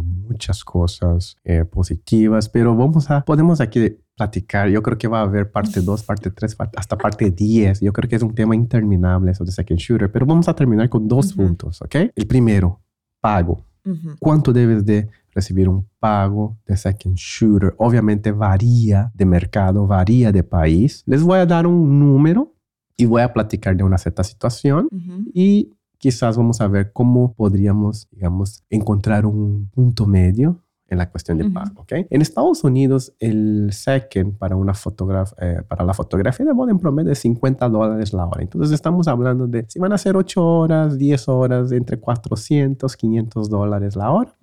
muchas 0.03 0.65
cosas 0.65 1.37
eh, 1.45 1.65
positivas, 1.65 2.49
pero 2.49 2.75
vamos 2.77 3.11
a, 3.11 3.23
podemos 3.23 3.61
aquí 3.61 3.99
platicar. 4.21 4.69
Yo 4.69 4.83
creo 4.83 4.99
que 4.99 5.09
va 5.09 5.21
a 5.21 5.23
haber 5.23 5.51
parte 5.51 5.81
2, 5.81 6.03
parte 6.03 6.31
3, 6.31 6.57
hasta 6.77 6.99
parte 6.99 7.31
10. 7.31 7.81
Yo 7.81 7.91
creo 7.91 8.07
que 8.07 8.17
es 8.17 8.23
un 8.23 8.35
tema 8.35 8.55
interminable 8.55 9.31
eso 9.31 9.45
de 9.45 9.51
Second 9.51 9.81
Shooter, 9.81 10.13
pero 10.13 10.27
vamos 10.27 10.47
a 10.47 10.55
terminar 10.55 10.91
con 10.91 11.09
dos 11.09 11.33
puntos, 11.33 11.81
¿ok? 11.81 11.95
El 12.15 12.27
primero, 12.27 12.81
pago. 13.21 13.65
¿Cuánto 14.19 14.53
debes 14.53 14.85
de 14.85 15.09
recibir 15.35 15.69
un 15.71 15.87
pago 15.99 16.59
de 16.67 16.77
Second 16.77 17.17
Shooter? 17.17 17.75
Obviamente 17.79 18.31
varía 18.31 19.11
de 19.15 19.25
mercado, 19.25 19.87
varía 19.87 20.31
de 20.31 20.43
país. 20.43 21.03
Les 21.07 21.23
voy 21.23 21.39
a 21.39 21.47
dar 21.47 21.67
un 21.67 21.99
número 21.99 22.55
y 22.99 23.07
voy 23.07 23.23
a 23.23 23.33
platicar 23.33 23.75
de 23.75 23.85
una 23.85 23.97
cierta 23.97 24.23
situación 24.23 24.87
y 25.33 25.71
quizás 25.97 26.37
vamos 26.37 26.61
a 26.61 26.69
ver 26.69 26.93
cómo 26.93 27.33
podríamos, 27.33 28.07
digamos, 28.11 28.65
encontrar 28.69 29.25
un 29.25 29.71
punto 29.73 30.07
medio 30.07 30.63
en 30.91 30.99
la 30.99 31.09
cuestión 31.09 31.39
de 31.39 31.49
pago. 31.49 31.83
¿ok? 31.83 31.93
En 32.11 32.21
Estados 32.21 32.65
Unidos, 32.65 33.15
el 33.21 33.71
second 33.73 34.37
para, 34.37 34.57
una 34.57 34.73
eh, 35.41 35.63
para 35.67 35.85
la 35.85 35.95
fotografía 35.95 36.45
de 36.45 36.53
boda 36.53 36.73
en 36.73 36.79
promedio 36.79 37.13
es 37.13 37.21
50 37.21 37.69
dólares 37.69 38.13
la 38.13 38.27
hora. 38.27 38.43
Entonces 38.43 38.73
estamos 38.73 39.07
hablando 39.09 39.47
de 39.47 39.65
si 39.69 39.79
van 39.79 39.93
a 39.93 39.99
ser 39.99 40.17
8 40.17 40.45
horas, 40.45 40.99
10 40.99 41.29
horas, 41.29 41.73
entre 41.73 41.99
400, 41.99 42.97
500 42.97 43.49
dólares 43.49 43.97
la 43.97 44.11
hora. 44.11 44.35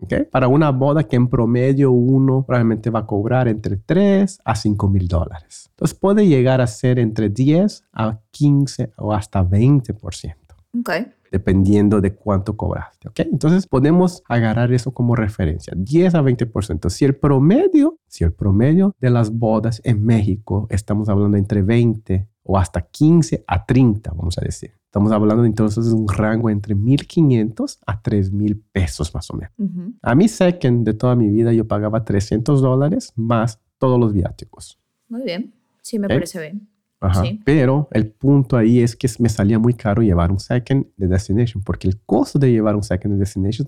¿ok? 0.00 0.30
Para 0.30 0.48
una 0.48 0.70
boda 0.70 1.02
que 1.04 1.16
en 1.16 1.28
promedio 1.28 1.90
uno 1.90 2.44
probablemente 2.46 2.88
va 2.88 3.00
a 3.00 3.06
cobrar 3.06 3.48
entre 3.48 3.76
3 3.76 4.40
a 4.44 4.54
5 4.54 4.88
mil 4.88 5.08
dólares. 5.08 5.70
Entonces 5.70 5.98
puede 5.98 6.26
llegar 6.26 6.60
a 6.60 6.66
ser 6.68 7.00
entre 7.00 7.28
10 7.28 7.84
a 7.92 8.20
15 8.30 8.92
o 8.96 9.12
hasta 9.12 9.44
20%. 9.44 10.34
Okay. 10.80 11.06
Dependiendo 11.30 12.00
de 12.00 12.14
cuánto 12.14 12.56
cobraste. 12.56 13.08
¿ok? 13.08 13.20
Entonces 13.20 13.66
podemos 13.66 14.22
agarrar 14.28 14.72
eso 14.72 14.92
como 14.92 15.16
referencia, 15.16 15.72
10 15.76 16.14
a 16.14 16.22
20%. 16.22 16.90
Si 16.90 17.04
el 17.04 17.16
promedio, 17.16 17.98
si 18.06 18.24
el 18.24 18.32
promedio 18.32 18.94
de 19.00 19.10
las 19.10 19.30
bodas 19.30 19.80
en 19.84 20.04
México, 20.04 20.66
estamos 20.70 21.08
hablando 21.08 21.36
entre 21.36 21.62
20 21.62 22.28
o 22.42 22.58
hasta 22.58 22.80
15 22.80 23.44
a 23.46 23.66
30, 23.66 24.12
vamos 24.12 24.38
a 24.38 24.40
decir. 24.42 24.72
Estamos 24.84 25.12
hablando 25.12 25.44
entonces 25.44 25.86
de 25.86 25.92
un 25.92 26.08
rango 26.08 26.48
entre 26.48 26.74
1.500 26.74 27.80
a 27.84 28.02
3.000 28.02 28.62
pesos 28.72 29.14
más 29.14 29.28
o 29.30 29.34
menos. 29.34 29.52
A 30.00 30.14
mí 30.14 30.28
second 30.28 30.86
de 30.86 30.94
toda 30.94 31.14
mi 31.16 31.28
vida 31.28 31.52
yo 31.52 31.66
pagaba 31.66 32.04
300 32.04 32.62
dólares 32.62 33.12
más 33.14 33.60
todos 33.78 34.00
los 34.00 34.12
viáticos. 34.14 34.78
Muy 35.08 35.22
bien, 35.22 35.52
sí 35.82 35.98
me 35.98 36.08
parece 36.08 36.40
bien. 36.40 36.68
Ajá. 37.00 37.22
Pero 37.44 37.88
el 37.92 38.10
punto 38.10 38.56
ahí 38.56 38.80
es 38.80 38.96
que 38.96 39.08
me 39.18 39.28
salía 39.28 39.58
muy 39.58 39.74
caro 39.74 40.02
llevar 40.02 40.30
un 40.32 40.40
second 40.40 40.86
de 40.96 41.08
destination, 41.08 41.62
porque 41.62 41.88
el 41.88 42.00
costo 42.00 42.38
de 42.38 42.50
llevar 42.50 42.74
un 42.74 42.82
second 42.82 43.14
de 43.14 43.20
destination 43.20 43.66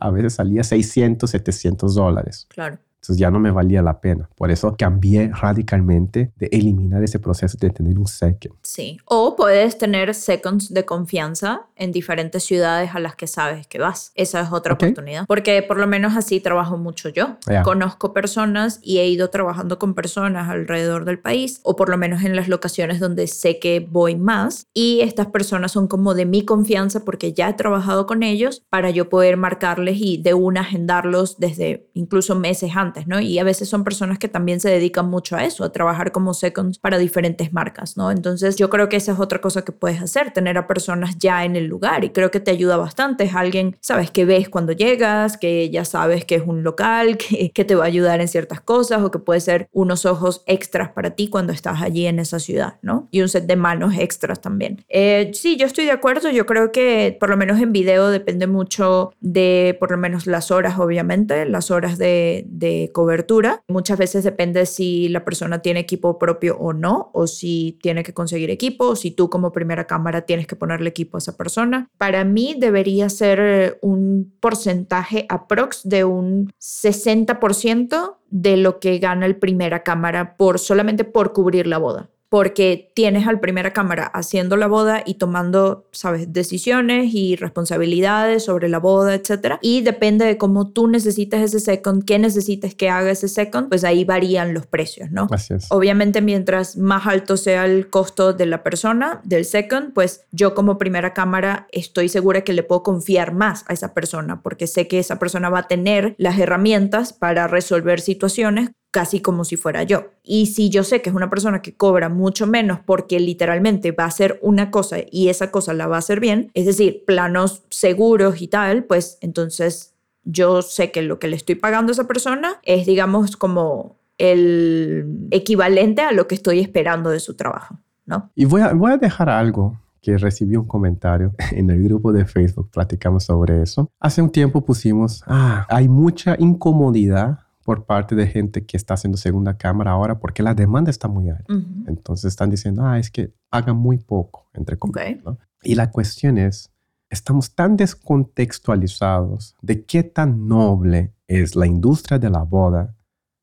a 0.00 0.10
veces 0.10 0.34
salía 0.34 0.64
600, 0.64 1.30
700 1.30 1.94
dólares. 1.94 2.46
Claro. 2.48 2.78
Entonces 3.00 3.18
ya 3.18 3.30
no 3.30 3.38
me 3.38 3.50
valía 3.50 3.80
la 3.80 4.00
pena. 4.00 4.28
Por 4.36 4.50
eso 4.50 4.76
cambié 4.76 5.30
radicalmente 5.32 6.32
de 6.36 6.48
eliminar 6.52 7.02
ese 7.02 7.18
proceso 7.18 7.56
de 7.58 7.70
tener 7.70 7.98
un 7.98 8.06
second. 8.06 8.54
Sí. 8.62 8.98
O 9.04 9.36
puedes 9.36 9.78
tener 9.78 10.14
seconds 10.14 10.74
de 10.74 10.84
confianza 10.84 11.62
en 11.76 11.92
diferentes 11.92 12.44
ciudades 12.44 12.90
a 12.94 13.00
las 13.00 13.14
que 13.14 13.26
sabes 13.26 13.66
que 13.66 13.78
vas. 13.78 14.12
Esa 14.14 14.40
es 14.40 14.52
otra 14.52 14.74
oportunidad. 14.74 15.26
Porque 15.26 15.62
por 15.62 15.78
lo 15.78 15.86
menos 15.86 16.16
así 16.16 16.40
trabajo 16.40 16.76
mucho 16.76 17.08
yo. 17.08 17.36
Conozco 17.64 18.12
personas 18.12 18.80
y 18.82 18.98
he 18.98 19.08
ido 19.08 19.30
trabajando 19.30 19.78
con 19.78 19.94
personas 19.94 20.48
alrededor 20.48 21.04
del 21.04 21.18
país 21.18 21.60
o 21.62 21.76
por 21.76 21.88
lo 21.88 21.96
menos 21.96 22.24
en 22.24 22.34
las 22.34 22.48
locaciones 22.48 23.00
donde 23.00 23.26
sé 23.26 23.58
que 23.58 23.80
voy 23.80 24.16
más. 24.16 24.66
Y 24.74 25.00
estas 25.00 25.28
personas 25.28 25.72
son 25.72 25.86
como 25.86 26.14
de 26.14 26.26
mi 26.26 26.44
confianza 26.44 27.04
porque 27.04 27.32
ya 27.32 27.48
he 27.48 27.54
trabajado 27.54 28.06
con 28.06 28.22
ellos 28.22 28.64
para 28.68 28.90
yo 28.90 29.08
poder 29.08 29.36
marcarles 29.36 29.98
y 30.00 30.20
de 30.20 30.34
una 30.34 30.62
agendarlos 30.62 31.38
desde 31.38 31.88
incluso 31.94 32.34
meses 32.34 32.72
antes 32.74 32.87
¿no? 33.06 33.20
Y 33.20 33.38
a 33.38 33.44
veces 33.44 33.68
son 33.68 33.84
personas 33.84 34.18
que 34.18 34.28
también 34.28 34.60
se 34.60 34.70
dedican 34.70 35.08
mucho 35.08 35.36
a 35.36 35.44
eso, 35.44 35.64
a 35.64 35.72
trabajar 35.72 36.12
como 36.12 36.34
seconds 36.34 36.78
para 36.78 36.98
diferentes 36.98 37.52
marcas, 37.52 37.96
¿no? 37.96 38.10
Entonces 38.10 38.56
yo 38.56 38.70
creo 38.70 38.88
que 38.88 38.96
esa 38.96 39.12
es 39.12 39.20
otra 39.20 39.40
cosa 39.40 39.62
que 39.62 39.72
puedes 39.72 40.00
hacer, 40.00 40.32
tener 40.32 40.58
a 40.58 40.66
personas 40.66 41.16
ya 41.18 41.44
en 41.44 41.56
el 41.56 41.66
lugar 41.66 42.04
y 42.04 42.10
creo 42.10 42.30
que 42.30 42.40
te 42.40 42.50
ayuda 42.50 42.76
bastante. 42.76 43.24
Es 43.24 43.34
alguien, 43.34 43.76
sabes, 43.80 44.10
que 44.10 44.24
ves 44.24 44.48
cuando 44.48 44.72
llegas, 44.72 45.36
que 45.36 45.70
ya 45.70 45.84
sabes 45.84 46.24
que 46.24 46.36
es 46.36 46.42
un 46.46 46.62
local, 46.62 47.16
que, 47.28 47.50
que 47.50 47.64
te 47.64 47.74
va 47.74 47.84
a 47.84 47.86
ayudar 47.86 48.20
en 48.20 48.28
ciertas 48.28 48.60
cosas 48.60 49.02
o 49.02 49.10
que 49.10 49.18
puede 49.18 49.40
ser 49.40 49.68
unos 49.72 50.06
ojos 50.06 50.42
extras 50.46 50.90
para 50.90 51.10
ti 51.10 51.28
cuando 51.28 51.52
estás 51.52 51.82
allí 51.82 52.06
en 52.06 52.18
esa 52.18 52.38
ciudad, 52.38 52.74
¿no? 52.82 53.08
Y 53.10 53.22
un 53.22 53.28
set 53.28 53.46
de 53.46 53.56
manos 53.56 53.94
extras 53.98 54.40
también. 54.40 54.84
Eh, 54.88 55.30
sí, 55.34 55.56
yo 55.56 55.66
estoy 55.66 55.84
de 55.84 55.92
acuerdo, 55.92 56.30
yo 56.30 56.46
creo 56.46 56.72
que 56.72 57.16
por 57.18 57.30
lo 57.30 57.36
menos 57.36 57.60
en 57.60 57.72
video 57.72 58.10
depende 58.10 58.46
mucho 58.46 59.12
de 59.20 59.76
por 59.78 59.90
lo 59.90 59.98
menos 59.98 60.26
las 60.26 60.50
horas, 60.50 60.78
obviamente, 60.78 61.44
las 61.46 61.70
horas 61.70 61.98
de, 61.98 62.44
de 62.48 62.77
cobertura. 62.92 63.62
Muchas 63.68 63.98
veces 63.98 64.24
depende 64.24 64.66
si 64.66 65.08
la 65.08 65.24
persona 65.24 65.60
tiene 65.60 65.80
equipo 65.80 66.18
propio 66.18 66.56
o 66.58 66.72
no, 66.72 67.10
o 67.12 67.26
si 67.26 67.78
tiene 67.82 68.02
que 68.02 68.14
conseguir 68.14 68.50
equipo, 68.50 68.88
o 68.88 68.96
si 68.96 69.10
tú 69.10 69.28
como 69.30 69.52
primera 69.52 69.86
cámara 69.86 70.22
tienes 70.22 70.46
que 70.46 70.56
ponerle 70.56 70.90
equipo 70.90 71.16
a 71.16 71.18
esa 71.18 71.36
persona. 71.36 71.88
Para 71.98 72.24
mí 72.24 72.54
debería 72.58 73.08
ser 73.08 73.78
un 73.82 74.34
porcentaje 74.40 75.26
aprox 75.28 75.82
de 75.84 76.04
un 76.04 76.52
60% 76.60 78.16
de 78.30 78.56
lo 78.56 78.78
que 78.78 78.98
gana 78.98 79.26
el 79.26 79.36
primera 79.36 79.82
cámara 79.82 80.36
por 80.36 80.58
solamente 80.58 81.04
por 81.04 81.32
cubrir 81.32 81.66
la 81.66 81.78
boda 81.78 82.10
porque 82.28 82.92
tienes 82.94 83.26
al 83.26 83.40
primera 83.40 83.72
cámara 83.72 84.04
haciendo 84.04 84.56
la 84.56 84.66
boda 84.66 85.02
y 85.04 85.14
tomando, 85.14 85.88
sabes, 85.92 86.32
decisiones 86.32 87.14
y 87.14 87.36
responsabilidades 87.36 88.44
sobre 88.44 88.68
la 88.68 88.78
boda, 88.78 89.14
etc. 89.14 89.54
Y 89.62 89.80
depende 89.80 90.26
de 90.26 90.36
cómo 90.36 90.70
tú 90.70 90.88
necesites 90.88 91.40
ese 91.40 91.60
second, 91.60 92.04
qué 92.04 92.18
necesites 92.18 92.74
que 92.74 92.90
haga 92.90 93.10
ese 93.10 93.28
second, 93.28 93.68
pues 93.68 93.84
ahí 93.84 94.04
varían 94.04 94.52
los 94.52 94.66
precios, 94.66 95.10
¿no? 95.10 95.26
Así 95.30 95.54
es. 95.54 95.66
Obviamente, 95.70 96.20
mientras 96.20 96.76
más 96.76 97.06
alto 97.06 97.36
sea 97.36 97.64
el 97.64 97.88
costo 97.88 98.34
de 98.34 98.46
la 98.46 98.62
persona, 98.62 99.20
del 99.24 99.44
second, 99.44 99.94
pues 99.94 100.26
yo 100.30 100.54
como 100.54 100.76
primera 100.76 101.14
cámara 101.14 101.66
estoy 101.72 102.08
segura 102.08 102.42
que 102.42 102.52
le 102.52 102.62
puedo 102.62 102.82
confiar 102.82 103.32
más 103.32 103.64
a 103.68 103.72
esa 103.72 103.94
persona, 103.94 104.42
porque 104.42 104.66
sé 104.66 104.86
que 104.86 104.98
esa 104.98 105.18
persona 105.18 105.48
va 105.48 105.60
a 105.60 105.68
tener 105.68 106.14
las 106.18 106.38
herramientas 106.38 107.12
para 107.12 107.48
resolver 107.48 108.00
situaciones 108.00 108.70
casi 108.98 109.20
como 109.20 109.44
si 109.44 109.56
fuera 109.56 109.84
yo. 109.84 110.08
Y 110.24 110.46
si 110.46 110.70
yo 110.70 110.82
sé 110.82 111.00
que 111.02 111.10
es 111.10 111.14
una 111.14 111.30
persona 111.30 111.62
que 111.62 111.72
cobra 111.72 112.08
mucho 112.08 112.48
menos 112.48 112.80
porque 112.84 113.20
literalmente 113.20 113.92
va 113.92 114.02
a 114.02 114.08
hacer 114.08 114.40
una 114.42 114.72
cosa 114.72 114.96
y 115.08 115.28
esa 115.28 115.52
cosa 115.52 115.72
la 115.72 115.86
va 115.86 115.94
a 115.94 116.00
hacer 116.00 116.18
bien, 116.18 116.50
es 116.54 116.66
decir, 116.66 117.04
planos 117.06 117.62
seguros 117.70 118.42
y 118.42 118.48
tal, 118.48 118.82
pues 118.82 119.18
entonces 119.20 119.94
yo 120.24 120.62
sé 120.62 120.90
que 120.90 121.02
lo 121.02 121.20
que 121.20 121.28
le 121.28 121.36
estoy 121.36 121.54
pagando 121.54 121.90
a 121.90 121.94
esa 121.94 122.08
persona 122.08 122.58
es, 122.64 122.86
digamos, 122.86 123.36
como 123.36 123.94
el 124.18 125.28
equivalente 125.30 126.02
a 126.02 126.10
lo 126.10 126.26
que 126.26 126.34
estoy 126.34 126.58
esperando 126.58 127.10
de 127.10 127.20
su 127.20 127.36
trabajo, 127.36 127.78
¿no? 128.04 128.32
Y 128.34 128.46
voy 128.46 128.62
a, 128.62 128.72
voy 128.72 128.90
a 128.90 128.96
dejar 128.96 129.28
algo 129.28 129.78
que 130.02 130.18
recibí 130.18 130.56
un 130.56 130.66
comentario 130.66 131.34
en 131.52 131.70
el 131.70 131.84
grupo 131.84 132.12
de 132.12 132.24
Facebook, 132.24 132.68
platicamos 132.72 133.22
sobre 133.22 133.62
eso. 133.62 133.92
Hace 134.00 134.22
un 134.22 134.30
tiempo 134.30 134.64
pusimos, 134.64 135.22
ah, 135.28 135.68
hay 135.68 135.86
mucha 135.86 136.34
incomodidad 136.36 137.38
por 137.68 137.84
parte 137.84 138.14
de 138.14 138.26
gente 138.26 138.64
que 138.64 138.78
está 138.78 138.94
haciendo 138.94 139.18
segunda 139.18 139.58
cámara 139.58 139.90
ahora 139.90 140.18
porque 140.18 140.42
la 140.42 140.54
demanda 140.54 140.90
está 140.90 141.06
muy 141.06 141.28
alta. 141.28 141.52
Entonces 141.86 142.30
están 142.30 142.48
diciendo, 142.48 142.82
ah, 142.82 142.98
es 142.98 143.10
que 143.10 143.34
pagan 143.50 143.76
muy 143.76 143.98
poco, 143.98 144.48
entre 144.54 144.78
comillas. 144.78 145.22
Y 145.62 145.74
la 145.74 145.90
cuestión 145.90 146.38
es, 146.38 146.72
estamos 147.10 147.54
tan 147.54 147.76
descontextualizados 147.76 149.54
de 149.60 149.84
qué 149.84 150.02
tan 150.02 150.48
noble 150.48 151.12
es 151.26 151.56
la 151.56 151.66
industria 151.66 152.18
de 152.18 152.30
la 152.30 152.42
boda 152.42 152.96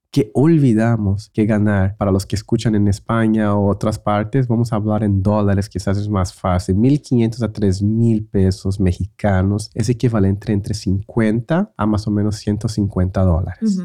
que 0.09 0.31
olvidamos 0.33 1.29
que 1.29 1.45
ganar 1.45 1.95
para 1.95 2.11
los 2.11 2.25
que 2.25 2.35
escuchan 2.35 2.73
en 2.73 2.87
España 2.87 3.53
o 3.53 3.67
otras 3.67 3.99
partes, 3.99 4.47
vamos 4.47 4.73
a 4.73 4.77
hablar 4.77 5.03
en 5.03 5.21
dólares, 5.21 5.69
quizás 5.69 5.99
es 5.99 6.09
más 6.09 6.33
fácil, 6.33 6.77
1.500 6.77 7.43
a 7.43 7.53
3.000 7.53 8.29
pesos 8.31 8.79
mexicanos 8.79 9.69
es 9.75 9.87
equivalente 9.89 10.51
entre 10.51 10.73
50 10.73 11.73
a 11.77 11.85
más 11.85 12.07
o 12.07 12.11
menos 12.11 12.37
150 12.37 13.21
dólares. 13.21 13.77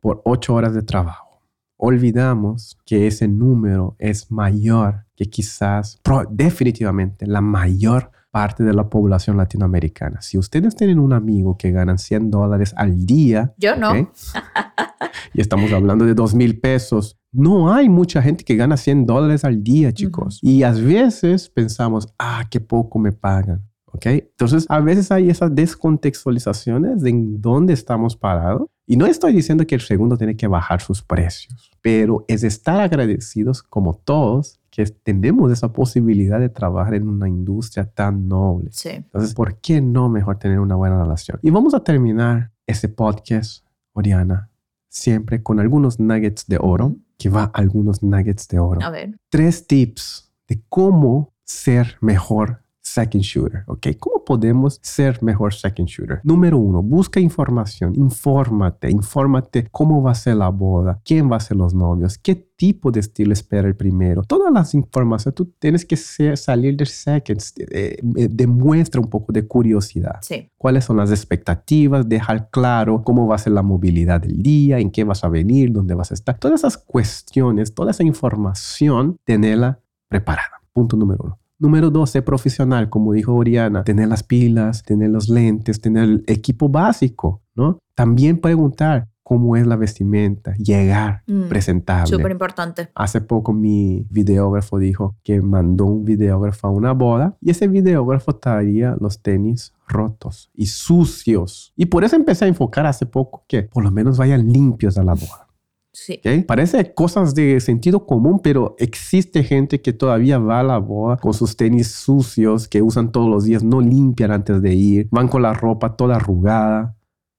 Por 0.00 0.22
ocho 0.24 0.54
horas 0.54 0.74
de 0.74 0.82
trabajo. 0.82 1.42
Olvidamos 1.76 2.78
que 2.84 3.06
ese 3.06 3.28
número 3.28 3.94
es 3.98 4.30
mayor 4.30 5.04
que 5.14 5.26
quizás, 5.26 6.00
definitivamente, 6.30 7.26
la 7.26 7.40
mayor 7.40 8.10
parte 8.30 8.64
de 8.64 8.72
la 8.72 8.88
población 8.88 9.36
latinoamericana. 9.36 10.20
Si 10.20 10.38
ustedes 10.38 10.74
tienen 10.74 10.98
un 10.98 11.12
amigo 11.12 11.56
que 11.56 11.70
gana 11.70 11.98
100 11.98 12.30
dólares 12.30 12.74
al 12.76 13.06
día, 13.06 13.54
yo 13.58 13.76
no. 13.76 13.92
y 15.34 15.40
estamos 15.40 15.72
hablando 15.72 16.04
de 16.04 16.14
2 16.14 16.34
mil 16.34 16.58
pesos, 16.60 17.18
no 17.32 17.72
hay 17.72 17.88
mucha 17.88 18.22
gente 18.22 18.44
que 18.44 18.56
gana 18.56 18.76
100 18.76 19.06
dólares 19.06 19.44
al 19.44 19.62
día, 19.62 19.92
chicos. 19.92 20.40
Y 20.42 20.62
a 20.62 20.72
veces 20.72 21.48
pensamos, 21.48 22.08
ah, 22.18 22.46
qué 22.50 22.60
poco 22.60 22.98
me 22.98 23.12
pagan. 23.12 23.68
¿Ok? 23.86 24.06
Entonces, 24.06 24.66
a 24.68 24.80
veces 24.80 25.10
hay 25.10 25.30
esas 25.30 25.54
descontextualizaciones 25.54 27.02
de 27.02 27.10
en 27.10 27.40
dónde 27.40 27.72
estamos 27.72 28.16
parados 28.16 28.68
y 28.90 28.96
no 28.96 29.04
estoy 29.04 29.34
diciendo 29.34 29.66
que 29.66 29.74
el 29.74 29.82
segundo 29.82 30.16
tiene 30.16 30.34
que 30.34 30.46
bajar 30.46 30.80
sus 30.80 31.02
precios, 31.02 31.70
pero 31.82 32.24
es 32.26 32.42
estar 32.42 32.80
agradecidos 32.80 33.62
como 33.62 33.92
todos 33.92 34.58
que 34.70 34.82
tenemos 34.86 35.52
esa 35.52 35.74
posibilidad 35.74 36.40
de 36.40 36.48
trabajar 36.48 36.94
en 36.94 37.06
una 37.06 37.28
industria 37.28 37.84
tan 37.84 38.28
noble. 38.28 38.70
Sí. 38.72 38.88
Entonces, 38.88 39.34
¿por 39.34 39.58
qué 39.58 39.82
no 39.82 40.08
mejor 40.08 40.38
tener 40.38 40.58
una 40.58 40.74
buena 40.74 41.02
relación? 41.02 41.38
Y 41.42 41.50
vamos 41.50 41.74
a 41.74 41.84
terminar 41.84 42.50
este 42.66 42.88
podcast, 42.88 43.62
Oriana, 43.92 44.48
siempre 44.88 45.42
con 45.42 45.60
algunos 45.60 46.00
nuggets 46.00 46.46
de 46.46 46.56
oro, 46.58 46.96
que 47.18 47.28
va 47.28 47.50
algunos 47.52 48.02
nuggets 48.02 48.48
de 48.48 48.58
oro. 48.58 48.80
A 48.82 48.88
ver. 48.88 49.18
Tres 49.28 49.66
tips 49.66 50.32
de 50.48 50.62
cómo 50.70 51.34
ser 51.44 51.98
mejor 52.00 52.62
second 52.94 53.22
shooter, 53.22 53.64
¿ok? 53.66 53.88
¿Cómo 53.98 54.24
podemos 54.24 54.78
ser 54.82 55.22
mejor 55.22 55.54
second 55.54 55.88
shooter? 55.88 56.20
Número 56.24 56.58
uno, 56.58 56.82
busca 56.82 57.20
información, 57.20 57.94
infórmate, 57.94 58.90
infórmate 58.90 59.68
cómo 59.70 60.02
va 60.02 60.12
a 60.12 60.14
ser 60.14 60.36
la 60.36 60.48
boda, 60.48 61.00
quién 61.04 61.30
va 61.30 61.36
a 61.36 61.40
ser 61.40 61.56
los 61.56 61.74
novios, 61.74 62.18
qué 62.18 62.34
tipo 62.34 62.90
de 62.90 63.00
estilo 63.00 63.32
espera 63.32 63.68
el 63.68 63.76
primero. 63.76 64.22
Todas 64.22 64.52
las 64.52 64.74
informaciones, 64.74 65.34
tú 65.34 65.46
tienes 65.58 65.84
que 65.84 65.96
salir 65.96 66.76
del 66.76 66.88
second, 66.88 67.40
eh, 67.58 67.98
eh, 68.16 68.28
demuestra 68.30 69.00
un 69.00 69.08
poco 69.08 69.32
de 69.32 69.46
curiosidad. 69.46 70.18
Sí. 70.22 70.50
¿Cuáles 70.56 70.84
son 70.84 70.96
las 70.96 71.10
expectativas? 71.10 72.08
Dejar 72.08 72.50
claro 72.50 73.02
cómo 73.02 73.26
va 73.26 73.36
a 73.36 73.38
ser 73.38 73.52
la 73.52 73.62
movilidad 73.62 74.20
del 74.20 74.42
día, 74.42 74.78
en 74.78 74.90
qué 74.90 75.04
vas 75.04 75.22
a 75.22 75.28
venir, 75.28 75.72
dónde 75.72 75.94
vas 75.94 76.10
a 76.10 76.14
estar. 76.14 76.38
Todas 76.38 76.60
esas 76.60 76.78
cuestiones, 76.78 77.74
toda 77.74 77.92
esa 77.92 78.02
información, 78.02 79.16
tenerla 79.24 79.80
preparada. 80.08 80.60
Punto 80.72 80.96
número 80.96 81.24
uno. 81.24 81.38
Número 81.58 81.90
dos, 81.90 82.10
ser 82.10 82.24
profesional, 82.24 82.88
como 82.88 83.12
dijo 83.12 83.34
Oriana, 83.34 83.84
tener 83.84 84.08
las 84.08 84.22
pilas, 84.22 84.82
tener 84.82 85.10
los 85.10 85.28
lentes, 85.28 85.80
tener 85.80 86.04
el 86.04 86.24
equipo 86.26 86.68
básico, 86.68 87.42
¿no? 87.54 87.78
También 87.94 88.40
preguntar, 88.40 89.08
cómo 89.28 89.56
es 89.56 89.66
la 89.66 89.76
vestimenta, 89.76 90.54
llegar 90.54 91.22
Mm, 91.26 91.48
presentable. 91.48 92.06
Súper 92.06 92.32
importante. 92.32 92.88
Hace 92.94 93.20
poco 93.20 93.52
mi 93.52 94.06
videógrafo 94.08 94.78
dijo 94.78 95.16
que 95.22 95.42
mandó 95.42 95.84
un 95.84 96.06
videógrafo 96.06 96.68
a 96.68 96.70
una 96.70 96.92
boda 96.92 97.36
y 97.42 97.50
ese 97.50 97.68
videógrafo 97.68 98.36
traía 98.36 98.96
los 98.98 99.20
tenis 99.20 99.74
rotos 99.86 100.50
y 100.54 100.64
sucios. 100.64 101.74
Y 101.76 101.86
por 101.86 102.04
eso 102.04 102.16
empecé 102.16 102.46
a 102.46 102.48
enfocar 102.48 102.86
hace 102.86 103.04
poco 103.04 103.44
que 103.46 103.64
por 103.64 103.84
lo 103.84 103.90
menos 103.90 104.16
vayan 104.16 104.50
limpios 104.50 104.96
a 104.96 105.02
la 105.02 105.12
boda. 105.12 105.47
Sí. 105.92 106.20
¿ok? 106.24 106.44
Parece 106.46 106.92
cosas 106.94 107.34
de 107.34 107.60
sentido 107.60 108.06
común, 108.06 108.40
pero 108.42 108.76
existe 108.78 109.42
gente 109.42 109.80
que 109.80 109.92
todavía 109.92 110.38
va 110.38 110.60
a 110.60 110.62
la 110.62 110.78
boda 110.78 111.16
con 111.16 111.34
sus 111.34 111.56
tenis 111.56 111.92
sucios 111.92 112.68
que 112.68 112.82
usan 112.82 113.10
todos 113.10 113.28
los 113.28 113.44
días, 113.44 113.62
no 113.62 113.80
limpian 113.80 114.30
antes 114.30 114.62
de 114.62 114.74
ir, 114.74 115.08
van 115.10 115.28
con 115.28 115.42
la 115.42 115.54
ropa 115.54 115.96
toda 115.96 116.16
arrugada. 116.16 116.96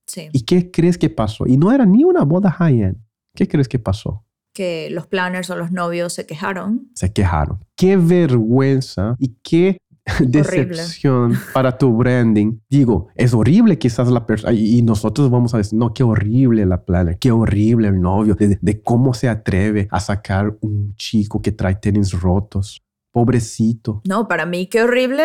Sí. 0.08 0.30
¿Y 0.34 0.42
qué 0.42 0.72
crees 0.72 0.98
que 0.98 1.10
pasó? 1.10 1.46
Y 1.48 1.58
no 1.58 1.72
era 1.72 1.86
ni 1.86 2.04
una 2.04 2.24
boda 2.24 2.52
high-end. 2.52 2.98
¿Qué 3.36 3.48
crees 3.48 3.68
que 3.68 3.80
pasó? 3.80 4.26
Que 4.54 4.90
los 4.90 5.08
planners 5.08 5.50
o 5.52 5.56
los 5.56 5.72
novios 5.72 6.14
se 6.14 6.26
quejaron. 6.26 6.90
Se 6.96 7.14
quejaron. 7.14 7.64
Qué 7.76 7.96
vergüenza 7.96 9.16
y 9.20 9.36
qué 9.44 9.78
decepción 10.20 11.34
para 11.54 11.78
tu 11.78 11.96
branding. 11.96 12.60
Digo, 12.70 13.08
es 13.16 13.34
horrible 13.34 13.78
quizás 13.78 14.10
la 14.10 14.26
persona 14.26 14.54
y 14.54 14.82
nosotros 14.82 15.30
vamos 15.30 15.54
a 15.54 15.58
decir, 15.58 15.78
no, 15.78 15.94
qué 15.94 16.04
horrible 16.04 16.66
la 16.66 16.84
planner, 16.84 17.18
qué 17.20 17.32
horrible 17.32 17.88
el 17.88 18.02
novio, 18.02 18.36
de, 18.36 18.58
de 18.62 18.82
cómo 18.82 19.14
se 19.14 19.30
atreve 19.30 19.88
a 19.92 20.00
sacar 20.00 20.58
un 20.62 20.94
chico 20.96 21.42
que 21.42 21.52
trae 21.52 21.76
tenis 21.76 22.12
rotos. 22.14 22.82
Pobrecito. 23.12 24.02
No, 24.08 24.28
para 24.28 24.46
mí 24.46 24.68
qué 24.68 24.84
horrible 24.84 25.24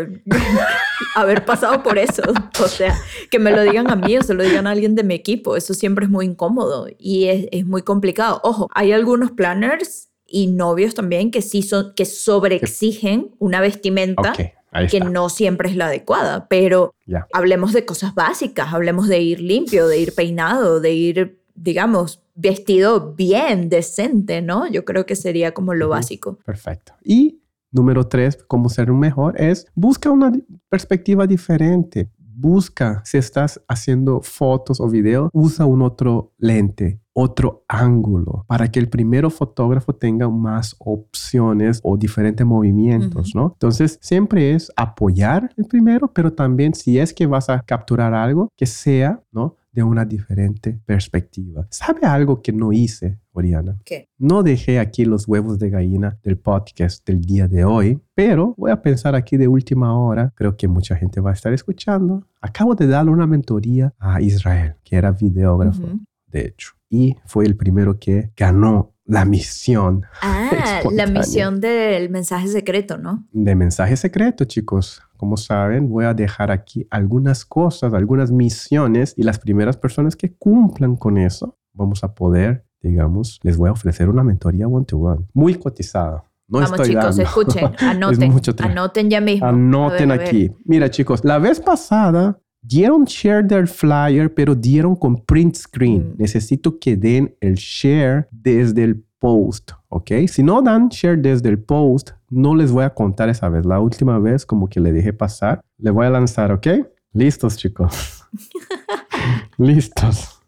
eh, 0.00 0.22
haber 1.14 1.44
pasado 1.44 1.82
por 1.82 1.98
eso. 1.98 2.22
O 2.62 2.66
sea, 2.66 2.96
que 3.30 3.38
me 3.38 3.50
lo 3.50 3.60
digan 3.62 3.90
a 3.90 3.96
mí 3.96 4.16
o 4.16 4.22
se 4.22 4.32
lo 4.32 4.42
digan 4.42 4.66
a 4.66 4.70
alguien 4.70 4.94
de 4.94 5.04
mi 5.04 5.14
equipo. 5.14 5.54
Eso 5.54 5.74
siempre 5.74 6.06
es 6.06 6.10
muy 6.10 6.24
incómodo 6.24 6.86
y 6.98 7.26
es, 7.26 7.46
es 7.52 7.66
muy 7.66 7.82
complicado. 7.82 8.40
Ojo, 8.42 8.68
hay 8.74 8.92
algunos 8.92 9.32
planners 9.32 10.08
y 10.26 10.48
novios 10.48 10.94
también 10.94 11.30
que 11.30 11.42
sí 11.42 11.62
son, 11.62 11.92
que 11.94 12.04
sobreexigen 12.04 13.34
una 13.38 13.60
vestimenta 13.60 14.32
que 14.90 15.00
no 15.00 15.28
siempre 15.28 15.70
es 15.70 15.76
la 15.76 15.86
adecuada, 15.86 16.48
pero 16.48 16.94
hablemos 17.32 17.72
de 17.72 17.86
cosas 17.86 18.14
básicas, 18.14 18.72
hablemos 18.72 19.08
de 19.08 19.20
ir 19.20 19.40
limpio, 19.40 19.88
de 19.88 19.98
ir 19.98 20.14
peinado, 20.14 20.80
de 20.80 20.92
ir, 20.92 21.40
digamos, 21.54 22.22
vestido 22.34 23.14
bien, 23.14 23.68
decente, 23.68 24.42
¿no? 24.42 24.68
Yo 24.68 24.84
creo 24.84 25.06
que 25.06 25.16
sería 25.16 25.54
como 25.54 25.72
lo 25.72 25.88
básico. 25.88 26.38
Perfecto. 26.44 26.92
Y 27.02 27.40
número 27.70 28.06
tres, 28.06 28.38
cómo 28.46 28.68
ser 28.68 28.90
un 28.90 28.98
mejor, 28.98 29.40
es 29.40 29.66
busca 29.74 30.10
una 30.10 30.32
perspectiva 30.68 31.26
diferente. 31.26 32.10
Busca, 32.18 33.00
si 33.06 33.16
estás 33.16 33.62
haciendo 33.66 34.20
fotos 34.20 34.78
o 34.80 34.88
videos, 34.90 35.30
usa 35.32 35.64
un 35.64 35.80
otro 35.80 36.34
lente, 36.36 37.00
otro 37.18 37.64
ángulo, 37.66 38.44
para 38.46 38.70
que 38.70 38.78
el 38.78 38.90
primero 38.90 39.30
fotógrafo 39.30 39.94
tenga 39.94 40.28
más 40.28 40.76
opciones 40.78 41.80
o 41.82 41.96
diferentes 41.96 42.46
movimientos, 42.46 43.34
¿no? 43.34 43.52
Entonces, 43.54 43.98
siempre 44.02 44.52
es 44.52 44.70
apoyar 44.76 45.50
el 45.56 45.64
primero, 45.64 46.12
pero 46.12 46.30
también 46.34 46.74
si 46.74 46.98
es 46.98 47.14
que 47.14 47.24
vas 47.26 47.48
a 47.48 47.62
capturar 47.62 48.12
algo, 48.12 48.50
que 48.54 48.66
sea, 48.66 49.22
¿no? 49.32 49.56
De 49.72 49.82
una 49.82 50.04
diferente 50.04 50.78
perspectiva. 50.84 51.66
¿Sabe 51.70 52.06
algo 52.06 52.42
que 52.42 52.52
no 52.52 52.72
hice, 52.72 53.18
Oriana? 53.32 53.78
¿Qué? 53.84 54.08
No 54.18 54.42
dejé 54.42 54.78
aquí 54.78 55.04
los 55.06 55.26
huevos 55.26 55.58
de 55.58 55.70
gallina 55.70 56.18
del 56.22 56.36
podcast 56.36 57.06
del 57.06 57.22
día 57.22 57.48
de 57.48 57.64
hoy, 57.64 57.98
pero 58.14 58.54
voy 58.58 58.70
a 58.70 58.82
pensar 58.82 59.14
aquí 59.14 59.36
de 59.38 59.48
última 59.48 59.98
hora. 59.98 60.32
Creo 60.34 60.56
que 60.56 60.68
mucha 60.68 60.96
gente 60.96 61.20
va 61.20 61.30
a 61.30 61.34
estar 61.34 61.52
escuchando. 61.54 62.26
Acabo 62.42 62.74
de 62.74 62.86
darle 62.86 63.10
una 63.10 63.26
mentoría 63.26 63.94
a 63.98 64.20
Israel, 64.20 64.74
que 64.84 64.96
era 64.96 65.12
videógrafo, 65.12 65.82
Ujú. 65.82 66.00
de 66.28 66.40
hecho, 66.46 66.72
y 66.90 67.16
fue 67.26 67.44
el 67.46 67.56
primero 67.56 67.98
que 67.98 68.30
ganó 68.36 68.92
la 69.04 69.24
misión 69.24 70.02
Ah, 70.20 70.80
la 70.92 71.06
misión 71.06 71.60
del 71.60 72.10
mensaje 72.10 72.48
secreto, 72.48 72.98
¿no? 72.98 73.24
de 73.32 73.54
mensaje 73.54 73.96
secreto, 73.96 74.44
chicos. 74.44 75.00
Como 75.16 75.36
saben, 75.36 75.88
voy 75.88 76.04
a 76.04 76.12
dejar 76.14 76.50
aquí 76.50 76.86
algunas 76.90 77.44
cosas, 77.44 77.94
algunas 77.94 78.30
misiones 78.32 79.14
y 79.16 79.22
las 79.22 79.38
primeras 79.38 79.76
personas 79.76 80.16
que 80.16 80.34
cumplan 80.34 80.96
con 80.96 81.18
eso, 81.18 81.56
vamos 81.72 82.02
a 82.04 82.14
poder, 82.14 82.66
digamos, 82.82 83.38
les 83.42 83.56
voy 83.56 83.68
a 83.68 83.72
ofrecer 83.72 84.08
una 84.08 84.22
mentoría 84.24 84.66
one-to-one, 84.68 85.26
muy 85.32 85.54
cotizada. 85.54 86.24
No 86.48 86.60
Vamos 86.60 86.70
estoy 86.72 86.88
chicos, 86.90 87.04
dando. 87.16 87.22
escuchen, 87.22 87.64
anoten, 87.78 88.32
tra- 88.32 88.70
anoten 88.70 89.10
ya 89.10 89.20
mismo. 89.20 89.46
A 89.46 89.50
Anoten 89.50 90.08
ver, 90.10 90.18
a 90.18 90.20
ver. 90.20 90.28
aquí. 90.28 90.52
Mira, 90.64 90.90
chicos, 90.90 91.24
la 91.24 91.38
vez 91.38 91.58
pasada 91.60 92.38
dieron 92.66 93.04
share 93.04 93.44
del 93.44 93.66
flyer, 93.66 94.32
pero 94.32 94.54
dieron 94.54 94.96
con 94.96 95.16
print 95.16 95.56
screen. 95.56 96.10
Mm. 96.10 96.14
Necesito 96.18 96.78
que 96.78 96.96
den 96.96 97.34
el 97.40 97.54
share 97.54 98.28
desde 98.30 98.84
el 98.84 99.04
post, 99.18 99.72
¿ok? 99.88 100.10
Si 100.28 100.42
no 100.42 100.62
dan 100.62 100.88
share 100.88 101.16
desde 101.16 101.48
el 101.48 101.58
post, 101.58 102.10
no 102.30 102.54
les 102.54 102.70
voy 102.70 102.84
a 102.84 102.90
contar 102.90 103.28
esa 103.28 103.48
vez. 103.48 103.64
La 103.64 103.80
última 103.80 104.18
vez 104.18 104.44
como 104.44 104.68
que 104.68 104.80
le 104.80 104.92
dejé 104.92 105.12
pasar. 105.12 105.60
Le 105.78 105.90
voy 105.90 106.06
a 106.06 106.10
lanzar, 106.10 106.52
¿ok? 106.52 106.66
Listos, 107.12 107.56
chicos. 107.56 108.24
Listos. 109.58 110.40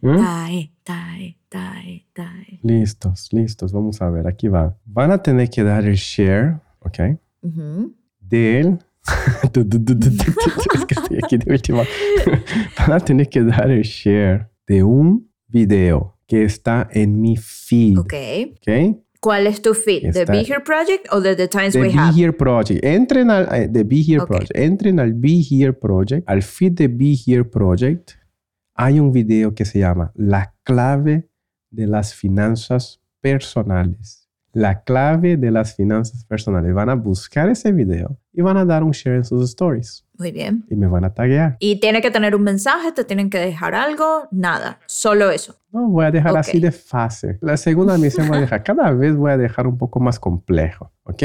¿Mm? 0.00 0.16
Tae, 0.16 0.72
tae, 0.82 1.38
tae, 1.48 2.06
tae. 2.12 2.60
Listos, 2.62 3.32
listos. 3.32 3.72
Vamos 3.72 4.00
a 4.00 4.10
ver, 4.10 4.26
aquí 4.26 4.48
va. 4.48 4.76
Van 4.84 5.10
a 5.10 5.22
tener 5.22 5.50
que 5.50 5.62
dar 5.62 5.84
el 5.84 5.96
share, 5.96 6.60
¿ok? 6.80 7.18
Ujú. 7.42 7.94
del... 8.20 8.78
Es 10.74 10.84
que 10.86 10.94
estoy 10.94 11.18
aquí 11.22 11.36
de 11.38 11.52
última. 11.52 11.82
Van 12.78 12.92
a 12.92 13.00
tener 13.00 13.28
que 13.28 13.42
dar 13.42 13.70
el 13.70 13.82
share 13.82 14.50
de 14.66 14.82
un 14.82 15.30
video 15.48 16.18
que 16.26 16.44
está 16.44 16.88
en 16.92 17.20
mi 17.20 17.36
feed. 17.36 17.98
Ok. 17.98 18.14
¿Ok? 18.56 18.98
¿Cuál 19.20 19.46
es 19.46 19.62
tu 19.62 19.72
feed? 19.72 20.12
¿De 20.12 20.20
Está- 20.22 20.32
Be 20.32 20.40
Here 20.42 20.60
Project 20.60 21.06
o 21.10 21.20
de 21.20 21.34
The 21.34 21.48
Times 21.48 21.72
De 21.72 21.80
We 21.80 21.88
Be 21.88 21.94
Have? 21.98 22.20
Here 22.20 22.32
Project. 22.32 22.84
Entren 22.84 23.30
al 23.30 23.48
eh, 23.54 23.68
de 23.68 23.82
Be 23.84 24.02
Here 24.06 24.20
Ok. 24.20 24.26
Project. 24.26 24.50
Entren 24.56 25.00
al 25.00 25.14
Be 25.14 25.42
Here 25.50 25.72
Project, 25.72 26.28
al 26.28 26.42
feed 26.42 26.72
de 26.72 26.88
Be 26.88 27.14
Here 27.26 27.44
Project. 27.44 28.12
Hay 28.74 29.00
un 29.00 29.12
video 29.12 29.54
que 29.54 29.64
se 29.64 29.78
llama 29.78 30.12
La 30.14 30.54
clave 30.62 31.28
de 31.70 31.86
las 31.86 32.14
finanzas 32.14 33.00
personales. 33.20 34.23
La 34.54 34.82
clave 34.82 35.36
de 35.36 35.50
las 35.50 35.74
finanzas 35.74 36.24
personales. 36.24 36.72
Van 36.72 36.88
a 36.88 36.94
buscar 36.94 37.48
ese 37.48 37.72
video 37.72 38.16
y 38.32 38.40
van 38.40 38.56
a 38.56 38.64
dar 38.64 38.82
un 38.82 38.92
share 38.92 39.16
en 39.16 39.24
sus 39.24 39.42
stories 39.50 40.06
Muy 40.16 40.32
bien. 40.32 40.64
y 40.70 40.76
me 40.76 40.86
van 40.86 41.04
a 41.04 41.12
taguear. 41.12 41.56
Y 41.58 41.80
tiene 41.80 42.00
que 42.00 42.10
tener 42.10 42.34
un 42.34 42.42
mensaje, 42.42 42.92
te 42.92 43.04
tienen 43.04 43.30
que 43.30 43.38
dejar 43.38 43.74
algo, 43.74 44.28
nada, 44.30 44.78
solo 44.86 45.30
eso. 45.30 45.56
No, 45.72 45.88
voy 45.88 46.06
a 46.06 46.10
dejar 46.10 46.36
así 46.36 46.60
de 46.60 46.72
fácil. 46.72 47.36
La 47.40 47.56
segunda 47.56 47.98
misión 47.98 48.28
voy 48.28 48.38
a 48.38 48.40
dejar, 48.42 48.62
cada 48.62 48.92
vez 48.92 49.16
voy 49.16 49.32
a 49.32 49.36
dejar 49.36 49.66
un 49.66 49.76
poco 49.76 50.00
más 50.00 50.18
complejo, 50.20 50.92
¿ok? 51.02 51.22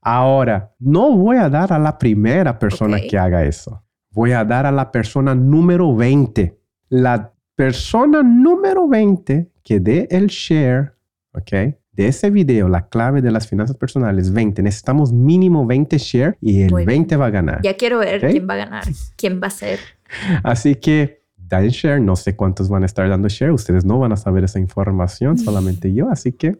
Ahora, 0.00 0.74
no 0.78 1.14
voy 1.14 1.36
a 1.36 1.50
dar 1.50 1.72
a 1.72 1.78
la 1.78 1.98
primera 1.98 2.58
persona 2.58 2.98
que 3.00 3.18
haga 3.18 3.44
eso. 3.44 3.82
Voy 4.12 4.32
a 4.32 4.44
dar 4.44 4.64
a 4.64 4.72
la 4.72 4.90
persona 4.90 5.34
número 5.34 5.94
20. 5.94 6.58
La 6.88 7.32
persona 7.54 8.22
número 8.22 8.88
20 8.88 9.52
que 9.62 9.80
dé 9.80 10.08
el 10.10 10.28
share, 10.28 10.94
¿ok? 11.34 11.76
De 12.00 12.06
ese 12.08 12.30
video, 12.30 12.66
la 12.70 12.88
clave 12.88 13.20
de 13.20 13.30
las 13.30 13.46
finanzas 13.46 13.76
personales, 13.76 14.32
20. 14.32 14.62
Necesitamos 14.62 15.12
mínimo 15.12 15.66
20 15.66 15.98
share 15.98 16.38
y 16.40 16.62
el 16.62 16.70
Muy 16.70 16.86
bien. 16.86 16.86
20 17.02 17.16
va 17.16 17.26
a 17.26 17.30
ganar. 17.30 17.60
Ya 17.62 17.76
quiero 17.76 17.98
ver 17.98 18.24
Ok. 18.24 18.30
quién 18.30 18.48
va 18.48 18.54
a 18.54 18.56
ganar, 18.56 18.84
quién 19.16 19.38
va 19.38 19.48
a 19.48 19.50
ser. 19.50 19.80
Así 20.42 20.76
que 20.76 21.20
dan 21.36 21.68
share, 21.68 22.00
no 22.00 22.16
sé 22.16 22.36
cuántos 22.36 22.70
van 22.70 22.84
a 22.84 22.86
estar 22.86 23.06
dando 23.06 23.28
share, 23.28 23.52
ustedes 23.52 23.84
no 23.84 23.98
van 23.98 24.12
a 24.12 24.16
saber 24.16 24.44
esa 24.44 24.58
información, 24.58 25.36
solamente 25.46 25.92
yo, 25.92 26.08
así 26.08 26.32
que 26.32 26.56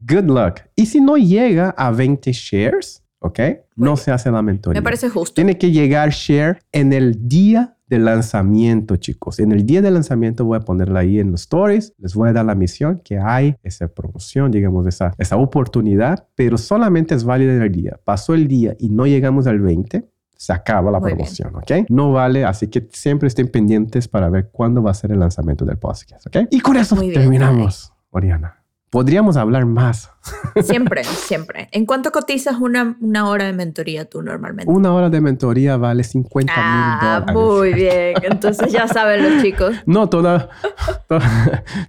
good 0.00 0.24
luck. 0.24 0.62
Y 0.74 0.86
si 0.86 1.00
no 1.00 1.16
llega 1.16 1.70
a 1.70 1.92
20 1.92 2.32
shares, 2.32 3.04
¿ok? 3.20 3.38
No 3.76 3.92
bien. 3.92 3.96
se 3.98 4.10
hace 4.10 4.32
la 4.32 4.42
mentoría. 4.42 4.80
Me 4.80 4.84
parece 4.84 5.08
justo. 5.08 5.34
Tiene 5.36 5.56
que 5.58 5.70
llegar 5.70 6.10
share 6.10 6.58
en 6.72 6.92
el 6.92 7.28
día 7.28 7.75
de 7.88 7.98
lanzamiento, 7.98 8.96
chicos. 8.96 9.38
En 9.38 9.52
el 9.52 9.64
día 9.64 9.80
de 9.82 9.90
lanzamiento 9.90 10.44
voy 10.44 10.56
a 10.56 10.60
ponerla 10.60 11.00
ahí 11.00 11.20
en 11.20 11.30
los 11.30 11.42
stories. 11.42 11.94
Les 11.98 12.14
voy 12.14 12.28
a 12.28 12.32
dar 12.32 12.44
la 12.44 12.54
misión 12.54 13.00
que 13.04 13.18
hay 13.18 13.56
esa 13.62 13.88
promoción, 13.88 14.50
digamos, 14.50 14.86
esa, 14.86 15.12
esa 15.18 15.36
oportunidad, 15.36 16.26
pero 16.34 16.58
solamente 16.58 17.14
es 17.14 17.24
válida 17.24 17.54
en 17.54 17.62
el 17.62 17.72
día. 17.72 17.98
Pasó 18.04 18.34
el 18.34 18.48
día 18.48 18.74
y 18.78 18.88
no 18.88 19.06
llegamos 19.06 19.46
al 19.46 19.60
20, 19.60 20.08
se 20.36 20.52
acaba 20.52 20.90
la 20.90 20.98
Muy 21.00 21.08
bien. 21.08 21.16
promoción, 21.18 21.56
¿ok? 21.56 21.88
No 21.88 22.12
vale, 22.12 22.44
así 22.44 22.68
que 22.68 22.88
siempre 22.92 23.28
estén 23.28 23.48
pendientes 23.48 24.08
para 24.08 24.28
ver 24.28 24.50
cuándo 24.50 24.82
va 24.82 24.90
a 24.90 24.94
ser 24.94 25.12
el 25.12 25.20
lanzamiento 25.20 25.64
del 25.64 25.78
podcast, 25.78 26.26
¿ok? 26.26 26.48
Y 26.50 26.60
con 26.60 26.76
eso 26.76 26.96
Muy 26.96 27.08
bien, 27.10 27.20
terminamos, 27.22 27.92
Oriana. 28.10 28.62
Podríamos 28.90 29.36
hablar 29.36 29.66
más. 29.66 30.10
Siempre, 30.62 31.02
siempre. 31.04 31.68
¿En 31.72 31.86
cuánto 31.86 32.12
cotizas 32.12 32.56
una, 32.60 32.96
una 33.00 33.28
hora 33.28 33.44
de 33.44 33.52
mentoría 33.52 34.04
tú 34.08 34.22
normalmente? 34.22 34.72
Una 34.72 34.92
hora 34.92 35.10
de 35.10 35.20
mentoría 35.20 35.76
vale 35.76 36.04
50 36.04 36.52
mil 36.52 36.62
ah, 36.64 37.24
dólares. 37.26 37.34
muy 37.34 37.74
bien. 37.74 38.14
Entonces 38.22 38.72
ya 38.72 38.86
saben 38.88 39.22
los 39.22 39.42
chicos. 39.42 39.74
No, 39.86 40.08
toda, 40.08 40.48
to- 41.08 41.18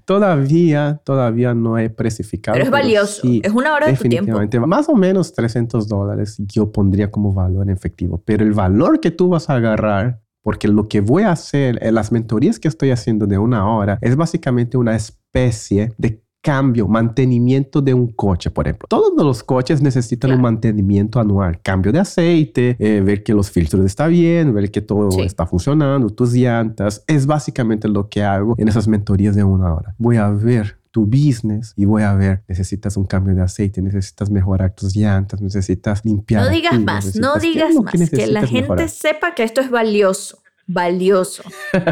todavía, 0.06 1.00
todavía 1.04 1.54
no 1.54 1.78
he 1.78 1.90
precificado. 1.90 2.56
Pero 2.56 2.66
es 2.66 2.72
valioso. 2.72 3.22
sí, 3.22 3.42
es 3.44 3.52
una 3.52 3.74
hora 3.74 3.88
de 3.88 3.94
tu 3.94 4.10
tiempo. 4.10 4.68
Más 4.68 4.90
o 4.90 4.96
menos 4.96 5.34
300 5.34 5.88
dólares 5.88 6.36
yo 6.40 6.72
pondría 6.72 7.12
como 7.12 7.32
valor 7.32 7.64
en 7.64 7.70
efectivo. 7.70 8.22
Pero 8.26 8.44
el 8.44 8.54
valor 8.54 9.00
que 9.00 9.12
tú 9.12 9.30
vas 9.30 9.50
a 9.50 9.56
agarrar 9.56 10.20
porque 10.42 10.68
lo 10.70 10.88
que 10.88 11.02
voy 11.02 11.24
a 11.24 11.32
hacer 11.32 11.78
en 11.82 11.94
las 11.94 12.12
mentorías 12.12 12.58
que 12.58 12.70
estoy 12.70 12.92
haciendo 12.92 13.28
de 13.28 13.38
una 13.38 13.70
hora 13.70 14.00
es 14.02 14.16
básicamente 14.16 14.78
una 14.78 14.96
especie 14.96 15.92
de 15.98 16.24
cambio, 16.42 16.88
mantenimiento 16.88 17.82
de 17.82 17.94
un 17.94 18.08
coche, 18.08 18.50
por 18.50 18.68
ejemplo. 18.68 18.88
Todos 18.90 19.14
los 19.24 19.44
coches 19.44 19.82
necesitan 19.82 20.32
un 20.32 20.42
mantenimiento 20.42 21.20
anual, 21.20 21.60
cambio 21.62 21.92
de 21.92 22.00
aceite, 22.00 22.76
eh, 22.80 23.02
ver 23.02 23.24
que 23.24 23.34
los 23.34 23.52
filtros 23.52 23.86
están 23.86 24.12
bien, 24.12 24.54
ver 24.54 24.72
que 24.72 24.82
todo 24.82 25.10
está 25.24 25.46
funcionando, 25.46 26.10
tus 26.10 26.34
llantas. 26.34 27.04
Es 27.08 27.26
básicamente 27.26 27.88
lo 27.88 28.08
que 28.10 28.24
hago 28.24 28.56
en 28.58 28.68
esas 28.68 28.88
mentorías 28.88 29.36
de 29.36 29.44
una 29.44 29.74
hora. 29.74 29.96
Voy 29.98 30.18
a 30.18 30.30
ver 30.30 30.78
tu 30.92 31.06
business 31.06 31.74
y 31.76 31.86
voy 31.86 32.04
a 32.04 32.14
ver, 32.14 32.44
necesitas 32.48 32.98
un 32.98 33.06
cambio 33.06 33.36
de 33.36 33.42
aceite, 33.42 33.82
necesitas 33.82 34.32
mejorar 34.32 34.74
tus 34.74 34.96
llantas, 34.96 35.42
necesitas 35.42 36.04
limpiar. 36.06 36.44
No 36.44 36.50
digas 36.50 36.80
más, 36.80 37.16
no 37.18 37.36
digas 37.36 37.76
más, 37.76 38.10
que, 38.10 38.28
la 38.28 38.48
gente 38.48 38.88
sepa 38.88 39.36
que 39.36 39.44
esto 39.44 39.62
es 39.62 39.70
valioso 39.70 40.40
valioso. 40.68 41.44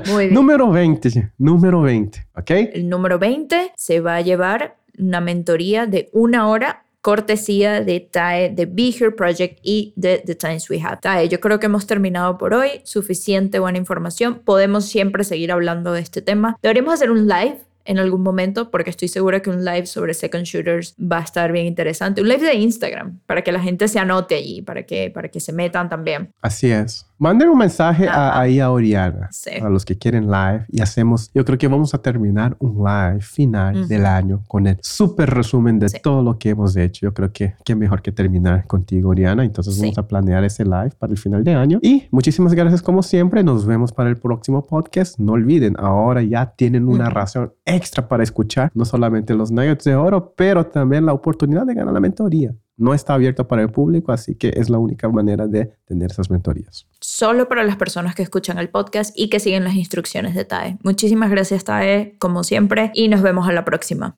Muy 0.08 0.26
bien. 0.26 0.34
número 0.36 0.70
20, 0.70 1.32
número 1.38 1.82
20, 1.82 2.28
¿ok? 2.36 2.52
El 2.74 2.90
número 2.90 3.18
20 3.18 3.72
se 3.76 4.02
va 4.02 4.18
a 4.18 4.22
llevar 4.22 4.78
una 4.98 5.22
mentoría 5.22 5.88
de 5.88 6.10
una 6.14 6.48
hora 6.48 6.86
cortesía 7.06 7.84
de 7.84 8.00
TAE, 8.00 8.50
de 8.50 8.66
Be 8.66 8.88
Here 8.90 9.12
Project 9.12 9.60
y 9.62 9.94
de 9.96 10.24
The 10.26 10.34
Times 10.34 10.68
We 10.72 10.82
Have. 10.82 11.02
TAE, 11.04 11.30
yo 11.30 11.40
creo 11.40 11.60
que 11.60 11.68
hemos 11.68 11.86
terminado 11.86 12.40
por 12.40 12.56
hoy. 12.56 12.82
Suficiente 12.84 13.60
buena 13.60 13.78
información. 13.78 14.42
Podemos 14.44 14.86
siempre 14.86 15.24
seguir 15.24 15.52
hablando 15.52 15.94
de 15.94 16.02
este 16.02 16.24
tema. 16.24 16.58
Deberíamos 16.64 16.96
hacer 16.96 17.12
un 17.12 17.28
live 17.28 17.60
en 17.86 18.00
algún 18.00 18.22
momento 18.22 18.72
porque 18.72 18.90
estoy 18.90 19.08
segura 19.08 19.42
que 19.42 19.50
un 19.50 19.64
live 19.64 19.86
sobre 19.86 20.14
second 20.14 20.44
shooters 20.44 20.96
va 21.00 21.20
a 21.20 21.24
estar 21.24 21.52
bien 21.52 21.66
interesante. 21.66 22.22
Un 22.22 22.28
live 22.28 22.46
de 22.46 22.56
Instagram 22.56 23.20
para 23.26 23.44
que 23.44 23.52
la 23.52 23.62
gente 23.62 23.88
se 23.88 24.00
anote 24.00 24.36
allí, 24.36 24.62
para 24.62 24.84
que, 24.84 25.12
para 25.12 25.30
que 25.30 25.40
se 25.40 25.54
metan 25.54 25.88
también. 25.90 26.34
Así 26.42 26.70
es. 26.72 27.06
Manden 27.18 27.48
un 27.48 27.58
mensaje 27.58 28.10
ahí 28.10 28.60
a 28.60 28.70
Oriana, 28.70 29.30
a 29.62 29.70
los 29.70 29.86
que 29.86 29.98
quieren 29.98 30.30
live, 30.30 30.66
y 30.68 30.82
hacemos, 30.82 31.32
yo 31.34 31.46
creo 31.46 31.58
que 31.58 31.70
vamos 31.70 31.94
a 31.94 32.02
terminar 32.02 32.58
un 32.60 32.84
live 32.84 33.22
final 33.22 33.88
del 33.88 34.06
año 34.06 34.44
con 34.50 34.68
el 34.68 34.78
súper 34.82 35.30
resumen 35.30 35.80
de 35.80 35.90
todo 36.04 36.22
lo 36.22 36.38
que 36.38 36.50
hemos 36.50 36.76
hecho. 36.76 37.06
Yo 37.06 37.14
creo 37.14 37.32
que 37.32 37.56
qué 37.64 37.74
mejor 37.74 38.02
que 38.02 38.12
terminar 38.12 38.68
contigo, 38.68 39.12
Oriana. 39.12 39.46
Entonces 39.46 39.80
vamos 39.80 39.98
a 39.98 40.06
planear 40.06 40.44
ese 40.44 40.66
live 40.66 40.92
para 41.00 41.14
el 41.14 41.18
final 41.18 41.46
de 41.46 41.54
año. 41.54 41.80
Y 41.82 42.06
muchísimas 42.12 42.54
gracias 42.54 42.82
como 42.82 43.02
siempre. 43.02 43.44
Nos 43.44 43.66
vemos 43.66 43.94
para 43.94 44.10
el 44.10 44.18
próximo 44.18 44.66
podcast. 44.66 45.18
No 45.18 45.34
olviden, 45.34 45.76
ahora 45.78 46.22
ya 46.22 46.54
tienen 46.58 46.86
una 46.86 47.10
razón 47.10 47.54
extra 47.76 48.08
para 48.08 48.24
escuchar, 48.24 48.72
no 48.74 48.86
solamente 48.86 49.34
los 49.34 49.52
nuggets 49.52 49.84
de 49.84 49.96
oro, 49.96 50.34
pero 50.36 50.66
también 50.66 51.06
la 51.06 51.14
oportunidad 51.14 51.66
de 51.66 51.74
ganar 51.74 51.94
la 51.94 52.00
mentoría 52.00 52.56
no 52.78 52.94
está 52.94 53.14
abierto 53.14 53.48
para 53.48 53.62
el 53.62 53.70
público, 53.70 54.12
así 54.12 54.36
que 54.36 54.54
es 54.56 54.70
la 54.70 54.78
única 54.78 55.08
manera 55.10 55.48
de 55.48 55.72
tener 55.86 56.12
esas 56.12 56.30
mentorías. 56.30 56.88
Solo 57.00 57.48
para 57.48 57.64
las 57.64 57.78
personas 57.78 58.16
que 58.16 58.24
escuchan 58.24 58.58
el 58.58 58.70
podcast 58.70 59.18
y 59.18 59.30
que 59.30 59.40
siguen 59.40 59.64
las 59.64 59.76
instrucciones 59.76 60.36
de 60.36 60.46
TAE. 60.46 60.78
Muchísimas 60.84 61.30
gracias 61.30 61.64
TAE, 61.64 62.16
como 62.20 62.44
siempre, 62.44 62.92
y 62.94 63.08
nos 63.08 63.22
vemos 63.22 63.48
a 63.48 63.54
la 63.54 63.66
próxima. 63.66 64.16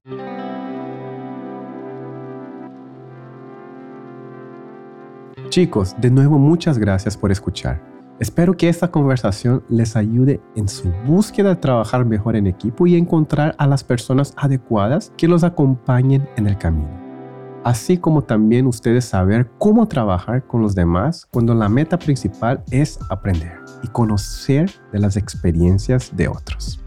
Chicos, 5.49 5.95
de 5.99 6.11
nuevo 6.11 6.37
muchas 6.37 6.77
gracias 6.77 7.15
por 7.15 7.31
escuchar. 7.31 7.96
Espero 8.19 8.57
que 8.57 8.69
esta 8.69 8.89
conversación 8.89 9.63
les 9.69 9.95
ayude 9.95 10.41
en 10.55 10.67
su 10.67 10.91
búsqueda 11.05 11.49
de 11.49 11.55
trabajar 11.57 12.05
mejor 12.05 12.35
en 12.35 12.47
equipo 12.47 12.87
y 12.87 12.95
encontrar 12.95 13.55
a 13.57 13.67
las 13.67 13.83
personas 13.83 14.33
adecuadas 14.37 15.11
que 15.17 15.27
los 15.27 15.43
acompañen 15.43 16.27
en 16.35 16.47
el 16.47 16.57
camino 16.57 17.07
así 17.67 17.97
como 17.97 18.23
también 18.23 18.65
ustedes 18.65 19.03
saber 19.03 19.49
cómo 19.57 19.89
trabajar 19.89 20.47
con 20.47 20.61
los 20.61 20.73
demás 20.73 21.27
cuando 21.29 21.53
la 21.53 21.67
meta 21.67 21.99
principal 21.99 22.63
es 22.71 22.97
aprender 23.09 23.59
y 23.83 23.89
conocer 23.89 24.71
de 24.93 24.99
las 24.99 25.17
experiencias 25.17 26.15
de 26.15 26.29
otros. 26.29 26.79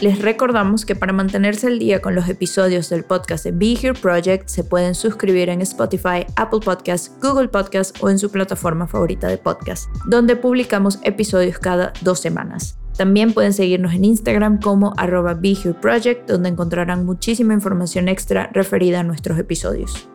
Les 0.00 0.22
recordamos 0.22 0.86
que 0.86 0.94
para 0.94 1.12
mantenerse 1.12 1.66
al 1.66 1.80
día 1.80 2.00
con 2.00 2.14
los 2.14 2.28
episodios 2.28 2.88
del 2.88 3.02
podcast 3.02 3.44
de 3.44 3.50
Be 3.50 3.72
Here 3.72 3.94
Project 3.94 4.48
se 4.48 4.62
pueden 4.62 4.94
suscribir 4.94 5.48
en 5.48 5.60
Spotify, 5.60 6.24
Apple 6.36 6.60
Podcasts, 6.64 7.10
Google 7.20 7.48
Podcasts 7.48 8.00
o 8.00 8.08
en 8.08 8.20
su 8.20 8.30
plataforma 8.30 8.86
favorita 8.86 9.26
de 9.26 9.38
podcast, 9.38 9.90
donde 10.06 10.36
publicamos 10.36 11.00
episodios 11.02 11.58
cada 11.58 11.92
dos 12.02 12.20
semanas. 12.20 12.78
También 12.96 13.32
pueden 13.32 13.52
seguirnos 13.52 13.92
en 13.92 14.04
Instagram 14.04 14.60
como 14.60 14.94
arroba 14.96 15.36
Project, 15.80 16.28
donde 16.28 16.48
encontrarán 16.48 17.04
muchísima 17.04 17.52
información 17.52 18.06
extra 18.06 18.50
referida 18.52 19.00
a 19.00 19.04
nuestros 19.04 19.36
episodios. 19.36 20.08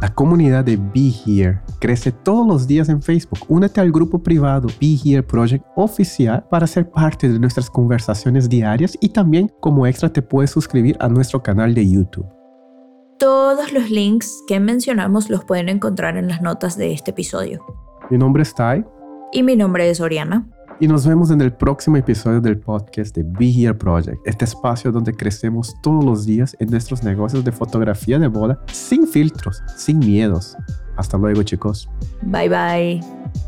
La 0.00 0.14
comunidad 0.14 0.64
de 0.64 0.76
Be 0.76 1.12
Here 1.26 1.60
crece 1.80 2.12
todos 2.12 2.46
los 2.46 2.68
días 2.68 2.88
en 2.88 3.02
Facebook. 3.02 3.40
Únete 3.48 3.80
al 3.80 3.90
grupo 3.90 4.22
privado 4.22 4.68
Be 4.80 4.96
Here 5.04 5.24
Project 5.24 5.64
oficial 5.74 6.46
para 6.48 6.68
ser 6.68 6.88
parte 6.88 7.28
de 7.28 7.38
nuestras 7.40 7.68
conversaciones 7.68 8.48
diarias 8.48 8.96
y 9.00 9.08
también 9.08 9.52
como 9.58 9.88
extra 9.88 10.12
te 10.12 10.22
puedes 10.22 10.52
suscribir 10.52 10.96
a 11.00 11.08
nuestro 11.08 11.42
canal 11.42 11.74
de 11.74 11.90
YouTube. 11.90 12.26
Todos 13.18 13.72
los 13.72 13.90
links 13.90 14.44
que 14.46 14.60
mencionamos 14.60 15.30
los 15.30 15.44
pueden 15.44 15.68
encontrar 15.68 16.16
en 16.16 16.28
las 16.28 16.42
notas 16.42 16.76
de 16.76 16.92
este 16.92 17.10
episodio. 17.10 17.64
Mi 18.08 18.18
nombre 18.18 18.44
es 18.44 18.54
Tai. 18.54 18.84
Y 19.32 19.42
mi 19.42 19.56
nombre 19.56 19.90
es 19.90 20.00
Oriana 20.00 20.48
y 20.80 20.86
nos 20.86 21.06
vemos 21.06 21.30
en 21.30 21.40
el 21.40 21.52
próximo 21.52 21.96
episodio 21.96 22.40
del 22.40 22.58
podcast 22.58 23.14
de 23.16 23.24
Be 23.24 23.50
Here 23.50 23.74
Project, 23.74 24.18
este 24.24 24.44
espacio 24.44 24.92
donde 24.92 25.12
crecemos 25.12 25.74
todos 25.82 26.04
los 26.04 26.24
días 26.24 26.56
en 26.60 26.70
nuestros 26.70 27.02
negocios 27.02 27.44
de 27.44 27.52
fotografía 27.52 28.18
de 28.18 28.28
boda 28.28 28.60
sin 28.72 29.06
filtros, 29.06 29.62
sin 29.76 29.98
miedos. 29.98 30.56
Hasta 30.96 31.16
luego 31.16 31.42
chicos. 31.42 31.88
Bye 32.22 32.48
bye. 32.48 33.47